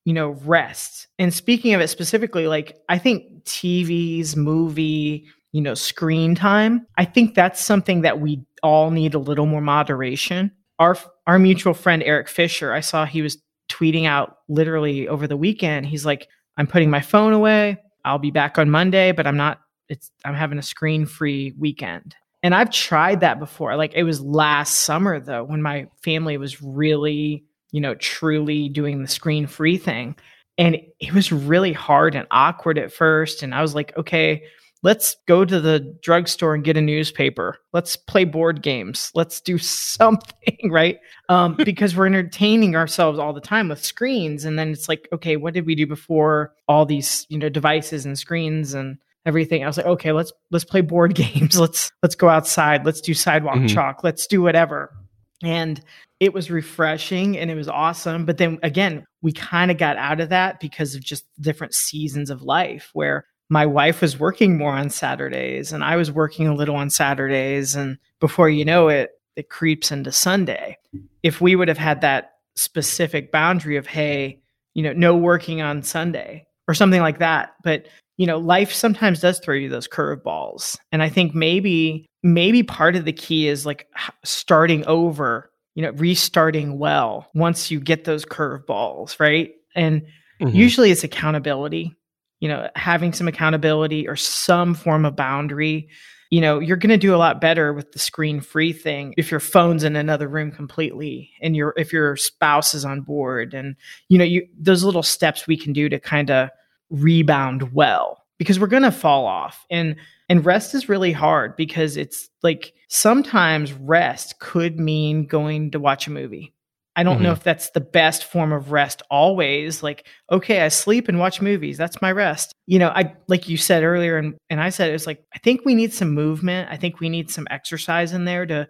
you 0.04 0.12
know 0.12 0.30
rest. 0.44 1.06
And 1.18 1.32
speaking 1.32 1.74
of 1.74 1.80
it 1.80 1.88
specifically 1.88 2.46
like 2.46 2.76
i 2.88 2.98
think 2.98 3.44
tvs 3.44 4.36
movie 4.36 5.26
you 5.52 5.60
know 5.60 5.74
screen 5.74 6.34
time 6.34 6.86
i 6.96 7.04
think 7.04 7.34
that's 7.34 7.60
something 7.60 8.02
that 8.02 8.20
we 8.20 8.40
all 8.62 8.90
need 8.90 9.14
a 9.14 9.18
little 9.18 9.46
more 9.46 9.60
moderation. 9.60 10.50
Our 10.78 10.96
our 11.26 11.38
mutual 11.38 11.74
friend 11.74 12.02
eric 12.04 12.28
fisher 12.28 12.72
i 12.72 12.80
saw 12.80 13.04
he 13.04 13.22
was 13.22 13.38
tweeting 13.68 14.06
out 14.06 14.38
literally 14.48 15.06
over 15.08 15.26
the 15.26 15.36
weekend. 15.36 15.86
He's 15.86 16.06
like 16.06 16.28
i'm 16.56 16.66
putting 16.66 16.90
my 16.90 17.00
phone 17.00 17.32
away. 17.32 17.78
I'll 18.04 18.18
be 18.18 18.30
back 18.30 18.58
on 18.58 18.70
monday 18.70 19.12
but 19.12 19.26
i'm 19.26 19.36
not 19.36 19.60
it's 19.88 20.10
i'm 20.24 20.34
having 20.34 20.58
a 20.58 20.62
screen 20.62 21.06
free 21.06 21.54
weekend. 21.58 22.14
And 22.42 22.54
i've 22.54 22.70
tried 22.70 23.20
that 23.20 23.38
before. 23.38 23.76
Like 23.76 23.94
it 23.94 24.04
was 24.04 24.20
last 24.20 24.80
summer 24.80 25.20
though 25.20 25.44
when 25.44 25.62
my 25.62 25.86
family 26.02 26.36
was 26.38 26.62
really 26.62 27.44
you 27.72 27.80
know 27.80 27.94
truly 27.96 28.68
doing 28.68 29.02
the 29.02 29.08
screen 29.08 29.46
free 29.46 29.78
thing. 29.78 30.16
And 30.56 30.78
it 30.98 31.14
was 31.14 31.30
really 31.30 31.72
hard 31.72 32.16
and 32.16 32.26
awkward 32.30 32.78
at 32.78 32.92
first. 32.92 33.42
And 33.42 33.54
i 33.54 33.62
was 33.62 33.74
like 33.74 33.96
okay 33.96 34.44
let's 34.82 35.16
go 35.26 35.44
to 35.44 35.60
the 35.60 35.80
drugstore 36.02 36.54
and 36.54 36.64
get 36.64 36.76
a 36.76 36.80
newspaper. 36.80 37.58
Let's 37.72 37.96
play 37.96 38.24
board 38.24 38.62
games. 38.62 39.10
Let's 39.14 39.40
do 39.40 39.58
something 40.02 40.70
right? 40.70 40.98
Um, 41.28 41.54
because 41.64 41.96
we're 41.96 42.06
entertaining 42.06 42.76
ourselves 42.76 43.18
all 43.18 43.32
the 43.32 43.40
time 43.40 43.68
with 43.68 43.84
screens. 43.84 44.44
And 44.44 44.58
then 44.58 44.70
it's 44.70 44.88
like 44.88 45.08
okay 45.12 45.36
what 45.36 45.54
did 45.54 45.66
we 45.66 45.74
do 45.74 45.86
before 45.86 46.54
all 46.68 46.86
these 46.86 47.26
you 47.28 47.38
know 47.38 47.48
devices 47.48 48.06
and 48.06 48.18
screens 48.18 48.74
and 48.74 48.98
everything? 49.26 49.64
I 49.64 49.66
was 49.66 49.76
like 49.76 49.86
okay 49.86 50.12
let's 50.12 50.32
let's 50.50 50.64
play 50.64 50.80
board 50.80 51.14
games. 51.16 51.58
Let's 51.58 51.90
let's 52.02 52.14
go 52.14 52.28
outside. 52.28 52.86
Let's 52.86 53.00
do 53.00 53.14
sidewalk 53.14 53.56
Mhm. 53.56 53.68
chalk. 53.74 54.04
Let's 54.04 54.26
do 54.26 54.42
whatever. 54.42 54.94
And 55.42 55.80
it 56.20 56.34
was 56.34 56.50
refreshing 56.50 57.38
and 57.38 57.48
it 57.50 57.54
was 57.54 57.68
awesome. 57.68 58.24
But 58.24 58.38
then 58.38 58.58
again 58.62 59.04
we 59.22 59.32
kind 59.32 59.70
of 59.70 59.78
got 59.78 59.96
out 59.96 60.20
of 60.20 60.28
that 60.28 60.60
because 60.60 60.94
of 60.94 61.02
just 61.02 61.24
different 61.40 61.74
seasons 61.74 62.30
of 62.30 62.42
life 62.42 62.90
where 62.92 63.24
my 63.50 63.64
wife 63.66 64.00
was 64.00 64.18
working 64.18 64.58
more 64.58 64.72
on 64.72 64.90
saturdays 64.90 65.72
and 65.72 65.82
i 65.84 65.96
was 65.96 66.10
working 66.12 66.46
a 66.46 66.54
little 66.54 66.76
on 66.76 66.90
saturdays. 66.90 67.74
And 67.74 67.98
before 68.20 68.48
you 68.50 68.64
know 68.64 68.88
it 68.88 69.10
it 69.36 69.48
creeps 69.50 69.92
into 69.92 70.10
sunday. 70.12 70.76
If 71.22 71.40
we 71.40 71.54
would 71.56 71.68
have 71.68 71.78
had 71.78 72.00
that 72.00 72.32
specific 72.56 73.30
boundary 73.32 73.76
of 73.76 73.86
hey 73.86 74.40
you 74.74 74.82
know 74.82 74.92
no 74.92 75.16
working 75.16 75.60
on 75.62 75.82
sunday 75.82 76.46
or 76.66 76.74
something 76.74 77.00
like 77.00 77.18
that. 77.20 77.54
But 77.64 77.86
you 78.16 78.26
know 78.26 78.38
life 78.38 78.72
sometimes 78.72 79.20
does 79.20 79.38
throw 79.38 79.54
you 79.54 79.68
those 79.68 79.88
curveballs. 79.88 80.76
And 80.92 81.02
i 81.02 81.08
think 81.08 81.34
maybe 81.34 82.06
maybe 82.22 82.62
part 82.64 82.96
of 82.96 83.04
the 83.04 83.12
key 83.12 83.46
is 83.48 83.64
like 83.64 83.86
starting 84.24 84.84
over 84.86 85.50
you 85.74 85.82
know 85.82 85.92
restarting 85.92 86.78
well 86.78 87.28
once 87.34 87.70
you 87.70 87.78
get 87.80 88.04
those 88.04 88.24
curveballs 88.24 89.18
right? 89.20 89.52
And 89.76 90.02
Mhm. 90.40 90.54
usually 90.54 90.90
it's 90.90 91.04
accountability 91.04 91.94
you 92.40 92.48
know 92.48 92.68
having 92.74 93.12
some 93.12 93.28
accountability 93.28 94.08
or 94.08 94.16
some 94.16 94.74
form 94.74 95.04
of 95.04 95.16
boundary 95.16 95.88
you 96.30 96.40
know 96.40 96.58
you're 96.58 96.76
going 96.76 96.90
to 96.90 96.96
do 96.96 97.14
a 97.14 97.16
lot 97.16 97.40
better 97.40 97.72
with 97.72 97.92
the 97.92 97.98
screen 97.98 98.40
free 98.40 98.72
thing 98.72 99.14
if 99.16 99.30
your 99.30 99.40
phone's 99.40 99.84
in 99.84 99.96
another 99.96 100.28
room 100.28 100.50
completely 100.50 101.30
and 101.40 101.56
your 101.56 101.74
if 101.76 101.92
your 101.92 102.16
spouse 102.16 102.74
is 102.74 102.84
on 102.84 103.00
board 103.00 103.54
and 103.54 103.76
you 104.08 104.18
know 104.18 104.24
you 104.24 104.46
those 104.58 104.84
little 104.84 105.02
steps 105.02 105.46
we 105.46 105.56
can 105.56 105.72
do 105.72 105.88
to 105.88 105.98
kind 105.98 106.30
of 106.30 106.50
rebound 106.90 107.72
well 107.72 108.24
because 108.38 108.58
we're 108.58 108.66
going 108.66 108.82
to 108.82 108.92
fall 108.92 109.26
off 109.26 109.66
and 109.70 109.96
And 110.28 110.44
rest 110.44 110.74
is 110.74 110.88
really 110.88 111.12
hard 111.12 111.56
because 111.56 111.96
it's 111.96 112.28
like 112.42 112.74
sometimes 112.88 113.72
rest 113.72 114.38
could 114.40 114.78
mean 114.78 115.26
going 115.26 115.70
to 115.72 115.80
watch 115.80 116.06
a 116.06 116.10
movie. 116.10 116.52
I 116.98 117.04
don't 117.04 117.14
mm-hmm. 117.14 117.22
know 117.22 117.32
if 117.32 117.44
that's 117.44 117.70
the 117.70 117.80
best 117.80 118.24
form 118.24 118.52
of 118.52 118.72
rest 118.72 119.02
always. 119.08 119.84
Like, 119.84 120.08
okay, 120.32 120.62
I 120.62 120.68
sleep 120.68 121.06
and 121.06 121.20
watch 121.20 121.40
movies. 121.40 121.78
That's 121.78 122.02
my 122.02 122.10
rest. 122.10 122.52
You 122.66 122.80
know, 122.80 122.88
I 122.88 123.14
like 123.28 123.48
you 123.48 123.56
said 123.56 123.84
earlier, 123.84 124.16
and, 124.16 124.34
and 124.50 124.60
I 124.60 124.70
said 124.70 124.90
it's 124.90 125.06
like 125.06 125.22
I 125.32 125.38
think 125.38 125.64
we 125.64 125.76
need 125.76 125.94
some 125.94 126.12
movement. 126.12 126.68
I 126.72 126.76
think 126.76 126.98
we 126.98 127.08
need 127.08 127.30
some 127.30 127.46
exercise 127.52 128.12
in 128.12 128.24
there 128.24 128.44
to 128.46 128.66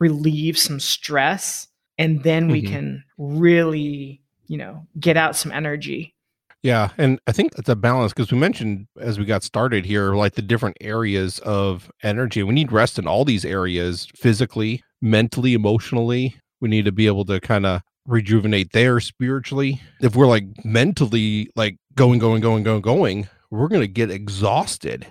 relieve 0.00 0.58
some 0.58 0.80
stress. 0.80 1.68
And 1.98 2.24
then 2.24 2.48
we 2.48 2.62
mm-hmm. 2.62 2.72
can 2.72 3.04
really, 3.16 4.22
you 4.48 4.56
know, 4.56 4.88
get 4.98 5.16
out 5.16 5.36
some 5.36 5.52
energy. 5.52 6.16
Yeah, 6.64 6.88
and 6.98 7.20
I 7.28 7.32
think 7.32 7.52
it's 7.56 7.68
a 7.68 7.76
balance 7.76 8.12
because 8.12 8.32
we 8.32 8.38
mentioned 8.38 8.88
as 8.98 9.20
we 9.20 9.24
got 9.24 9.44
started 9.44 9.86
here, 9.86 10.16
like 10.16 10.34
the 10.34 10.42
different 10.42 10.78
areas 10.80 11.38
of 11.40 11.92
energy. 12.02 12.42
We 12.42 12.54
need 12.54 12.72
rest 12.72 12.98
in 12.98 13.06
all 13.06 13.24
these 13.24 13.44
areas 13.44 14.08
physically, 14.16 14.82
mentally, 15.00 15.54
emotionally, 15.54 16.34
we 16.60 16.68
need 16.68 16.84
to 16.84 16.92
be 16.92 17.06
able 17.06 17.24
to 17.26 17.40
kind 17.40 17.66
of 17.66 17.82
rejuvenate 18.06 18.72
there 18.72 19.00
spiritually. 19.00 19.80
If 20.00 20.16
we're 20.16 20.26
like 20.26 20.64
mentally 20.64 21.50
like 21.54 21.76
going, 21.94 22.18
going, 22.18 22.40
going, 22.40 22.62
going, 22.62 22.80
going, 22.80 23.28
we're 23.50 23.68
going 23.68 23.82
to 23.82 23.88
get 23.88 24.10
exhausted 24.10 25.06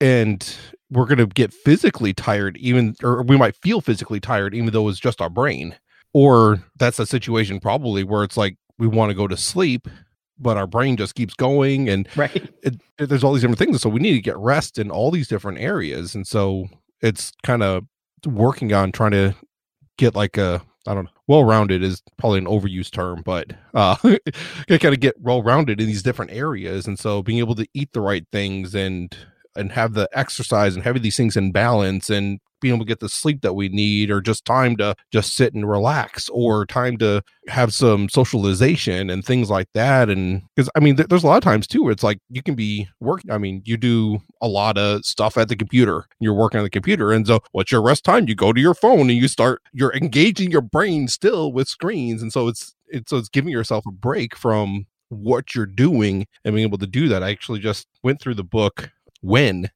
and 0.00 0.56
we're 0.90 1.06
going 1.06 1.18
to 1.18 1.26
get 1.26 1.52
physically 1.52 2.12
tired, 2.12 2.56
even, 2.58 2.94
or 3.02 3.22
we 3.22 3.36
might 3.36 3.56
feel 3.56 3.80
physically 3.80 4.20
tired, 4.20 4.54
even 4.54 4.72
though 4.72 4.88
it's 4.88 5.00
just 5.00 5.20
our 5.20 5.30
brain. 5.30 5.74
Or 6.12 6.62
that's 6.76 6.98
a 6.98 7.06
situation 7.06 7.58
probably 7.58 8.04
where 8.04 8.22
it's 8.22 8.36
like 8.36 8.56
we 8.78 8.86
want 8.86 9.10
to 9.10 9.14
go 9.14 9.26
to 9.26 9.36
sleep, 9.36 9.88
but 10.38 10.58
our 10.58 10.66
brain 10.66 10.98
just 10.98 11.14
keeps 11.14 11.34
going. 11.34 11.88
And 11.88 12.06
right. 12.16 12.52
It, 12.62 12.80
it, 12.98 13.08
there's 13.08 13.24
all 13.24 13.32
these 13.32 13.42
different 13.42 13.58
things. 13.58 13.80
So 13.80 13.88
we 13.88 14.00
need 14.00 14.12
to 14.12 14.20
get 14.20 14.36
rest 14.36 14.78
in 14.78 14.90
all 14.90 15.10
these 15.10 15.28
different 15.28 15.58
areas. 15.58 16.14
And 16.14 16.26
so 16.26 16.66
it's 17.00 17.32
kind 17.42 17.62
of 17.62 17.86
working 18.26 18.72
on 18.74 18.92
trying 18.92 19.12
to 19.12 19.34
get 19.96 20.14
like 20.14 20.36
a 20.36 20.62
I 20.86 20.94
don't 20.94 21.04
know. 21.04 21.10
Well 21.28 21.44
rounded 21.44 21.82
is 21.82 22.02
probably 22.16 22.38
an 22.38 22.46
overused 22.46 22.90
term, 22.90 23.22
but 23.24 23.52
uh, 23.74 23.96
kind 24.68 24.84
of 24.94 25.00
get 25.00 25.20
well 25.20 25.42
rounded 25.42 25.80
in 25.80 25.86
these 25.86 26.02
different 26.02 26.32
areas, 26.32 26.86
and 26.86 26.98
so 26.98 27.22
being 27.22 27.38
able 27.38 27.54
to 27.54 27.66
eat 27.74 27.92
the 27.92 28.00
right 28.00 28.26
things 28.32 28.74
and 28.74 29.16
and 29.56 29.72
have 29.72 29.94
the 29.94 30.08
exercise 30.12 30.74
and 30.74 30.84
having 30.84 31.02
these 31.02 31.16
things 31.16 31.36
in 31.36 31.52
balance 31.52 32.10
and 32.10 32.40
being 32.60 32.74
able 32.74 32.84
to 32.84 32.88
get 32.88 33.00
the 33.00 33.08
sleep 33.08 33.42
that 33.42 33.54
we 33.54 33.68
need 33.68 34.08
or 34.08 34.20
just 34.20 34.44
time 34.44 34.76
to 34.76 34.94
just 35.10 35.34
sit 35.34 35.52
and 35.52 35.68
relax 35.68 36.28
or 36.28 36.64
time 36.64 36.96
to 36.96 37.20
have 37.48 37.74
some 37.74 38.08
socialization 38.08 39.10
and 39.10 39.24
things 39.24 39.50
like 39.50 39.66
that. 39.74 40.08
And 40.08 40.42
because 40.54 40.70
i 40.76 40.80
mean 40.80 40.96
th- 40.96 41.08
there's 41.08 41.24
a 41.24 41.26
lot 41.26 41.38
of 41.38 41.42
times 41.42 41.66
too 41.66 41.82
where 41.82 41.90
it's 41.92 42.04
like 42.04 42.18
you 42.30 42.40
can 42.40 42.54
be 42.54 42.88
working 43.00 43.32
i 43.32 43.38
mean 43.38 43.62
you 43.64 43.76
do 43.76 44.20
a 44.40 44.46
lot 44.46 44.78
of 44.78 45.04
stuff 45.04 45.36
at 45.36 45.48
the 45.48 45.56
computer 45.56 46.06
you're 46.22 46.34
working 46.34 46.58
on 46.58 46.64
the 46.64 46.70
computer. 46.70 47.12
And 47.12 47.26
so 47.26 47.40
what's 47.52 47.72
your 47.72 47.82
rest 47.82 48.04
time? 48.04 48.28
You 48.28 48.34
go 48.34 48.52
to 48.52 48.60
your 48.60 48.74
phone 48.74 49.10
and 49.10 49.12
you 49.12 49.28
start 49.28 49.62
you're 49.72 49.94
engaging 49.94 50.50
your 50.50 50.60
brain 50.62 51.08
still 51.08 51.52
with 51.52 51.68
screens. 51.68 52.22
And 52.22 52.32
so 52.32 52.48
it's 52.48 52.74
it's 52.88 53.10
so 53.10 53.18
it's 53.18 53.28
giving 53.28 53.50
yourself 53.50 53.84
a 53.86 53.92
break 53.92 54.36
from 54.36 54.86
what 55.08 55.54
you're 55.54 55.66
doing 55.66 56.26
and 56.44 56.54
being 56.54 56.66
able 56.66 56.78
to 56.78 56.86
do 56.86 57.08
that. 57.08 57.22
I 57.22 57.30
actually 57.30 57.60
just 57.60 57.86
went 58.02 58.20
through 58.20 58.34
the 58.34 58.44
book 58.44 58.90
when 59.22 59.70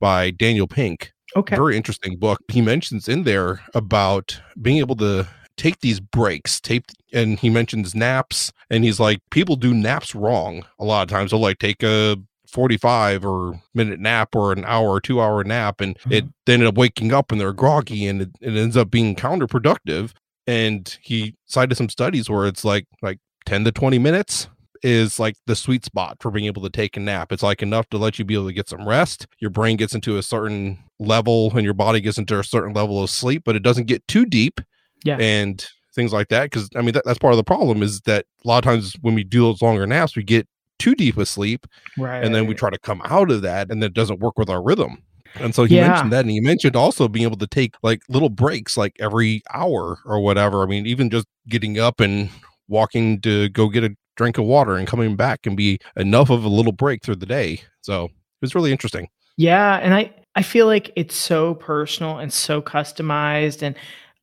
by 0.00 0.30
daniel 0.30 0.66
pink 0.66 1.12
Okay. 1.36 1.54
Very 1.54 1.76
interesting 1.76 2.16
book. 2.16 2.40
He 2.48 2.62
mentions 2.62 3.08
in 3.08 3.24
there 3.24 3.60
about 3.74 4.40
being 4.60 4.78
able 4.78 4.96
to 4.96 5.28
take 5.58 5.80
these 5.80 6.00
breaks, 6.00 6.60
take 6.60 6.84
and 7.12 7.38
he 7.38 7.50
mentions 7.50 7.94
naps 7.94 8.52
and 8.70 8.84
he's 8.84 8.98
like 8.98 9.20
people 9.30 9.56
do 9.56 9.74
naps 9.74 10.14
wrong 10.14 10.64
a 10.78 10.84
lot 10.84 11.02
of 11.02 11.08
times. 11.08 11.30
They'll 11.30 11.40
like 11.40 11.58
take 11.58 11.82
a 11.82 12.16
45 12.46 13.26
or 13.26 13.60
minute 13.74 14.00
nap 14.00 14.34
or 14.34 14.52
an 14.52 14.64
hour 14.64 14.88
or 14.88 15.00
2 15.00 15.20
hour 15.20 15.44
nap 15.44 15.80
and 15.80 15.98
mm-hmm. 15.98 16.12
it 16.12 16.24
they 16.46 16.54
end 16.54 16.62
up 16.62 16.76
waking 16.76 17.12
up 17.12 17.30
and 17.30 17.40
they're 17.40 17.52
groggy 17.52 18.06
and 18.06 18.22
it, 18.22 18.30
it 18.40 18.56
ends 18.56 18.76
up 18.76 18.90
being 18.90 19.14
counterproductive 19.14 20.12
and 20.46 20.96
he 21.02 21.34
cited 21.44 21.76
some 21.76 21.88
studies 21.88 22.30
where 22.30 22.46
it's 22.46 22.64
like 22.64 22.86
like 23.02 23.18
10 23.46 23.64
to 23.64 23.72
20 23.72 23.98
minutes 23.98 24.48
is 24.82 25.18
like 25.18 25.36
the 25.46 25.56
sweet 25.56 25.84
spot 25.84 26.18
for 26.20 26.30
being 26.30 26.46
able 26.46 26.62
to 26.62 26.70
take 26.70 26.96
a 26.96 27.00
nap. 27.00 27.32
It's 27.32 27.42
like 27.42 27.62
enough 27.62 27.88
to 27.90 27.98
let 27.98 28.18
you 28.18 28.24
be 28.24 28.34
able 28.34 28.46
to 28.46 28.52
get 28.52 28.68
some 28.68 28.86
rest. 28.86 29.26
Your 29.38 29.50
brain 29.50 29.76
gets 29.76 29.94
into 29.94 30.18
a 30.18 30.22
certain 30.22 30.78
level 30.98 31.50
and 31.54 31.64
your 31.64 31.74
body 31.74 32.00
gets 32.00 32.18
into 32.18 32.38
a 32.38 32.44
certain 32.44 32.72
level 32.72 33.02
of 33.02 33.10
sleep, 33.10 33.42
but 33.44 33.56
it 33.56 33.62
doesn't 33.62 33.86
get 33.86 34.06
too 34.08 34.26
deep. 34.26 34.60
Yeah. 35.04 35.18
And 35.18 35.64
things 35.94 36.12
like 36.12 36.28
that. 36.28 36.50
Cause 36.50 36.68
I 36.76 36.82
mean, 36.82 36.92
that, 36.92 37.04
that's 37.04 37.18
part 37.18 37.32
of 37.32 37.38
the 37.38 37.44
problem 37.44 37.82
is 37.82 38.00
that 38.02 38.26
a 38.44 38.48
lot 38.48 38.58
of 38.58 38.64
times 38.64 38.94
when 39.00 39.14
we 39.14 39.24
do 39.24 39.40
those 39.40 39.62
longer 39.62 39.86
naps, 39.86 40.16
we 40.16 40.22
get 40.22 40.46
too 40.78 40.94
deep 40.94 41.16
of 41.16 41.28
sleep. 41.28 41.66
Right. 41.96 42.22
And 42.22 42.34
then 42.34 42.46
we 42.46 42.54
try 42.54 42.70
to 42.70 42.78
come 42.78 43.00
out 43.04 43.30
of 43.30 43.42
that 43.42 43.70
and 43.70 43.82
then 43.82 43.88
it 43.88 43.94
doesn't 43.94 44.20
work 44.20 44.38
with 44.38 44.50
our 44.50 44.62
rhythm. 44.62 45.02
And 45.40 45.54
so 45.54 45.64
he 45.64 45.76
yeah. 45.76 45.88
mentioned 45.88 46.12
that, 46.12 46.20
and 46.20 46.30
he 46.30 46.40
mentioned 46.40 46.76
also 46.76 47.08
being 47.08 47.24
able 47.24 47.36
to 47.38 47.46
take 47.46 47.74
like 47.82 48.00
little 48.08 48.28
breaks, 48.30 48.76
like 48.76 48.96
every 48.98 49.42
hour 49.52 49.98
or 50.04 50.20
whatever. 50.20 50.62
I 50.62 50.66
mean, 50.66 50.86
even 50.86 51.10
just 51.10 51.26
getting 51.48 51.78
up 51.78 52.00
and 52.00 52.30
walking 52.68 53.20
to 53.20 53.48
go 53.50 53.68
get 53.68 53.84
a 53.84 53.94
drink 54.16 54.38
of 54.38 54.44
water 54.44 54.76
and 54.76 54.86
coming 54.86 55.16
back 55.16 55.42
can 55.42 55.54
be 55.54 55.78
enough 55.96 56.30
of 56.30 56.44
a 56.44 56.48
little 56.48 56.72
break 56.72 57.02
through 57.02 57.16
the 57.16 57.26
day. 57.26 57.60
So 57.82 58.04
it 58.06 58.10
was 58.40 58.54
really 58.54 58.72
interesting. 58.72 59.08
Yeah. 59.36 59.76
And 59.76 59.94
I, 59.94 60.12
I 60.34 60.42
feel 60.42 60.66
like 60.66 60.92
it's 60.96 61.14
so 61.14 61.54
personal 61.54 62.18
and 62.18 62.32
so 62.32 62.60
customized. 62.60 63.62
And 63.62 63.76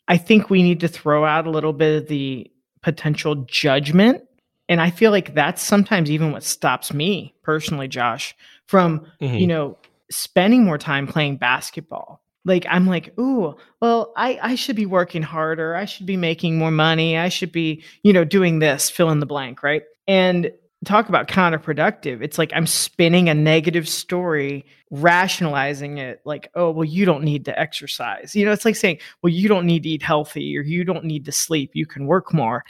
I 0.08 0.18
think 0.18 0.50
we 0.50 0.64
need 0.64 0.80
to 0.82 0.88
throw 0.88 1.26
out 1.26 1.48
a 1.48 1.52
little 1.52 1.74
bit 1.74 2.04
of 2.04 2.08
the 2.08 2.52
potential 2.82 3.36
judgment. 3.48 4.24
And 4.68 4.82
I 4.82 4.90
feel 4.90 5.12
like 5.12 5.34
that's 5.36 5.62
sometimes 5.62 6.10
even 6.10 6.32
what 6.32 6.44
stops 6.44 6.94
me 6.94 7.36
personally, 7.44 7.88
Josh, 7.88 8.36
from, 8.68 9.06
mm-hmm. 9.22 9.36
you 9.36 9.48
know, 9.48 9.78
spending 10.10 10.64
more 10.64 10.78
time 10.78 11.08
playing 11.08 11.38
basketball 11.38 12.23
like 12.46 12.66
i'm 12.70 12.88
like 12.88 13.18
ooh 13.20 13.56
well 13.82 14.14
i 14.18 14.40
i 14.42 14.56
should 14.56 14.76
be 14.76 14.86
working 14.86 15.22
harder. 15.22 15.76
I 15.76 15.86
should 15.86 16.06
be 16.06 16.18
making 16.18 16.58
more 16.58 16.72
money. 16.72 17.18
I 17.18 17.30
should 17.30 17.52
be 17.52 17.84
you 18.04 18.14
know 18.14 18.24
doing 18.24 18.60
this 18.60 18.90
fill 18.90 19.10
in 19.10 19.20
the 19.20 19.26
blank 19.26 19.64
right? 19.64 19.84
And 20.08 20.52
talk 20.86 21.08
about 21.08 21.30
counterproductive. 21.30 22.22
It's 22.22 22.38
like 22.38 22.52
i'm 22.54 22.68
spinning 22.68 23.30
a 23.30 23.34
negative 23.34 23.88
story 23.88 24.66
rationalizing 24.92 25.98
it 25.98 26.22
like 26.26 26.50
oh 26.56 26.72
well 26.72 26.86
you 26.86 27.06
don't 27.06 27.24
need 27.24 27.46
to 27.46 27.60
exercise. 27.60 28.36
You 28.36 28.46
know 28.46 28.52
it's 28.52 28.66
like 28.66 28.76
saying 28.76 29.00
well 29.22 29.32
you 29.32 29.48
don't 29.48 29.66
need 29.66 29.84
to 29.84 29.90
eat 29.90 30.04
healthy 30.04 30.58
or 30.58 30.62
you 30.62 30.84
don't 30.84 31.06
need 31.06 31.26
to 31.26 31.32
sleep. 31.32 31.72
You 31.74 31.86
can 31.86 32.06
work 32.06 32.34
more. 32.34 32.64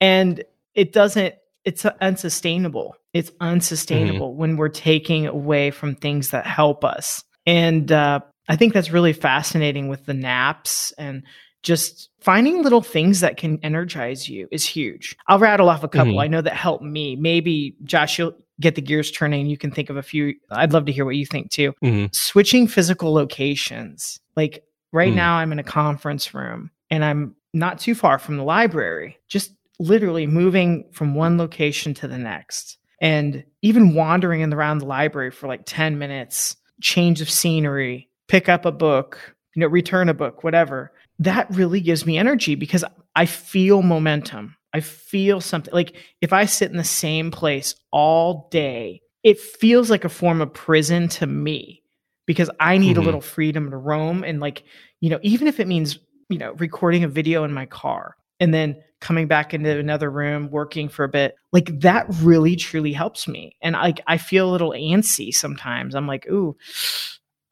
And 0.00 0.44
it 0.74 0.92
doesn't 0.92 1.34
it's 1.64 1.84
unsustainable. 1.86 2.96
It's 3.12 3.30
mm-hmm. 3.30 3.44
unsustainable 3.46 4.30
mm-hmm. 4.30 4.38
when 4.38 4.56
we're 4.56 4.68
taking 4.68 5.26
away 5.26 5.70
from 5.70 5.94
things 5.94 6.30
that 6.30 6.46
help 6.46 6.84
us. 6.84 7.24
And 7.46 7.90
uh, 7.90 8.20
I 8.48 8.56
think 8.56 8.72
that's 8.72 8.90
really 8.90 9.12
fascinating 9.12 9.88
with 9.88 10.06
the 10.06 10.14
naps 10.14 10.92
and 10.98 11.22
just 11.62 12.10
finding 12.20 12.62
little 12.62 12.82
things 12.82 13.20
that 13.20 13.38
can 13.38 13.58
energize 13.62 14.28
you 14.28 14.46
is 14.52 14.66
huge. 14.66 15.16
I'll 15.26 15.38
rattle 15.38 15.70
off 15.70 15.82
a 15.82 15.88
couple 15.88 16.12
mm-hmm. 16.12 16.20
I 16.20 16.28
know 16.28 16.42
that 16.42 16.54
helped 16.54 16.84
me. 16.84 17.16
Maybe 17.16 17.74
Josh, 17.84 18.18
you'll 18.18 18.36
get 18.60 18.74
the 18.74 18.82
gears 18.82 19.10
turning. 19.10 19.46
You 19.46 19.56
can 19.56 19.70
think 19.70 19.90
of 19.90 19.96
a 19.96 20.02
few. 20.02 20.34
I'd 20.50 20.72
love 20.72 20.84
to 20.86 20.92
hear 20.92 21.06
what 21.06 21.16
you 21.16 21.26
think 21.26 21.50
too. 21.50 21.72
Mm-hmm. 21.82 22.06
Switching 22.12 22.68
physical 22.68 23.14
locations. 23.14 24.20
Like 24.36 24.62
right 24.92 25.12
mm. 25.12 25.16
now, 25.16 25.36
I'm 25.36 25.52
in 25.52 25.58
a 25.58 25.64
conference 25.64 26.34
room 26.34 26.70
and 26.90 27.04
I'm 27.04 27.34
not 27.54 27.78
too 27.78 27.94
far 27.94 28.18
from 28.18 28.36
the 28.36 28.44
library, 28.44 29.18
just 29.28 29.52
literally 29.78 30.26
moving 30.26 30.84
from 30.92 31.14
one 31.14 31.38
location 31.38 31.94
to 31.94 32.08
the 32.08 32.18
next. 32.18 32.78
And 33.00 33.44
even 33.62 33.94
wandering 33.94 34.52
around 34.52 34.78
the 34.78 34.86
library 34.86 35.30
for 35.30 35.46
like 35.46 35.62
10 35.64 35.98
minutes, 35.98 36.56
change 36.80 37.20
of 37.20 37.30
scenery, 37.30 38.08
pick 38.28 38.48
up 38.48 38.64
a 38.64 38.72
book, 38.72 39.34
you 39.54 39.60
know, 39.60 39.66
return 39.66 40.08
a 40.08 40.14
book, 40.14 40.44
whatever. 40.44 40.92
That 41.18 41.46
really 41.50 41.80
gives 41.80 42.06
me 42.06 42.18
energy 42.18 42.54
because 42.54 42.84
I 43.14 43.26
feel 43.26 43.82
momentum. 43.82 44.56
I 44.72 44.80
feel 44.80 45.40
something 45.40 45.72
like 45.72 45.94
if 46.20 46.32
I 46.32 46.46
sit 46.46 46.70
in 46.70 46.76
the 46.76 46.84
same 46.84 47.30
place 47.30 47.76
all 47.92 48.48
day, 48.50 49.00
it 49.22 49.38
feels 49.38 49.88
like 49.88 50.04
a 50.04 50.08
form 50.08 50.40
of 50.40 50.52
prison 50.52 51.08
to 51.08 51.26
me 51.26 51.82
because 52.26 52.50
I 52.58 52.78
need 52.78 52.92
mm-hmm. 52.92 53.02
a 53.02 53.04
little 53.04 53.20
freedom 53.20 53.70
to 53.70 53.76
roam. 53.76 54.24
And 54.24 54.40
like, 54.40 54.64
you 55.00 55.10
know, 55.10 55.20
even 55.22 55.46
if 55.46 55.60
it 55.60 55.68
means, 55.68 55.98
you 56.28 56.38
know, 56.38 56.52
recording 56.54 57.04
a 57.04 57.08
video 57.08 57.44
in 57.44 57.52
my 57.52 57.66
car 57.66 58.16
and 58.40 58.52
then 58.52 58.76
coming 59.00 59.28
back 59.28 59.54
into 59.54 59.78
another 59.78 60.10
room, 60.10 60.50
working 60.50 60.88
for 60.88 61.04
a 61.04 61.08
bit, 61.08 61.36
like 61.52 61.80
that 61.80 62.06
really 62.20 62.56
truly 62.56 62.92
helps 62.92 63.28
me. 63.28 63.56
And 63.62 63.74
like 63.74 64.00
I 64.06 64.18
feel 64.18 64.48
a 64.48 64.52
little 64.52 64.70
antsy 64.70 65.32
sometimes. 65.32 65.94
I'm 65.94 66.06
like, 66.06 66.26
ooh, 66.28 66.56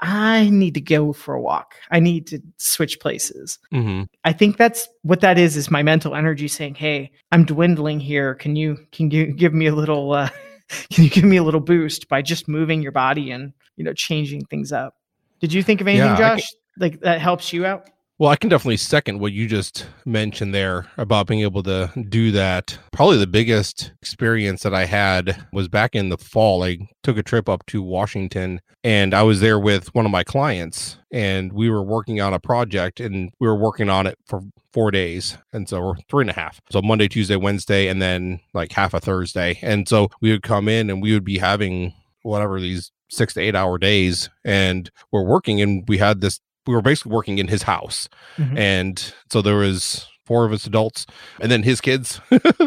I 0.03 0.51
need 0.51 0.75
to 0.75 0.81
go 0.81 1.13
for 1.13 1.33
a 1.33 1.41
walk. 1.41 1.77
I 1.93 2.01
need 2.01 2.27
to 2.27 2.41
switch 2.57 2.99
places. 2.99 3.61
Mm-hmm. 3.73 4.03
I 4.25 4.33
think 4.33 4.57
that's 4.57 4.89
what 5.03 5.21
that 5.21 5.39
is. 5.39 5.57
Is 5.57 5.71
my 5.71 5.85
mental 5.85 6.17
energy 6.17 6.49
saying, 6.49 6.75
"Hey, 6.75 7.13
I'm 7.31 7.45
dwindling 7.45 8.01
here. 8.01 8.35
Can 8.35 8.57
you 8.57 8.79
can 8.91 9.13
you 9.13 9.27
give 9.33 9.55
me 9.55 9.67
a 9.67 9.75
little? 9.75 10.13
Uh, 10.13 10.29
can 10.91 11.05
you 11.05 11.11
give 11.11 11.25
me 11.25 11.37
a 11.37 11.43
little 11.45 11.61
boost 11.61 12.09
by 12.09 12.21
just 12.21 12.49
moving 12.49 12.83
your 12.83 12.93
body 12.93 13.31
and 13.31 13.53
you 13.77 13.85
know 13.85 13.95
changing 13.95 14.45
things 14.47 14.73
up?" 14.73 14.97
Did 15.41 15.53
you 15.53 15.63
think 15.63 15.81
of 15.81 15.87
anything, 15.89 16.09
yeah, 16.09 16.37
Josh? 16.37 16.53
Like 16.79 17.01
that 17.01 17.21
helps 17.21 17.53
you 17.53 17.65
out? 17.65 17.89
Well, 18.19 18.31
I 18.31 18.37
can 18.37 18.51
definitely 18.51 18.77
second 18.77 19.19
what 19.19 19.33
you 19.33 19.49
just 19.49 19.87
mentioned 20.05 20.55
there 20.55 20.87
about 20.97 21.27
being 21.27 21.41
able 21.41 21.63
to 21.65 21.91
do 22.09 22.31
that. 22.33 22.79
Probably 22.93 23.17
the 23.17 23.27
biggest 23.27 23.91
experience 24.01 24.63
that 24.63 24.75
I 24.75 24.85
had 24.85 25.47
was 25.53 25.67
back 25.67 25.97
in 25.97 26.09
the 26.09 26.19
fall. 26.19 26.63
I 26.63 26.79
took 27.03 27.17
a 27.17 27.23
trip 27.23 27.49
up 27.49 27.67
to 27.67 27.83
Washington 27.83 28.61
and 28.85 29.13
I 29.13 29.23
was 29.23 29.41
there 29.41 29.59
with 29.59 29.93
one 29.95 30.05
of 30.05 30.13
my 30.13 30.23
clients 30.23 30.99
and 31.11 31.53
we 31.53 31.69
were 31.69 31.83
working 31.83 32.21
on 32.21 32.33
a 32.33 32.39
project 32.39 33.01
and 33.01 33.33
we 33.41 33.49
were 33.49 33.57
working 33.57 33.89
on 33.89 34.07
it 34.07 34.19
for 34.27 34.43
four 34.73 34.91
days. 34.91 35.37
And 35.53 35.69
so 35.69 35.95
three 36.09 36.23
and 36.23 36.31
a 36.31 36.35
half. 36.35 36.61
So 36.71 36.81
Monday, 36.81 37.09
Tuesday, 37.09 37.37
Wednesday, 37.37 37.89
and 37.89 38.01
then 38.01 38.41
like 38.55 38.73
half 38.73 38.95
a 38.95 39.01
Thursday. 39.01 39.59
And 39.63 39.89
so 39.89 40.11
we 40.21 40.31
would 40.31 40.43
come 40.43 40.69
in 40.69 40.91
and 40.91 41.03
we 41.03 41.13
would 41.13 41.25
be 41.25 41.39
having 41.39 41.95
whatever 42.23 42.61
these 42.61 42.93
six 43.11 43.35
to 43.35 43.41
eight 43.41 43.57
hour 43.57 43.79
days 43.79 44.31
and 44.45 44.91
we're 45.11 45.25
working 45.25 45.61
and 45.61 45.85
we 45.89 45.99
had 45.99 46.21
this 46.21 46.41
we 46.67 46.75
were 46.75 46.83
basically 46.83 47.13
working 47.13 47.39
in 47.39 47.49
his 47.49 47.63
house 47.63 48.09
mm-hmm. 48.37 48.57
and 48.57 49.15
so 49.31 49.43
there 49.43 49.57
was 49.57 50.07
four 50.25 50.45
of 50.45 50.53
us 50.53 50.67
adults 50.67 51.05
and 51.41 51.51
then 51.51 51.63
his 51.63 51.81
kids 51.81 52.21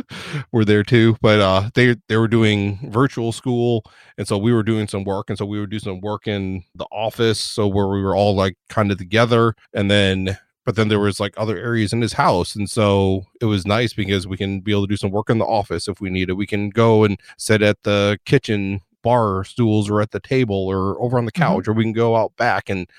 were 0.52 0.66
there 0.66 0.84
too 0.84 1.16
but 1.22 1.40
uh 1.40 1.70
they 1.74 1.96
they 2.10 2.18
were 2.18 2.28
doing 2.28 2.80
virtual 2.92 3.32
school 3.32 3.84
and 4.18 4.28
so 4.28 4.38
we 4.38 4.54
were 4.54 4.64
doing 4.64 4.88
some 4.88 5.04
work 5.04 5.30
and 5.30 5.38
so 5.38 5.46
we 5.46 5.60
would 5.60 5.70
do 5.70 5.80
some 5.80 6.02
work 6.02 6.28
in 6.28 6.64
the 6.76 6.86
office 6.92 7.40
so 7.40 7.66
where 7.68 7.88
we 7.88 8.02
were 8.02 8.16
all 8.16 8.36
like 8.36 8.58
kind 8.70 8.92
of 8.92 8.98
together 8.98 9.56
and 9.74 9.90
then 9.90 10.38
but 10.66 10.76
then 10.76 10.90
there 10.90 11.00
was 11.00 11.20
like 11.20 11.34
other 11.38 11.58
areas 11.58 11.94
in 11.94 12.02
his 12.02 12.14
house 12.14 12.56
and 12.56 12.70
so 12.70 13.24
it 13.40 13.46
was 13.46 13.66
nice 13.66 13.94
because 13.94 14.28
we 14.28 14.36
can 14.36 14.60
be 14.60 14.72
able 14.72 14.84
to 14.84 14.92
do 14.92 14.98
some 14.98 15.12
work 15.12 15.30
in 15.30 15.38
the 15.38 15.46
office 15.46 15.88
if 15.88 16.02
we 16.02 16.10
need 16.10 16.30
it 16.30 16.34
we 16.34 16.48
can 16.48 16.70
go 16.70 17.06
and 17.06 17.20
sit 17.38 17.62
at 17.62 17.82
the 17.84 18.18
kitchen 18.26 18.82
bar 19.02 19.44
stools 19.44 19.90
or 19.90 20.02
at 20.02 20.12
the 20.12 20.20
table 20.20 20.68
or 20.68 21.02
over 21.02 21.18
on 21.18 21.26
the 21.26 21.32
mm-hmm. 21.32 21.44
couch 21.44 21.64
mm-hmm. 21.64 21.72
or 21.72 21.74
we 21.74 21.84
can 21.84 21.94
go 21.94 22.16
out 22.18 22.36
back 22.36 22.70
and 22.70 22.90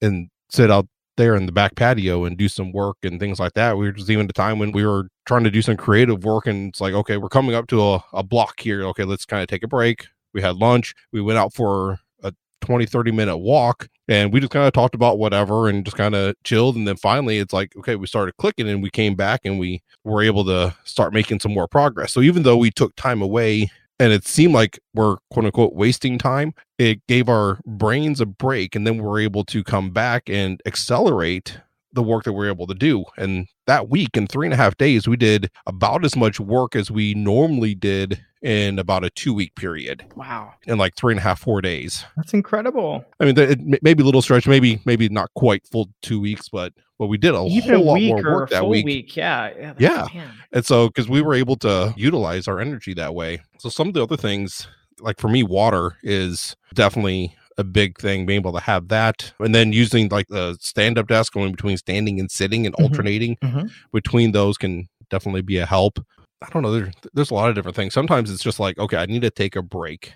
and 0.00 0.30
sit 0.56 0.70
out 0.70 0.88
there 1.16 1.36
in 1.36 1.46
the 1.46 1.52
back 1.52 1.74
patio 1.76 2.24
and 2.24 2.36
do 2.36 2.48
some 2.48 2.72
work 2.72 2.96
and 3.02 3.20
things 3.20 3.38
like 3.38 3.52
that. 3.54 3.76
We 3.76 3.86
were 3.86 3.92
just 3.92 4.10
even 4.10 4.26
a 4.28 4.32
time 4.32 4.58
when 4.58 4.72
we 4.72 4.86
were 4.86 5.08
trying 5.26 5.44
to 5.44 5.50
do 5.50 5.62
some 5.62 5.76
creative 5.76 6.24
work 6.24 6.46
and 6.46 6.70
it's 6.70 6.80
like, 6.80 6.94
okay, 6.94 7.16
we're 7.16 7.28
coming 7.28 7.54
up 7.54 7.66
to 7.68 7.82
a, 7.82 8.04
a 8.12 8.22
block 8.22 8.60
here. 8.60 8.84
Okay, 8.86 9.04
let's 9.04 9.24
kind 9.24 9.42
of 9.42 9.48
take 9.48 9.62
a 9.62 9.68
break. 9.68 10.06
We 10.34 10.42
had 10.42 10.56
lunch. 10.56 10.94
We 11.12 11.20
went 11.20 11.38
out 11.38 11.54
for 11.54 12.00
a 12.22 12.32
20, 12.60 12.86
30 12.86 13.12
minute 13.12 13.38
walk 13.38 13.88
and 14.08 14.32
we 14.32 14.40
just 14.40 14.52
kind 14.52 14.66
of 14.66 14.72
talked 14.72 14.94
about 14.94 15.18
whatever 15.18 15.68
and 15.68 15.84
just 15.84 15.96
kind 15.96 16.14
of 16.14 16.34
chilled. 16.44 16.76
And 16.76 16.86
then 16.86 16.96
finally 16.96 17.38
it's 17.38 17.52
like, 17.52 17.74
okay, 17.78 17.96
we 17.96 18.06
started 18.06 18.36
clicking 18.36 18.68
and 18.68 18.82
we 18.82 18.90
came 18.90 19.14
back 19.14 19.40
and 19.44 19.58
we 19.58 19.82
were 20.04 20.22
able 20.22 20.44
to 20.46 20.74
start 20.84 21.14
making 21.14 21.40
some 21.40 21.54
more 21.54 21.68
progress. 21.68 22.12
So 22.12 22.20
even 22.20 22.42
though 22.42 22.56
we 22.56 22.70
took 22.70 22.94
time 22.96 23.22
away 23.22 23.70
and 23.98 24.12
it 24.12 24.26
seemed 24.26 24.54
like 24.54 24.78
we're 24.94 25.16
quote 25.30 25.46
unquote 25.46 25.74
wasting 25.74 26.18
time. 26.18 26.54
It 26.78 27.00
gave 27.06 27.28
our 27.28 27.60
brains 27.66 28.20
a 28.20 28.26
break, 28.26 28.74
and 28.74 28.86
then 28.86 28.98
we're 28.98 29.20
able 29.20 29.44
to 29.44 29.64
come 29.64 29.90
back 29.90 30.28
and 30.28 30.60
accelerate 30.66 31.60
the 31.96 32.02
work 32.02 32.22
that 32.24 32.32
we're 32.32 32.48
able 32.48 32.68
to 32.68 32.74
do. 32.74 33.04
And 33.18 33.48
that 33.66 33.88
week, 33.88 34.10
in 34.16 34.28
three 34.28 34.46
and 34.46 34.54
a 34.54 34.56
half 34.56 34.76
days, 34.76 35.08
we 35.08 35.16
did 35.16 35.50
about 35.66 36.04
as 36.04 36.14
much 36.14 36.38
work 36.38 36.76
as 36.76 36.90
we 36.90 37.14
normally 37.14 37.74
did 37.74 38.24
in 38.42 38.78
about 38.78 39.02
a 39.02 39.10
two 39.10 39.34
week 39.34 39.56
period. 39.56 40.04
Wow. 40.14 40.52
In 40.66 40.78
like 40.78 40.94
three 40.94 41.12
and 41.12 41.18
a 41.18 41.22
half, 41.22 41.40
four 41.40 41.60
days. 41.60 42.04
That's 42.16 42.32
incredible. 42.32 43.04
I 43.18 43.24
mean, 43.24 43.36
it 43.36 43.82
may 43.82 43.94
be 43.94 44.02
a 44.02 44.06
little 44.06 44.22
stretch, 44.22 44.46
maybe, 44.46 44.80
maybe 44.84 45.08
not 45.08 45.30
quite 45.34 45.66
full 45.66 45.88
two 46.02 46.20
weeks, 46.20 46.48
but 46.48 46.72
but 46.98 47.08
we 47.08 47.18
did 47.18 47.34
a 47.34 47.42
Even 47.42 47.74
whole 47.74 47.82
a 47.82 47.90
lot 47.90 48.00
more 48.00 48.22
work 48.22 48.50
that 48.50 48.66
week. 48.68 48.86
week. 48.86 49.16
Yeah. 49.16 49.52
Yeah. 49.58 49.74
yeah. 49.78 50.06
Man. 50.14 50.30
And 50.52 50.64
so, 50.64 50.86
because 50.86 51.08
we 51.08 51.20
were 51.20 51.34
able 51.34 51.56
to 51.56 51.92
utilize 51.96 52.48
our 52.48 52.58
energy 52.60 52.94
that 52.94 53.14
way. 53.14 53.42
So, 53.58 53.68
some 53.68 53.88
of 53.88 53.94
the 53.94 54.02
other 54.02 54.16
things, 54.16 54.66
like 55.00 55.20
for 55.20 55.28
me, 55.28 55.42
water 55.42 55.96
is 56.02 56.56
definitely 56.74 57.36
a 57.58 57.64
big 57.64 57.98
thing 57.98 58.26
being 58.26 58.38
able 58.38 58.52
to 58.52 58.60
have 58.60 58.88
that 58.88 59.32
and 59.40 59.54
then 59.54 59.72
using 59.72 60.08
like 60.08 60.28
the 60.28 60.56
stand 60.60 60.98
up 60.98 61.08
desk 61.08 61.32
going 61.32 61.52
between 61.52 61.76
standing 61.76 62.20
and 62.20 62.30
sitting 62.30 62.66
and 62.66 62.74
mm-hmm. 62.74 62.84
alternating 62.84 63.36
mm-hmm. 63.36 63.66
between 63.92 64.32
those 64.32 64.58
can 64.58 64.86
definitely 65.10 65.42
be 65.42 65.58
a 65.58 65.66
help 65.66 65.98
i 66.42 66.48
don't 66.50 66.62
know 66.62 66.72
there's, 66.72 66.94
there's 67.14 67.30
a 67.30 67.34
lot 67.34 67.48
of 67.48 67.54
different 67.54 67.76
things 67.76 67.94
sometimes 67.94 68.30
it's 68.30 68.42
just 68.42 68.60
like 68.60 68.78
okay 68.78 68.96
i 68.96 69.06
need 69.06 69.22
to 69.22 69.30
take 69.30 69.56
a 69.56 69.62
break 69.62 70.12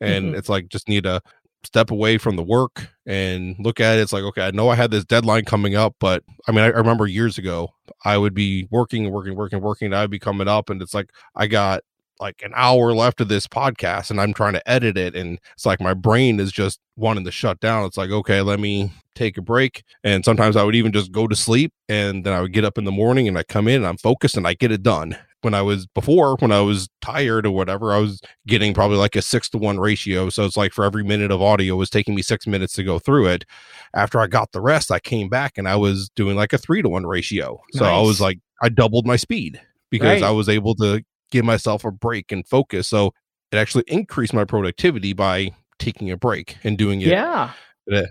and 0.00 0.26
mm-hmm. 0.26 0.34
it's 0.34 0.48
like 0.48 0.68
just 0.68 0.88
need 0.88 1.04
to 1.04 1.20
step 1.62 1.90
away 1.90 2.16
from 2.16 2.36
the 2.36 2.42
work 2.42 2.88
and 3.06 3.54
look 3.58 3.80
at 3.80 3.98
it 3.98 4.00
it's 4.00 4.12
like 4.12 4.24
okay 4.24 4.46
i 4.46 4.50
know 4.50 4.70
i 4.70 4.74
had 4.74 4.90
this 4.90 5.04
deadline 5.04 5.44
coming 5.44 5.76
up 5.76 5.94
but 6.00 6.24
i 6.48 6.52
mean 6.52 6.60
i, 6.60 6.66
I 6.66 6.78
remember 6.78 7.06
years 7.06 7.36
ago 7.36 7.68
i 8.04 8.16
would 8.16 8.34
be 8.34 8.66
working 8.70 9.10
working 9.10 9.36
working 9.36 9.60
working 9.60 9.86
and 9.86 9.94
i'd 9.94 10.10
be 10.10 10.18
coming 10.18 10.48
up 10.48 10.70
and 10.70 10.80
it's 10.80 10.94
like 10.94 11.10
i 11.36 11.46
got 11.46 11.82
like 12.20 12.42
an 12.44 12.52
hour 12.54 12.92
left 12.92 13.20
of 13.20 13.28
this 13.28 13.46
podcast 13.46 14.10
and 14.10 14.20
I'm 14.20 14.34
trying 14.34 14.52
to 14.52 14.70
edit 14.70 14.96
it 14.96 15.16
and 15.16 15.38
it's 15.54 15.66
like 15.66 15.80
my 15.80 15.94
brain 15.94 16.38
is 16.38 16.52
just 16.52 16.78
wanting 16.96 17.24
to 17.24 17.30
shut 17.30 17.60
down. 17.60 17.84
It's 17.86 17.96
like, 17.96 18.10
okay, 18.10 18.42
let 18.42 18.60
me 18.60 18.92
take 19.14 19.38
a 19.38 19.42
break. 19.42 19.82
And 20.04 20.24
sometimes 20.24 20.56
I 20.56 20.62
would 20.62 20.74
even 20.74 20.92
just 20.92 21.12
go 21.12 21.26
to 21.26 21.34
sleep 21.34 21.72
and 21.88 22.24
then 22.24 22.32
I 22.32 22.40
would 22.40 22.52
get 22.52 22.64
up 22.64 22.78
in 22.78 22.84
the 22.84 22.92
morning 22.92 23.26
and 23.26 23.38
I 23.38 23.42
come 23.42 23.66
in 23.66 23.76
and 23.76 23.86
I'm 23.86 23.96
focused 23.96 24.36
and 24.36 24.46
I 24.46 24.54
get 24.54 24.70
it 24.70 24.82
done. 24.82 25.16
When 25.42 25.54
I 25.54 25.62
was 25.62 25.86
before, 25.86 26.36
when 26.36 26.52
I 26.52 26.60
was 26.60 26.90
tired 27.00 27.46
or 27.46 27.52
whatever, 27.52 27.94
I 27.94 27.98
was 27.98 28.20
getting 28.46 28.74
probably 28.74 28.98
like 28.98 29.16
a 29.16 29.22
six 29.22 29.48
to 29.50 29.58
one 29.58 29.80
ratio. 29.80 30.28
So 30.28 30.44
it's 30.44 30.56
like 30.56 30.74
for 30.74 30.84
every 30.84 31.02
minute 31.02 31.30
of 31.30 31.40
audio 31.40 31.76
was 31.76 31.88
taking 31.88 32.14
me 32.14 32.20
six 32.20 32.46
minutes 32.46 32.74
to 32.74 32.84
go 32.84 32.98
through 32.98 33.28
it. 33.28 33.46
After 33.94 34.20
I 34.20 34.26
got 34.26 34.52
the 34.52 34.60
rest, 34.60 34.90
I 34.90 35.00
came 35.00 35.30
back 35.30 35.56
and 35.56 35.66
I 35.66 35.76
was 35.76 36.10
doing 36.10 36.36
like 36.36 36.52
a 36.52 36.58
three 36.58 36.82
to 36.82 36.90
one 36.90 37.06
ratio. 37.06 37.58
So 37.72 37.84
nice. 37.84 37.90
I 37.90 38.00
was 38.02 38.20
like, 38.20 38.38
I 38.60 38.68
doubled 38.68 39.06
my 39.06 39.16
speed 39.16 39.58
because 39.88 40.20
right. 40.20 40.28
I 40.28 40.30
was 40.30 40.50
able 40.50 40.74
to 40.74 41.02
give 41.30 41.44
myself 41.44 41.84
a 41.84 41.90
break 41.90 42.32
and 42.32 42.46
focus. 42.46 42.88
So 42.88 43.12
it 43.52 43.56
actually 43.56 43.84
increased 43.86 44.32
my 44.32 44.44
productivity 44.44 45.12
by 45.12 45.50
taking 45.78 46.10
a 46.10 46.16
break 46.16 46.56
and 46.62 46.76
doing 46.78 47.00
it. 47.00 47.08
Yeah. 47.08 47.52
Eh, 47.90 48.06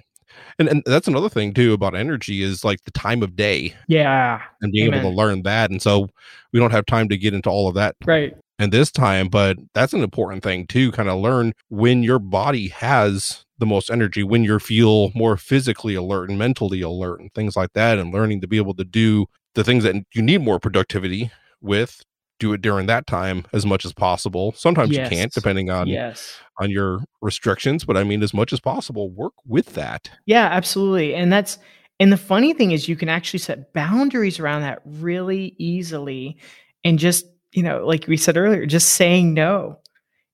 and, 0.57 0.67
and 0.67 0.83
that's 0.85 1.07
another 1.07 1.29
thing 1.29 1.53
too 1.53 1.73
about 1.73 1.95
energy 1.95 2.43
is 2.43 2.63
like 2.63 2.83
the 2.83 2.91
time 2.91 3.23
of 3.23 3.35
day. 3.35 3.73
Yeah. 3.87 4.41
And 4.61 4.71
being 4.71 4.87
Amen. 4.87 4.99
able 4.99 5.11
to 5.11 5.15
learn 5.15 5.43
that. 5.43 5.69
And 5.71 5.81
so 5.81 6.09
we 6.51 6.59
don't 6.59 6.71
have 6.71 6.85
time 6.85 7.09
to 7.09 7.17
get 7.17 7.33
into 7.33 7.49
all 7.49 7.67
of 7.67 7.75
that. 7.75 7.95
Right. 8.05 8.35
And 8.57 8.73
this 8.73 8.91
time, 8.91 9.29
but 9.29 9.57
that's 9.73 9.93
an 9.93 10.03
important 10.03 10.43
thing 10.43 10.67
too, 10.67 10.91
kind 10.91 11.07
of 11.07 11.19
learn 11.19 11.53
when 11.69 12.03
your 12.03 12.19
body 12.19 12.67
has 12.69 13.45
the 13.57 13.65
most 13.65 13.89
energy, 13.89 14.21
when 14.23 14.43
you 14.43 14.59
feel 14.59 15.11
more 15.15 15.37
physically 15.37 15.95
alert 15.95 16.29
and 16.29 16.37
mentally 16.37 16.81
alert 16.81 17.21
and 17.21 17.33
things 17.33 17.55
like 17.55 17.71
that, 17.73 17.97
and 17.97 18.13
learning 18.13 18.41
to 18.41 18.47
be 18.47 18.57
able 18.57 18.73
to 18.73 18.83
do 18.83 19.27
the 19.55 19.63
things 19.63 19.83
that 19.83 19.95
you 20.13 20.21
need 20.21 20.41
more 20.41 20.59
productivity 20.59 21.31
with 21.61 22.01
do 22.39 22.53
it 22.53 22.61
during 22.61 22.87
that 22.87 23.05
time 23.05 23.45
as 23.53 23.65
much 23.65 23.85
as 23.85 23.93
possible. 23.93 24.53
Sometimes 24.53 24.91
yes. 24.91 25.11
you 25.11 25.17
can't, 25.17 25.31
depending 25.33 25.69
on 25.69 25.87
yes. 25.87 26.37
on 26.59 26.69
your 26.69 26.99
restrictions. 27.21 27.85
But 27.85 27.97
I 27.97 28.03
mean, 28.03 28.23
as 28.23 28.33
much 28.33 28.53
as 28.53 28.59
possible, 28.59 29.09
work 29.09 29.33
with 29.45 29.73
that. 29.73 30.09
Yeah, 30.25 30.45
absolutely. 30.45 31.15
And 31.15 31.31
that's 31.31 31.59
and 31.99 32.11
the 32.11 32.17
funny 32.17 32.53
thing 32.53 32.71
is, 32.71 32.87
you 32.87 32.95
can 32.95 33.09
actually 33.09 33.39
set 33.39 33.73
boundaries 33.73 34.39
around 34.39 34.61
that 34.61 34.79
really 34.85 35.53
easily, 35.57 36.37
and 36.83 36.97
just 36.97 37.25
you 37.51 37.63
know, 37.63 37.85
like 37.85 38.07
we 38.07 38.17
said 38.17 38.37
earlier, 38.37 38.65
just 38.65 38.93
saying 38.93 39.33
no 39.33 39.79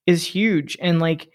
is 0.05 0.25
huge. 0.25 0.77
And 0.79 0.99
like 0.99 1.29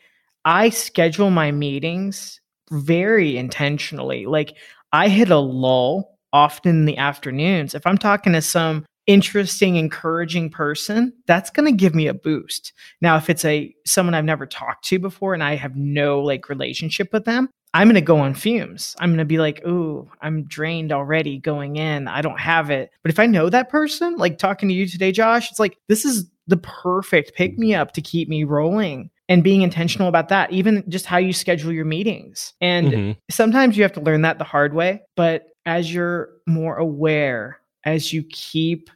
I 0.45 0.71
schedule 0.71 1.31
my 1.31 1.51
meetings 1.51 2.41
very 2.71 3.37
intentionally. 3.37 4.27
Like 4.27 4.57
I 4.93 5.09
hit 5.09 5.31
a 5.31 5.39
lull 5.39 6.19
often 6.33 6.71
in 6.71 6.85
the 6.85 6.99
afternoons. 6.99 7.75
If 7.75 7.87
I'm 7.87 7.99
talking 7.99 8.33
to 8.35 8.43
some 8.43 8.85
interesting, 9.07 9.77
encouraging 9.77 10.51
person, 10.51 11.13
that's 11.27 11.51
going 11.51 11.67
to 11.67 11.77
give 11.77 11.95
me 11.95 12.07
a 12.07 12.15
boost. 12.15 12.73
Now, 13.01 13.17
if 13.17 13.31
it's 13.31 13.45
a 13.45 13.75
someone 13.87 14.15
I've 14.15 14.25
never 14.25 14.47
talked 14.47 14.85
to 14.87 14.99
before 14.99 15.35
and 15.35 15.43
I 15.43 15.57
have 15.57 15.77
no 15.77 16.21
like 16.21 16.49
relationship 16.49 17.13
with 17.13 17.25
them, 17.25 17.49
I'm 17.73 17.87
going 17.87 17.95
to 17.95 18.01
go 18.01 18.19
on 18.19 18.35
fumes. 18.35 18.97
I'm 18.99 19.11
going 19.11 19.19
to 19.19 19.25
be 19.25 19.39
like, 19.39 19.65
"Ooh, 19.67 20.11
I'm 20.21 20.45
drained 20.45 20.93
already 20.93 21.39
going 21.39 21.77
in. 21.77 22.09
I 22.09 22.21
don't 22.21 22.41
have 22.41 22.71
it." 22.71 22.91
But 23.03 23.13
if 23.13 23.19
I 23.19 23.27
know 23.27 23.49
that 23.49 23.69
person, 23.69 24.17
like 24.17 24.39
talking 24.39 24.69
to 24.69 24.75
you 24.75 24.87
today, 24.87 25.13
Josh, 25.13 25.51
it's 25.51 25.61
like 25.61 25.79
this 25.89 26.05
is 26.05 26.31
the 26.47 26.57
perfect 26.57 27.35
pick 27.35 27.59
me 27.59 27.75
up 27.75 27.93
to 27.93 28.03
keep 28.03 28.29
me 28.29 28.45
rolling 28.45 29.11
and 29.29 29.45
being 29.45 29.63
intentional 29.63 30.09
about 30.09 30.29
that, 30.29 30.53
even 30.53 30.83
just 30.89 31.07
how 31.07 31.17
you 31.17 31.33
schedule 31.33 31.73
your 31.73 31.85
meetings. 31.85 32.53
And 32.61 32.87
mm-hmm. 32.89 33.19
sometimes 33.31 33.77
you 33.77 33.85
have 33.85 33.93
to 33.93 34.01
learn 34.01 34.23
that 34.23 34.39
the 34.39 34.45
hard 34.45 34.75
way, 34.75 35.03
but 35.17 35.47
as 35.65 35.95
you're 35.95 36.31
more 36.49 36.77
aware, 36.77 37.60
as 37.85 38.13
you 38.13 38.23
keep 38.25 38.91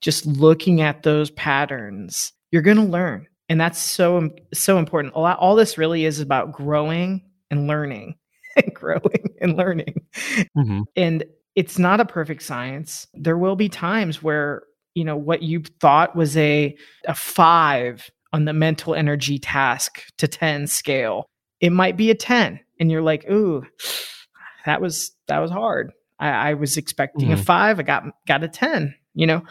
just 0.00 0.26
looking 0.26 0.80
at 0.80 1.02
those 1.02 1.30
patterns, 1.30 2.32
you're 2.50 2.62
going 2.62 2.76
to 2.76 2.82
learn. 2.82 3.26
And 3.48 3.60
that's 3.60 3.78
so 3.78 4.30
so 4.54 4.78
important. 4.78 5.14
All, 5.14 5.26
all 5.26 5.56
this 5.56 5.76
really 5.76 6.04
is 6.04 6.20
about 6.20 6.52
growing 6.52 7.22
and 7.50 7.66
learning 7.66 8.16
and 8.56 8.74
growing 8.74 9.34
and 9.40 9.56
learning. 9.56 9.94
Mm-hmm. 10.56 10.82
And 10.96 11.24
it's 11.56 11.78
not 11.78 12.00
a 12.00 12.04
perfect 12.04 12.42
science. 12.42 13.08
There 13.12 13.36
will 13.36 13.56
be 13.56 13.68
times 13.68 14.22
where, 14.22 14.62
you 14.94 15.04
know, 15.04 15.16
what 15.16 15.42
you 15.42 15.62
thought 15.80 16.14
was 16.14 16.36
a 16.36 16.76
a 17.06 17.14
5 17.14 18.10
on 18.32 18.44
the 18.44 18.52
mental 18.52 18.94
energy 18.94 19.38
task 19.38 20.04
to 20.18 20.28
10 20.28 20.68
scale, 20.68 21.26
it 21.58 21.70
might 21.70 21.96
be 21.96 22.10
a 22.10 22.14
10 22.14 22.60
and 22.78 22.90
you're 22.90 23.02
like, 23.02 23.28
"Ooh, 23.30 23.64
that 24.64 24.80
was 24.80 25.12
that 25.26 25.38
was 25.38 25.50
hard." 25.50 25.92
I, 26.20 26.50
I 26.50 26.54
was 26.54 26.76
expecting 26.76 27.30
mm-hmm. 27.30 27.40
a 27.40 27.44
5, 27.44 27.80
I 27.80 27.82
got 27.82 28.04
got 28.26 28.44
a 28.44 28.48
10, 28.48 28.94
you 29.14 29.26
know. 29.26 29.42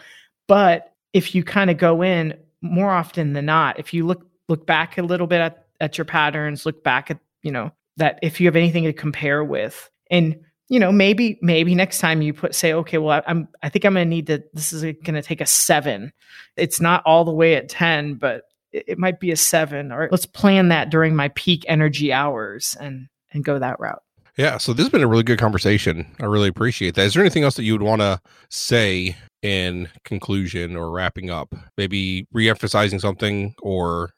But 0.46 0.94
if 1.12 1.34
you 1.34 1.44
kind 1.44 1.70
of 1.70 1.76
go 1.76 2.02
in 2.02 2.34
more 2.62 2.90
often 2.90 3.32
than 3.32 3.46
not, 3.46 3.78
if 3.78 3.92
you 3.92 4.06
look 4.06 4.26
look 4.48 4.66
back 4.66 4.98
a 4.98 5.02
little 5.02 5.26
bit 5.26 5.40
at, 5.40 5.66
at 5.80 5.98
your 5.98 6.04
patterns, 6.04 6.66
look 6.66 6.82
back 6.82 7.10
at, 7.10 7.18
you 7.42 7.52
know, 7.52 7.72
that 7.96 8.18
if 8.22 8.40
you 8.40 8.46
have 8.46 8.56
anything 8.56 8.84
to 8.84 8.92
compare 8.92 9.44
with, 9.44 9.90
and 10.10 10.36
you 10.68 10.78
know, 10.78 10.92
maybe 10.92 11.38
maybe 11.42 11.74
next 11.74 11.98
time 11.98 12.22
you 12.22 12.32
put 12.32 12.54
say, 12.54 12.72
okay, 12.72 12.98
well, 12.98 13.22
I, 13.26 13.30
am 13.30 13.48
I 13.62 13.68
think 13.68 13.84
I'm 13.84 13.94
going 13.94 14.06
to 14.06 14.08
need 14.08 14.28
to. 14.28 14.42
This 14.54 14.72
is 14.72 14.82
going 14.82 15.14
to 15.14 15.22
take 15.22 15.40
a 15.40 15.46
seven. 15.46 16.12
It's 16.56 16.80
not 16.80 17.02
all 17.04 17.24
the 17.24 17.32
way 17.32 17.56
at 17.56 17.68
ten, 17.68 18.14
but 18.14 18.44
it, 18.72 18.84
it 18.86 18.98
might 18.98 19.18
be 19.18 19.32
a 19.32 19.36
seven. 19.36 19.90
Or 19.90 20.08
let's 20.12 20.26
plan 20.26 20.68
that 20.68 20.90
during 20.90 21.16
my 21.16 21.28
peak 21.34 21.64
energy 21.66 22.12
hours 22.12 22.76
and 22.80 23.08
and 23.32 23.44
go 23.44 23.58
that 23.58 23.80
route. 23.80 24.02
Yeah, 24.40 24.56
so 24.56 24.72
this 24.72 24.84
has 24.84 24.90
been 24.90 25.02
a 25.02 25.06
really 25.06 25.22
good 25.22 25.38
conversation. 25.38 26.06
I 26.18 26.24
really 26.24 26.48
appreciate 26.48 26.94
that. 26.94 27.04
Is 27.04 27.12
there 27.12 27.22
anything 27.22 27.44
else 27.44 27.56
that 27.56 27.64
you 27.64 27.74
would 27.74 27.82
want 27.82 28.00
to 28.00 28.22
say 28.48 29.14
in 29.42 29.90
conclusion 30.06 30.76
or 30.76 30.90
wrapping 30.90 31.28
up? 31.28 31.54
Maybe 31.76 32.26
re-emphasizing 32.32 33.00
something 33.00 33.54
or 33.60 34.14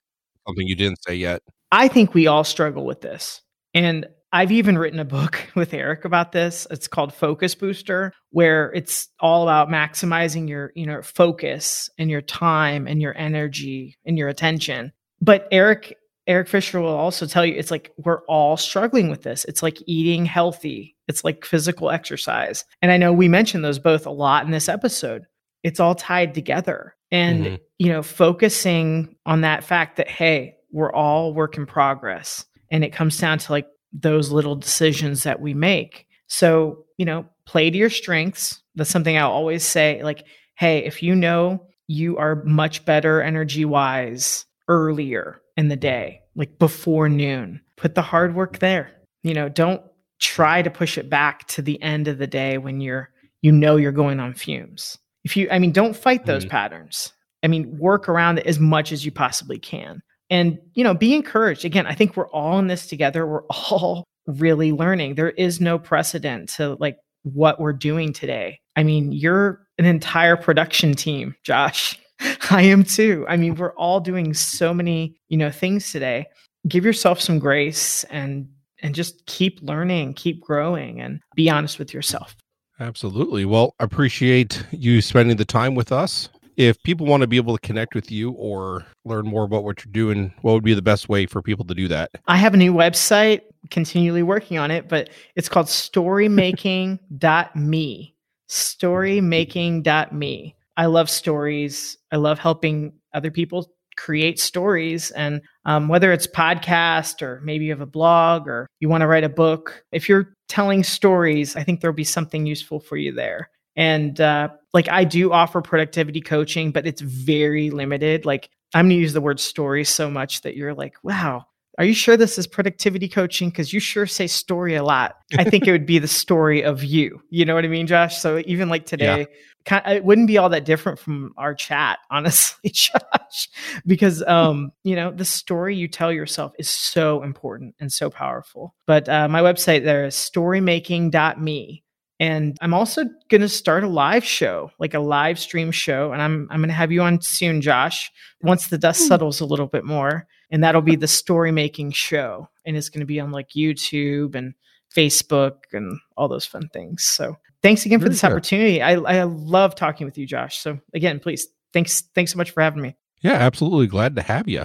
something 0.47 0.69
you 0.69 0.77
didn't 0.77 1.03
say 1.03 1.17
yet. 1.17 1.43
I 1.73 1.89
think 1.89 2.15
we 2.15 2.29
all 2.29 2.45
struggle 2.45 2.87
with 2.87 3.01
this. 3.01 3.43
And 3.75 4.07
I've 4.33 4.53
even 4.53 4.79
written 4.79 5.01
a 5.01 5.05
book 5.05 5.45
with 5.57 5.75
Eric 5.75 6.05
about 6.05 6.31
this. 6.31 6.69
It's 6.71 6.87
called 6.87 7.13
Focus 7.13 7.57
Booster, 7.57 8.13
where 8.31 8.73
it's 8.75 9.09
all 9.19 9.43
about 9.43 9.71
maximizing 9.71 10.49
your, 10.49 10.71
you 10.77 10.87
know, 10.87 11.03
focus 11.03 11.91
and 11.99 12.09
your 12.09 12.23
time 12.23 12.87
and 12.87 13.03
your 13.03 13.19
energy 13.19 13.97
and 14.07 14.17
your 14.17 14.29
attention. 14.29 14.93
But 15.21 15.49
Eric 15.51 15.97
Eric 16.27 16.49
Fisher 16.49 16.81
will 16.81 16.95
also 16.95 17.27
tell 17.27 17.45
you 17.45 17.55
it's 17.55 17.71
like 17.71 17.93
we're 17.97 18.25
all 18.27 18.57
struggling 18.57 19.11
with 19.11 19.23
this. 19.23 19.45
It's 19.45 19.63
like 19.63 19.79
eating 19.87 20.25
healthy. 20.25 20.97
It's 21.09 21.25
like 21.25 21.45
physical 21.45 21.91
exercise. 21.91 22.65
And 22.81 22.93
I 22.93 22.97
know 22.97 23.13
we 23.13 23.29
mentioned 23.29 23.65
those 23.65 23.79
both 23.79 24.07
a 24.07 24.11
lot 24.11 24.45
in 24.45 24.53
this 24.53 24.69
episode. 24.69 25.25
It's 25.65 25.81
all 25.81 25.95
tied 25.95 26.35
together. 26.35 26.95
And 27.11 27.45
mm-hmm. 27.45 27.55
you 27.79 27.89
know, 27.89 28.03
focusing 28.03 29.17
on 29.27 29.41
that 29.41 29.65
fact 29.65 29.97
that 29.97 30.09
hey, 30.09 30.57
we're 30.71 30.93
all 30.93 31.35
work 31.35 31.57
in 31.57 31.67
progress 31.67 32.47
and 32.71 32.85
it 32.85 32.93
comes 32.93 33.19
down 33.19 33.39
to 33.39 33.53
like 33.53 33.67
those 33.93 34.31
little 34.31 34.57
decisions 34.57 35.25
that 35.25 35.41
we 35.41 35.55
make. 35.55 36.07
So, 36.29 36.85
you 36.97 37.05
know, 37.05 37.27
play 37.47 37.69
to 37.69 37.77
your 37.77 37.91
strengths. 37.91 38.63
That's 38.75 38.89
something 38.89 39.19
I'll 39.19 39.31
always 39.31 39.65
say 39.65 40.03
like, 40.03 40.25
hey, 40.57 40.79
if 40.79 41.03
you 41.03 41.15
know 41.15 41.67
you 41.89 42.17
are 42.17 42.43
much 42.45 42.85
better 42.85 43.21
energy 43.21 43.65
wise 43.65 44.47
earlier 44.73 45.41
in 45.57 45.69
the 45.69 45.77
day, 45.77 46.21
like 46.35 46.59
before 46.59 47.09
noon, 47.09 47.61
put 47.77 47.95
the 47.95 48.03
hard 48.03 48.35
work 48.35 48.59
there. 48.59 48.91
You 49.23 49.35
know, 49.35 49.49
don't 49.49 49.83
try 50.21 50.63
to 50.63 50.71
push 50.71 50.97
it 50.99 51.11
back 51.11 51.47
to 51.49 51.63
the 51.63 51.81
end 51.83 52.09
of 52.09 52.19
the 52.19 52.27
day 52.27 52.59
when 52.59 52.81
you're, 52.81 53.11
you 53.43 53.53
know, 53.53 53.77
you're 53.77 53.93
going 53.93 54.19
on 54.19 54.35
fumes. 54.35 54.99
If 55.25 55.37
you, 55.37 55.49
I 55.51 55.59
mean, 55.59 55.73
don't 55.73 55.97
fight 55.97 56.27
those 56.27 56.45
mm-hmm. 56.45 56.51
patterns. 56.51 57.13
I 57.43 57.49
mean, 57.49 57.77
work 57.79 58.09
around 58.09 58.39
it 58.39 58.47
as 58.47 58.59
much 58.59 58.93
as 58.93 59.05
you 59.05 59.13
possibly 59.13 59.59
can 59.59 60.03
and 60.33 60.59
you 60.75 60.83
know 60.83 60.95
be 60.95 61.15
encouraged 61.15 61.65
again 61.65 61.87
i 61.87 61.95
think 61.95 62.17
we're 62.17 62.29
all 62.31 62.59
in 62.59 62.67
this 62.67 62.89
together 62.89 63.25
we're 63.25 63.45
all 63.71 64.05
really 64.27 64.73
learning 64.73 65.15
there 65.15 65.31
is 65.31 65.61
no 65.61 65.79
precedent 65.79 66.49
to 66.49 66.77
like 66.81 66.97
what 67.23 67.61
we're 67.61 67.73
doing 67.73 68.13
today 68.13 68.59
i 68.75 68.83
mean 68.83 69.13
you're 69.13 69.65
an 69.79 69.85
entire 69.85 70.37
production 70.37 70.95
team 70.95 71.37
josh 71.45 71.99
i 72.51 72.63
am 72.63 72.83
too 72.83 73.25
i 73.29 73.37
mean 73.37 73.55
we're 73.55 73.75
all 73.75 74.01
doing 74.01 74.35
so 74.35 74.73
many 74.73 75.17
you 75.29 75.37
know 75.37 75.51
things 75.51 75.93
today 75.93 76.27
give 76.69 76.85
yourself 76.85 77.21
some 77.21 77.39
grace 77.39 78.05
and 78.05 78.49
and 78.83 78.95
just 78.95 79.25
keep 79.27 79.61
learning 79.63 80.13
keep 80.15 80.41
growing 80.41 81.01
and 81.01 81.21
be 81.35 81.49
honest 81.49 81.79
with 81.79 81.95
yourself 81.95 82.37
absolutely 82.81 83.45
well 83.45 83.75
appreciate 83.79 84.65
you 84.73 85.01
spending 85.01 85.37
the 85.37 85.45
time 85.45 85.75
with 85.75 85.93
us 85.93 86.29
if 86.57 86.83
people 86.83 87.07
want 87.07 87.21
to 87.23 87.27
be 87.27 87.37
able 87.37 87.57
to 87.57 87.67
connect 87.67 87.95
with 87.95 88.11
you 88.11 88.33
or 88.33 88.85
learn 89.05 89.27
more 89.27 89.45
about 89.45 89.65
what 89.65 89.85
you're 89.85 89.93
doing, 89.93 90.33
what 90.43 90.53
would 90.53 90.65
be 90.65 90.75
the 90.75 90.83
best 90.83 91.09
way 91.09 91.25
for 91.27 91.41
people 91.43 91.65
to 91.67 91.75
do 91.75 91.89
that? 91.89 92.11
I 92.27 92.37
have 92.37 92.55
a 92.55 92.59
new 92.59 92.75
website, 92.75 93.43
continually 93.71 94.23
working 94.23 94.59
on 94.59 94.71
it, 94.71 94.89
but 94.89 95.11
it's 95.35 95.49
called 95.49 95.67
storymaking.me. 95.67 98.15
Storymaking.me. 98.49 100.57
I 100.77 100.87
love 100.87 101.11
stories. 101.11 101.97
I 102.11 102.17
love 102.17 102.39
helping 102.39 102.95
other 103.15 103.31
people 103.31 103.73
create 103.99 104.41
stories 104.41 105.11
and 105.11 105.43
um, 105.67 105.87
whether 105.87 106.13
it's 106.13 106.27
podcast 106.27 107.21
or 107.21 107.43
maybe 107.45 107.67
you 107.67 107.71
have 107.71 107.83
a 107.83 107.87
blog 107.87 108.49
or 108.49 108.67
you 108.81 108.89
want 108.89 109.03
to 109.03 109.07
write 109.07 109.23
a 109.23 109.29
book 109.29 109.85
if 109.93 110.09
you're 110.09 110.33
telling 110.49 110.83
stories 110.83 111.57
i 111.57 111.63
think 111.63 111.83
there'll 111.83 111.95
be 111.95 112.03
something 112.03 112.47
useful 112.47 112.81
for 112.81 112.97
you 112.97 113.13
there 113.13 113.51
and 113.77 114.21
uh, 114.21 114.49
like 114.75 114.89
I 114.89 115.05
do 115.05 115.33
offer 115.33 115.61
productivity 115.61 116.21
coaching, 116.21 116.73
but 116.73 116.87
it's 116.87 117.01
very 117.01 117.71
limited. 117.71 118.25
Like 118.25 118.51
I'm 118.75 118.87
going 118.87 118.97
to 118.97 119.03
use 119.03 119.13
the 119.13 119.21
word 119.21 119.41
story 119.41 119.85
so 119.85 120.11
much 120.11 120.43
that 120.43 120.57
you're 120.57 120.75
like, 120.75 120.95
wow, 121.03 121.47
are 121.79 121.85
you 121.85 121.95
sure 121.95 122.17
this 122.17 122.39
is 122.39 122.47
productivity 122.47 123.09
coaching? 123.09 123.49
Because 123.49 123.73
you 123.73 123.81
sure 123.81 124.07
say 124.07 124.27
story 124.27 124.75
a 124.75 124.83
lot. 124.83 125.17
I 125.39 125.45
think 125.45 125.67
it 125.67 125.73
would 125.73 125.87
be 125.87 125.99
the 125.99 126.09
story 126.09 126.63
of 126.63 126.85
you. 126.85 127.23
You 127.31 127.45
know 127.45 127.55
what 127.55 127.65
I 127.65 127.69
mean, 127.69 127.87
Josh? 127.87 128.19
So 128.19 128.43
even 128.45 128.69
like 128.69 128.85
today, 128.85 129.27
yeah. 129.71 129.91
it 129.91 130.05
wouldn't 130.05 130.27
be 130.27 130.37
all 130.37 130.51
that 130.51 130.67
different 130.67 130.99
from 130.99 131.33
our 131.39 131.55
chat, 131.55 131.99
honestly, 132.11 132.71
Josh, 132.71 133.49
because 133.87 134.23
um, 134.25 134.73
you 134.85 134.95
know 134.97 135.11
the 135.11 135.25
story 135.25 135.75
you 135.75 135.89
tell 135.89 136.13
yourself 136.13 136.53
is 136.59 136.69
so 136.69 137.23
important 137.23 137.75
and 137.81 137.91
so 137.91 138.11
powerful. 138.11 138.75
But 138.87 139.09
uh, 139.09 139.29
my 139.29 139.41
website 139.41 139.85
there 139.85 140.05
is 140.05 140.15
storymaking.me 140.15 141.83
and 142.23 142.57
I'm 142.61 142.73
also 142.73 143.05
going 143.31 143.41
to 143.41 143.49
start 143.49 143.83
a 143.83 143.89
live 143.89 144.25
show, 144.25 144.71
like 144.79 144.95
a 144.95 145.01
live 145.01 145.41
stream 145.41 145.73
show. 145.73 146.13
And 146.13 146.23
I'm, 146.23 146.47
I'm 146.53 146.61
going 146.61 146.69
to 146.69 146.75
have 146.75 146.93
you 146.93 147.03
on 147.03 147.21
soon, 147.21 147.61
Josh, 147.61 148.13
once 148.43 148.69
the 148.69 148.79
dust 148.79 149.01
hmm. 149.01 149.09
settles 149.09 149.41
a 149.41 149.45
little 149.45 149.67
bit 149.67 149.85
more. 149.85 150.29
And 150.53 150.63
that'll 150.63 150.83
be 150.83 150.97
the 150.97 151.09
story 151.09 151.51
making 151.51 151.93
show. 151.93 152.49
And 152.65 152.77
it's 152.77 152.91
going 152.91 153.01
to 153.01 153.07
be 153.07 153.19
on 153.19 153.33
like 153.33 153.49
YouTube 153.57 154.37
and 154.37 154.55
Facebook 154.95 155.55
and 155.73 155.99
all 156.17 156.29
those 156.29 156.47
fun 156.47 156.69
things. 156.73 157.03
So 157.03 157.37
thanks 157.63 157.85
again 157.87 157.99
for 157.99 158.09
this 158.09 158.23
opportunity. 158.23 158.81
I, 158.83 158.93
I 158.93 159.23
love 159.25 159.75
talking 159.75 160.05
with 160.05 160.17
you, 160.19 160.27
Josh. 160.27 160.59
So 160.59 160.79
again, 160.95 161.19
please, 161.19 161.49
thanks, 161.73 162.03
thanks 162.15 162.33
so 162.33 162.39
much 162.39 162.51
for 162.51 162.63
having 162.63 162.83
me. 162.83 162.95
Yeah, 163.23 163.33
absolutely. 163.33 163.87
Glad 163.87 164.15
to 164.17 164.23
have 164.23 164.47
you. 164.49 164.65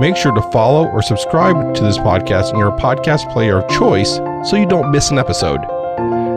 Make 0.00 0.16
sure 0.16 0.32
to 0.32 0.42
follow 0.50 0.88
or 0.88 1.02
subscribe 1.02 1.74
to 1.76 1.82
this 1.82 1.98
podcast 1.98 2.52
in 2.52 2.58
your 2.58 2.76
podcast 2.76 3.32
player 3.32 3.58
of 3.58 3.70
choice 3.70 4.16
so 4.48 4.56
you 4.56 4.66
don't 4.66 4.90
miss 4.90 5.10
an 5.10 5.18
episode. 5.18 5.60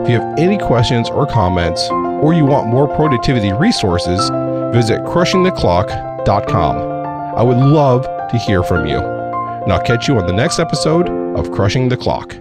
If 0.04 0.10
you 0.10 0.20
have 0.20 0.38
any 0.38 0.58
questions 0.58 1.10
or 1.10 1.26
comments, 1.26 1.90
or 1.90 2.34
you 2.34 2.44
want 2.44 2.68
more 2.68 2.86
productivity 2.86 3.52
resources, 3.52 4.30
visit 4.72 5.00
crushingtheclock.com. 5.00 6.97
I 7.38 7.42
would 7.44 7.56
love 7.56 8.02
to 8.30 8.36
hear 8.36 8.64
from 8.64 8.84
you. 8.84 8.98
And 8.98 9.72
I'll 9.72 9.80
catch 9.80 10.08
you 10.08 10.18
on 10.18 10.26
the 10.26 10.32
next 10.32 10.58
episode 10.58 11.08
of 11.38 11.52
Crushing 11.52 11.88
the 11.88 11.96
Clock. 11.96 12.34